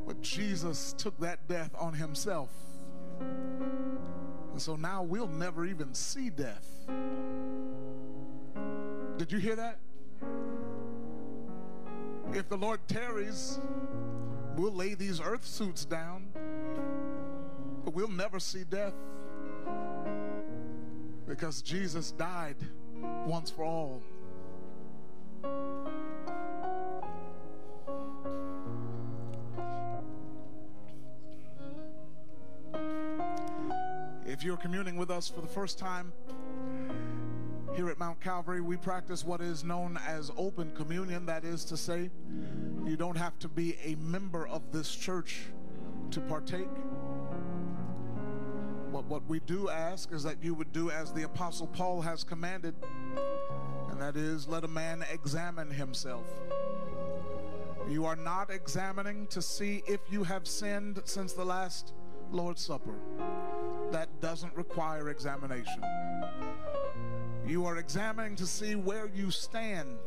But 0.09 0.23
Jesus 0.23 0.95
took 0.95 1.21
that 1.21 1.47
death 1.49 1.71
on 1.79 1.93
himself. 1.93 2.49
And 3.21 4.57
so 4.57 4.75
now 4.75 5.03
we'll 5.03 5.29
never 5.29 5.67
even 5.67 5.93
see 5.93 6.31
death. 6.31 6.67
Did 9.19 9.31
you 9.31 9.39
hear 9.39 9.55
that? 9.57 9.79
If 12.33 12.49
the 12.49 12.57
Lord 12.57 12.81
tarries, 12.89 13.59
we'll 14.57 14.73
lay 14.73 14.95
these 14.95 15.21
earth 15.21 15.47
suits 15.47 15.85
down, 15.85 16.29
but 17.85 17.93
we'll 17.93 18.09
never 18.09 18.41
see 18.41 18.65
death 18.65 18.95
because 21.27 21.61
Jesus 21.61 22.13
died 22.13 22.57
once 23.27 23.51
for 23.51 23.63
all. 23.63 24.03
If 34.39 34.45
you're 34.45 34.57
communing 34.57 34.97
with 34.97 35.11
us 35.11 35.29
for 35.29 35.41
the 35.41 35.49
first 35.49 35.81
time, 35.81 36.13
here 37.75 37.91
at 37.91 37.99
Mount 37.99 38.21
Calvary, 38.21 38.61
we 38.61 38.77
practice 38.77 39.25
what 39.25 39.41
is 39.41 39.65
known 39.65 39.99
as 40.07 40.31
open 40.37 40.71
communion. 40.77 41.27
That 41.27 41.45
is 41.45 41.65
to 41.65 41.77
say, 41.77 42.09
you 42.87 42.97
don't 42.97 43.17
have 43.17 43.37
to 43.41 43.49
be 43.49 43.77
a 43.83 43.97
member 43.97 44.47
of 44.47 44.71
this 44.71 44.95
church 44.95 45.41
to 46.13 46.21
partake. 46.21 46.69
But 48.93 49.07
what 49.07 49.27
we 49.27 49.41
do 49.41 49.71
ask 49.71 50.13
is 50.13 50.23
that 50.23 50.37
you 50.41 50.55
would 50.55 50.73
do 50.73 50.89
as 50.89 51.13
the 51.13 51.25
Apostle 51.25 51.67
Paul 51.67 52.01
has 52.03 52.23
commanded, 52.23 52.77
and 53.91 54.01
that 54.01 54.15
is 54.15 54.47
let 54.47 54.63
a 54.63 54.69
man 54.69 55.05
examine 55.11 55.69
himself. 55.69 56.27
You 57.89 58.05
are 58.05 58.15
not 58.15 58.51
examining 58.51 59.27
to 59.31 59.43
see 59.43 59.83
if 59.89 59.99
you 60.09 60.23
have 60.23 60.47
sinned 60.47 61.03
since 61.07 61.33
the 61.33 61.45
last 61.45 61.93
Lord's 62.31 62.65
Supper. 62.65 62.95
That 63.91 64.09
doesn't 64.21 64.55
require 64.55 65.11
examination. 65.11 65.83
You 67.47 67.65
are 67.67 67.79
examining 67.79 68.37
to 68.37 68.47
see 68.47 68.75
where 68.75 69.09
you 69.15 69.31
stand 69.31 69.99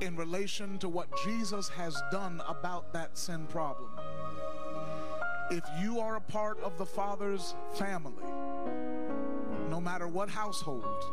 in 0.00 0.16
relation 0.16 0.78
to 0.78 0.88
what 0.88 1.08
Jesus 1.24 1.68
has 1.68 2.00
done 2.10 2.42
about 2.48 2.92
that 2.92 3.16
sin 3.16 3.46
problem 3.46 3.90
if 5.50 5.64
you 5.80 6.00
are 6.00 6.16
a 6.16 6.20
part 6.20 6.58
of 6.60 6.76
the 6.76 6.86
Father's 6.86 7.54
family, 7.74 8.24
no 9.70 9.80
matter 9.80 10.08
what 10.08 10.28
household, 10.28 11.04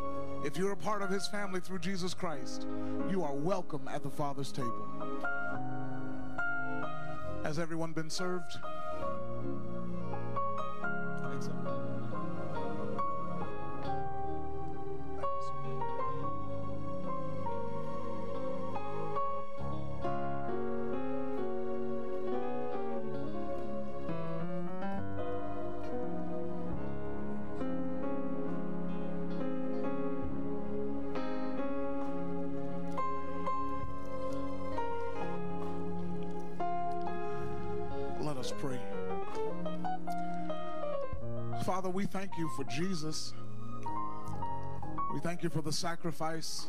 if 0.44 0.56
you're 0.56 0.72
a 0.72 0.76
part 0.76 1.02
of 1.02 1.10
his 1.10 1.26
family 1.28 1.60
through 1.60 1.78
Jesus 1.78 2.14
Christ, 2.14 2.66
you 3.08 3.22
are 3.22 3.32
welcome 3.32 3.88
at 3.88 4.02
the 4.02 4.10
Father's 4.10 4.50
table. 4.50 4.88
Has 7.44 7.58
everyone 7.58 7.92
been 7.92 8.10
served? 8.10 8.58
Father, 41.74 41.90
we 41.90 42.06
thank 42.06 42.38
you 42.38 42.48
for 42.50 42.62
Jesus. 42.62 43.34
We 45.12 45.18
thank 45.18 45.42
you 45.42 45.50
for 45.50 45.60
the 45.60 45.72
sacrifice. 45.72 46.68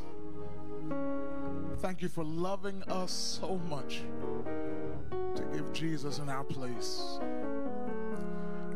Thank 1.78 2.02
you 2.02 2.10
for 2.10 2.24
loving 2.24 2.82
us 2.88 3.12
so 3.40 3.60
much 3.70 4.02
to 5.36 5.44
give 5.54 5.72
Jesus 5.74 6.18
in 6.18 6.28
our 6.28 6.44
place. 6.44 7.20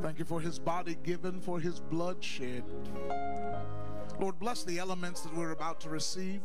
Thank 0.04 0.20
you 0.20 0.26
for 0.26 0.40
his 0.40 0.60
body 0.60 1.00
given, 1.02 1.42
for 1.42 1.60
his 1.60 1.80
blood 1.80 2.24
shed. 2.24 2.64
Lord, 4.20 4.38
bless 4.38 4.64
the 4.64 4.78
elements 4.78 5.22
that 5.22 5.36
we're 5.36 5.50
about 5.50 5.80
to 5.80 5.90
receive. 5.90 6.42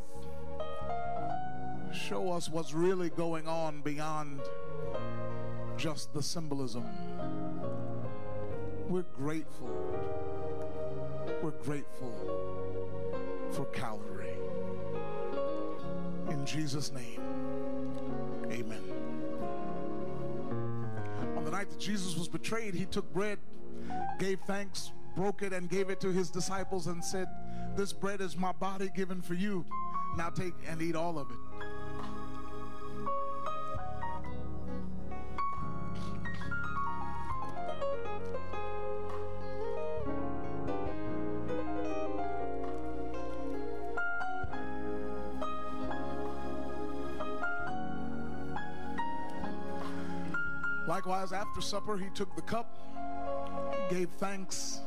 Show 1.93 2.33
us 2.33 2.49
what's 2.49 2.73
really 2.73 3.11
going 3.11 3.47
on 3.47 3.83
beyond 3.83 4.41
just 5.77 6.15
the 6.15 6.23
symbolism. 6.23 6.87
We're 8.89 9.03
grateful. 9.03 9.74
We're 11.45 11.51
grateful 11.51 12.11
for 13.53 13.67
Calvary. 13.67 14.33
In 16.31 16.47
Jesus' 16.47 16.91
name, 16.91 17.21
amen. 18.51 18.81
On 21.37 21.45
the 21.45 21.51
night 21.51 21.69
that 21.69 21.79
Jesus 21.79 22.17
was 22.17 22.29
betrayed, 22.29 22.73
he 22.73 22.87
took 22.87 23.13
bread, 23.13 23.39
gave 24.19 24.41
thanks, 24.47 24.93
broke 25.15 25.43
it, 25.43 25.53
and 25.53 25.69
gave 25.69 25.91
it 25.91 26.01
to 26.01 26.13
his 26.13 26.31
disciples 26.31 26.87
and 26.87 27.05
said, 27.05 27.29
This 27.77 27.93
bread 27.93 28.23
is 28.23 28.39
my 28.39 28.53
body 28.53 28.91
given 28.97 29.21
for 29.21 29.35
you. 29.35 29.67
Now 30.17 30.31
take 30.31 30.55
and 30.67 30.81
eat 30.81 30.97
all 30.97 31.19
of 31.19 31.31
it. 31.31 31.37
After 51.55 51.63
supper, 51.65 51.97
he 51.97 52.11
took 52.15 52.35
the 52.35 52.43
cup, 52.43 52.77
gave 53.89 54.09
thanks, 54.19 54.81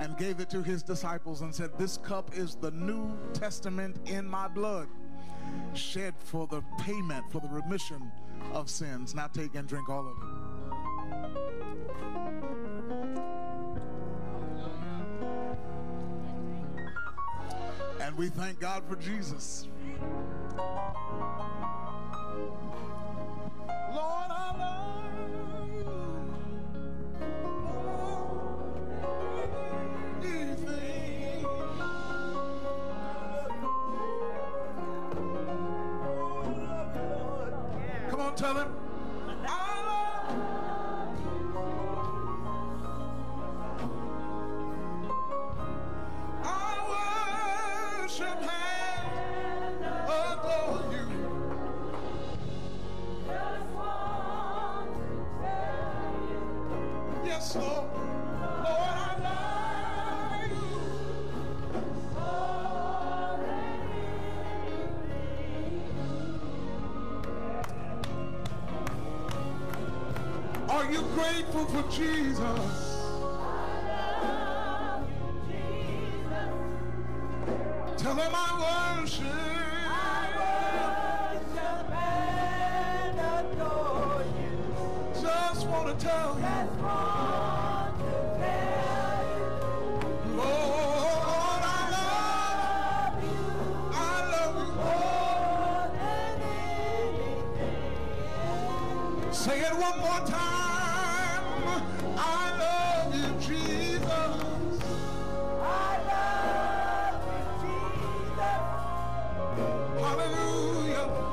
and 0.00 0.16
gave 0.16 0.40
it 0.40 0.50
to 0.50 0.64
his 0.64 0.82
disciples 0.82 1.42
and 1.42 1.54
said, 1.54 1.70
This 1.78 1.96
cup 1.96 2.36
is 2.36 2.56
the 2.56 2.72
New 2.72 3.16
Testament 3.32 3.96
in 4.04 4.26
my 4.26 4.48
blood, 4.48 4.88
shed 5.74 6.14
for 6.18 6.48
the 6.48 6.60
payment, 6.80 7.24
for 7.30 7.40
the 7.40 7.46
remission 7.46 8.10
of 8.52 8.68
sins. 8.68 9.14
Now 9.14 9.28
take 9.28 9.54
and 9.54 9.68
drink 9.68 9.88
all 9.88 10.08
of 10.08 10.16
it. 10.16 10.24
And 18.00 18.18
we 18.18 18.28
thank 18.28 18.58
God 18.58 18.82
for 18.88 18.96
Jesus. 18.96 19.68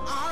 I 0.08 0.25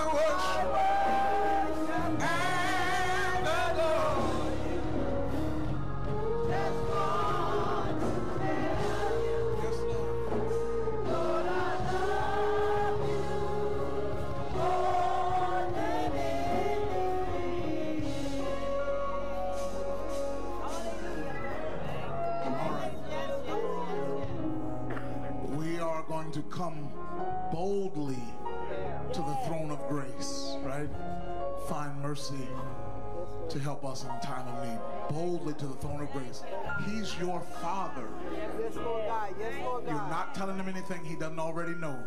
anything 40.94 41.10
he 41.10 41.16
doesn't 41.18 41.40
already 41.40 41.76
know. 41.76 41.98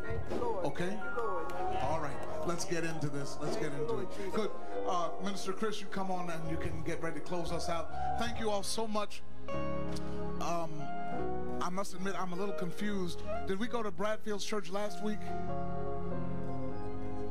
Okay? 0.64 0.97
All 1.82 2.01
right, 2.01 2.16
let's 2.47 2.64
get 2.64 2.84
into 2.84 3.09
this. 3.09 3.37
Let's 3.41 3.57
get 3.57 3.72
into 3.72 4.01
it. 4.01 4.09
Good. 4.32 4.51
Uh, 4.89 5.11
Minister 5.22 5.53
Chris, 5.53 5.80
you 5.80 5.87
come 5.89 6.11
on 6.11 6.30
and 6.30 6.51
you 6.51 6.57
can 6.57 6.82
get 6.84 7.03
ready 7.03 7.20
to 7.20 7.24
close 7.24 7.53
us 7.53 7.68
out. 7.68 7.91
Thank 8.18 8.41
you 8.41 8.51
all 8.51 8.62
so 8.62 8.87
much. 8.87 9.22
Um, 10.41 10.70
I 11.61 11.70
must 11.70 11.95
admit, 11.95 12.14
I'm 12.18 12.32
a 12.32 12.37
little 12.37 12.55
confused. 12.55 13.22
Did 13.47 13.59
we 13.59 13.66
go 13.66 13.82
to 13.82 13.91
Bradfield's 13.91 14.45
church 14.45 14.70
last 14.70 15.03
week? 15.03 15.18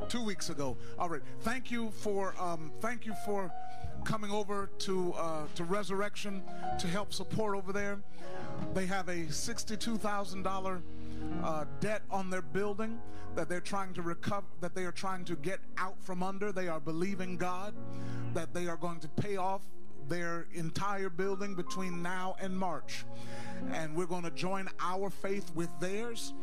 Two 0.09 0.23
weeks 0.23 0.49
ago. 0.49 0.77
All 0.99 1.09
right. 1.09 1.21
Thank 1.41 1.71
you 1.71 1.89
for 1.89 2.35
um, 2.39 2.71
thank 2.79 3.05
you 3.07 3.13
for 3.25 3.51
coming 4.03 4.29
over 4.29 4.69
to 4.79 5.13
uh, 5.13 5.45
to 5.55 5.63
Resurrection 5.63 6.43
to 6.79 6.87
help 6.87 7.11
support 7.11 7.57
over 7.57 7.73
there. 7.73 7.97
They 8.75 8.85
have 8.85 9.09
a 9.09 9.31
sixty-two 9.31 9.97
thousand 9.97 10.43
dollar 10.43 10.83
uh, 11.43 11.65
debt 11.79 12.01
on 12.09 12.29
their 12.29 12.41
building 12.41 12.99
that 13.35 13.49
they're 13.49 13.61
trying 13.61 13.93
to 13.93 14.01
recover, 14.01 14.47
that 14.61 14.73
they 14.75 14.85
are 14.85 14.91
trying 14.91 15.25
to 15.25 15.35
get 15.35 15.59
out 15.77 16.01
from 16.01 16.23
under. 16.23 16.51
They 16.51 16.67
are 16.67 16.79
believing 16.79 17.37
God 17.37 17.73
that 18.33 18.53
they 18.53 18.67
are 18.67 18.77
going 18.77 18.99
to 18.99 19.07
pay 19.07 19.37
off 19.37 19.61
their 20.07 20.47
entire 20.53 21.09
building 21.09 21.55
between 21.55 22.01
now 22.01 22.35
and 22.39 22.57
March. 22.57 23.05
And 23.71 23.95
we're 23.95 24.05
going 24.05 24.23
to 24.23 24.31
join 24.31 24.69
our 24.79 25.09
faith 25.09 25.51
with 25.55 25.69
theirs. 25.79 26.33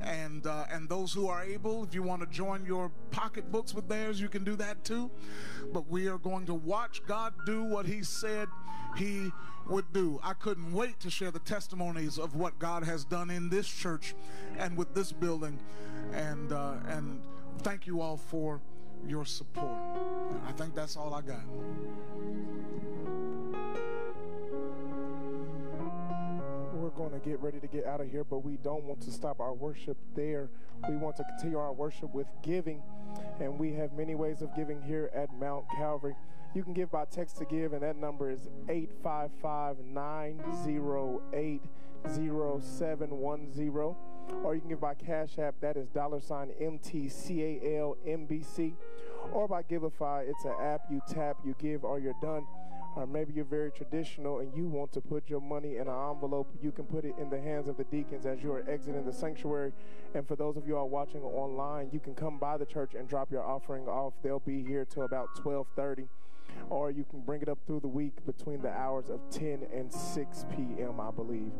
And 0.00 0.46
uh, 0.46 0.64
and 0.70 0.88
those 0.88 1.12
who 1.12 1.28
are 1.28 1.42
able, 1.42 1.84
if 1.84 1.94
you 1.94 2.02
want 2.02 2.22
to 2.22 2.26
join 2.28 2.64
your 2.64 2.90
pocketbooks 3.10 3.74
with 3.74 3.88
theirs, 3.88 4.20
you 4.20 4.28
can 4.28 4.44
do 4.44 4.56
that 4.56 4.84
too. 4.84 5.10
But 5.72 5.88
we 5.88 6.08
are 6.08 6.18
going 6.18 6.46
to 6.46 6.54
watch 6.54 7.02
God 7.06 7.34
do 7.46 7.62
what 7.64 7.86
He 7.86 8.02
said 8.02 8.48
He 8.96 9.30
would 9.68 9.92
do. 9.92 10.20
I 10.22 10.34
couldn't 10.34 10.72
wait 10.72 11.00
to 11.00 11.10
share 11.10 11.30
the 11.30 11.38
testimonies 11.38 12.18
of 12.18 12.34
what 12.36 12.58
God 12.58 12.84
has 12.84 13.04
done 13.04 13.30
in 13.30 13.48
this 13.48 13.66
church 13.66 14.14
and 14.58 14.76
with 14.76 14.94
this 14.94 15.12
building. 15.12 15.58
And 16.12 16.52
uh, 16.52 16.74
and 16.88 17.20
thank 17.62 17.86
you 17.86 18.00
all 18.00 18.16
for 18.16 18.60
your 19.06 19.24
support. 19.24 19.78
I 20.46 20.52
think 20.52 20.74
that's 20.74 20.96
all 20.96 21.14
I 21.14 21.22
got. 21.22 21.44
Going 26.96 27.10
to 27.10 27.18
get 27.28 27.40
ready 27.40 27.58
to 27.58 27.66
get 27.66 27.86
out 27.86 28.00
of 28.00 28.08
here, 28.08 28.22
but 28.22 28.44
we 28.44 28.56
don't 28.62 28.84
want 28.84 29.00
to 29.00 29.10
stop 29.10 29.40
our 29.40 29.52
worship 29.52 29.96
there. 30.14 30.48
We 30.88 30.96
want 30.96 31.16
to 31.16 31.24
continue 31.24 31.58
our 31.58 31.72
worship 31.72 32.14
with 32.14 32.28
giving, 32.42 32.84
and 33.40 33.58
we 33.58 33.72
have 33.72 33.92
many 33.94 34.14
ways 34.14 34.42
of 34.42 34.54
giving 34.54 34.80
here 34.80 35.10
at 35.12 35.34
Mount 35.34 35.64
Calvary. 35.76 36.14
You 36.54 36.62
can 36.62 36.72
give 36.72 36.92
by 36.92 37.06
text 37.06 37.36
to 37.38 37.46
give, 37.46 37.72
and 37.72 37.82
that 37.82 37.96
number 37.96 38.30
is 38.30 38.48
855 38.68 39.84
908 39.84 41.62
0710. 42.06 43.96
Or 44.44 44.54
you 44.54 44.60
can 44.60 44.70
give 44.70 44.80
by 44.80 44.94
Cash 44.94 45.36
App, 45.38 45.56
that 45.60 45.76
is 45.76 45.88
dollar 45.88 46.20
sign 46.20 46.50
mtcalmbc 46.62 48.72
Or 49.32 49.48
by 49.48 49.64
Givelify, 49.64 50.28
it's 50.28 50.44
an 50.44 50.54
app 50.60 50.82
you 50.90 51.00
tap, 51.08 51.38
you 51.44 51.56
give, 51.58 51.84
or 51.84 51.98
you're 51.98 52.14
done. 52.22 52.46
Or 52.96 53.06
maybe 53.06 53.32
you're 53.34 53.44
very 53.44 53.72
traditional 53.72 54.38
and 54.38 54.54
you 54.56 54.66
want 54.66 54.92
to 54.92 55.00
put 55.00 55.28
your 55.28 55.40
money 55.40 55.76
in 55.76 55.88
an 55.88 56.10
envelope. 56.10 56.48
You 56.62 56.70
can 56.70 56.84
put 56.84 57.04
it 57.04 57.14
in 57.18 57.28
the 57.28 57.40
hands 57.40 57.68
of 57.68 57.76
the 57.76 57.84
deacons 57.84 58.24
as 58.24 58.42
you 58.42 58.52
are 58.52 58.64
exiting 58.68 59.04
the 59.04 59.12
sanctuary. 59.12 59.72
And 60.14 60.26
for 60.26 60.36
those 60.36 60.56
of 60.56 60.66
you 60.66 60.76
all 60.76 60.88
watching 60.88 61.22
online, 61.22 61.90
you 61.92 61.98
can 61.98 62.14
come 62.14 62.38
by 62.38 62.56
the 62.56 62.66
church 62.66 62.94
and 62.94 63.08
drop 63.08 63.32
your 63.32 63.42
offering 63.42 63.88
off. 63.88 64.14
They'll 64.22 64.38
be 64.38 64.62
here 64.62 64.84
till 64.84 65.02
about 65.02 65.28
1230. 65.42 66.08
Or 66.70 66.90
you 66.90 67.04
can 67.04 67.20
bring 67.20 67.42
it 67.42 67.48
up 67.48 67.58
through 67.66 67.80
the 67.80 67.88
week 67.88 68.14
between 68.26 68.62
the 68.62 68.70
hours 68.70 69.08
of 69.08 69.20
10 69.30 69.66
and 69.72 69.92
6 69.92 70.46
p.m., 70.50 71.00
I 71.00 71.10
believe. 71.10 71.52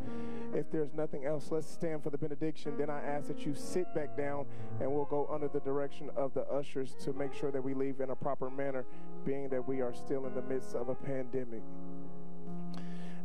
If 0.53 0.71
there's 0.71 0.93
nothing 0.93 1.25
else, 1.25 1.51
let's 1.51 1.69
stand 1.69 2.03
for 2.03 2.09
the 2.09 2.17
benediction. 2.17 2.77
Then 2.77 2.89
I 2.89 3.01
ask 3.01 3.27
that 3.27 3.45
you 3.45 3.53
sit 3.55 3.93
back 3.93 4.17
down 4.17 4.45
and 4.79 4.91
we'll 4.91 5.05
go 5.05 5.27
under 5.31 5.47
the 5.47 5.59
direction 5.59 6.09
of 6.15 6.33
the 6.33 6.41
ushers 6.47 6.95
to 7.03 7.13
make 7.13 7.33
sure 7.33 7.51
that 7.51 7.61
we 7.61 7.73
leave 7.73 7.99
in 8.01 8.09
a 8.09 8.15
proper 8.15 8.49
manner, 8.49 8.85
being 9.25 9.49
that 9.49 9.67
we 9.67 9.81
are 9.81 9.93
still 9.93 10.25
in 10.25 10.35
the 10.35 10.41
midst 10.41 10.75
of 10.75 10.89
a 10.89 10.95
pandemic. 10.95 11.61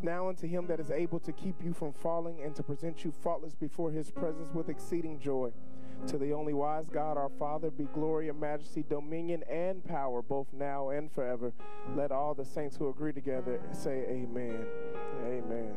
Now 0.02 0.28
unto 0.28 0.46
him 0.46 0.66
that 0.68 0.80
is 0.80 0.90
able 0.90 1.20
to 1.20 1.32
keep 1.32 1.62
you 1.62 1.74
from 1.74 1.92
falling 1.92 2.40
and 2.42 2.54
to 2.56 2.62
present 2.62 3.04
you 3.04 3.12
faultless 3.12 3.54
before 3.54 3.90
his 3.90 4.10
presence 4.10 4.48
with 4.54 4.70
exceeding 4.70 5.20
joy. 5.20 5.50
To 6.08 6.18
the 6.18 6.32
only 6.32 6.54
wise 6.54 6.88
God, 6.88 7.16
our 7.16 7.30
Father, 7.38 7.70
be 7.70 7.84
glory 7.94 8.28
and 8.28 8.40
majesty, 8.40 8.84
dominion 8.88 9.44
and 9.48 9.84
power, 9.84 10.22
both 10.22 10.46
now 10.52 10.90
and 10.90 11.12
forever. 11.12 11.52
Let 11.94 12.10
all 12.10 12.34
the 12.34 12.44
saints 12.44 12.76
who 12.76 12.88
agree 12.88 13.12
together 13.12 13.60
say, 13.72 14.04
Amen. 14.08 14.66
Amen. 15.24 15.74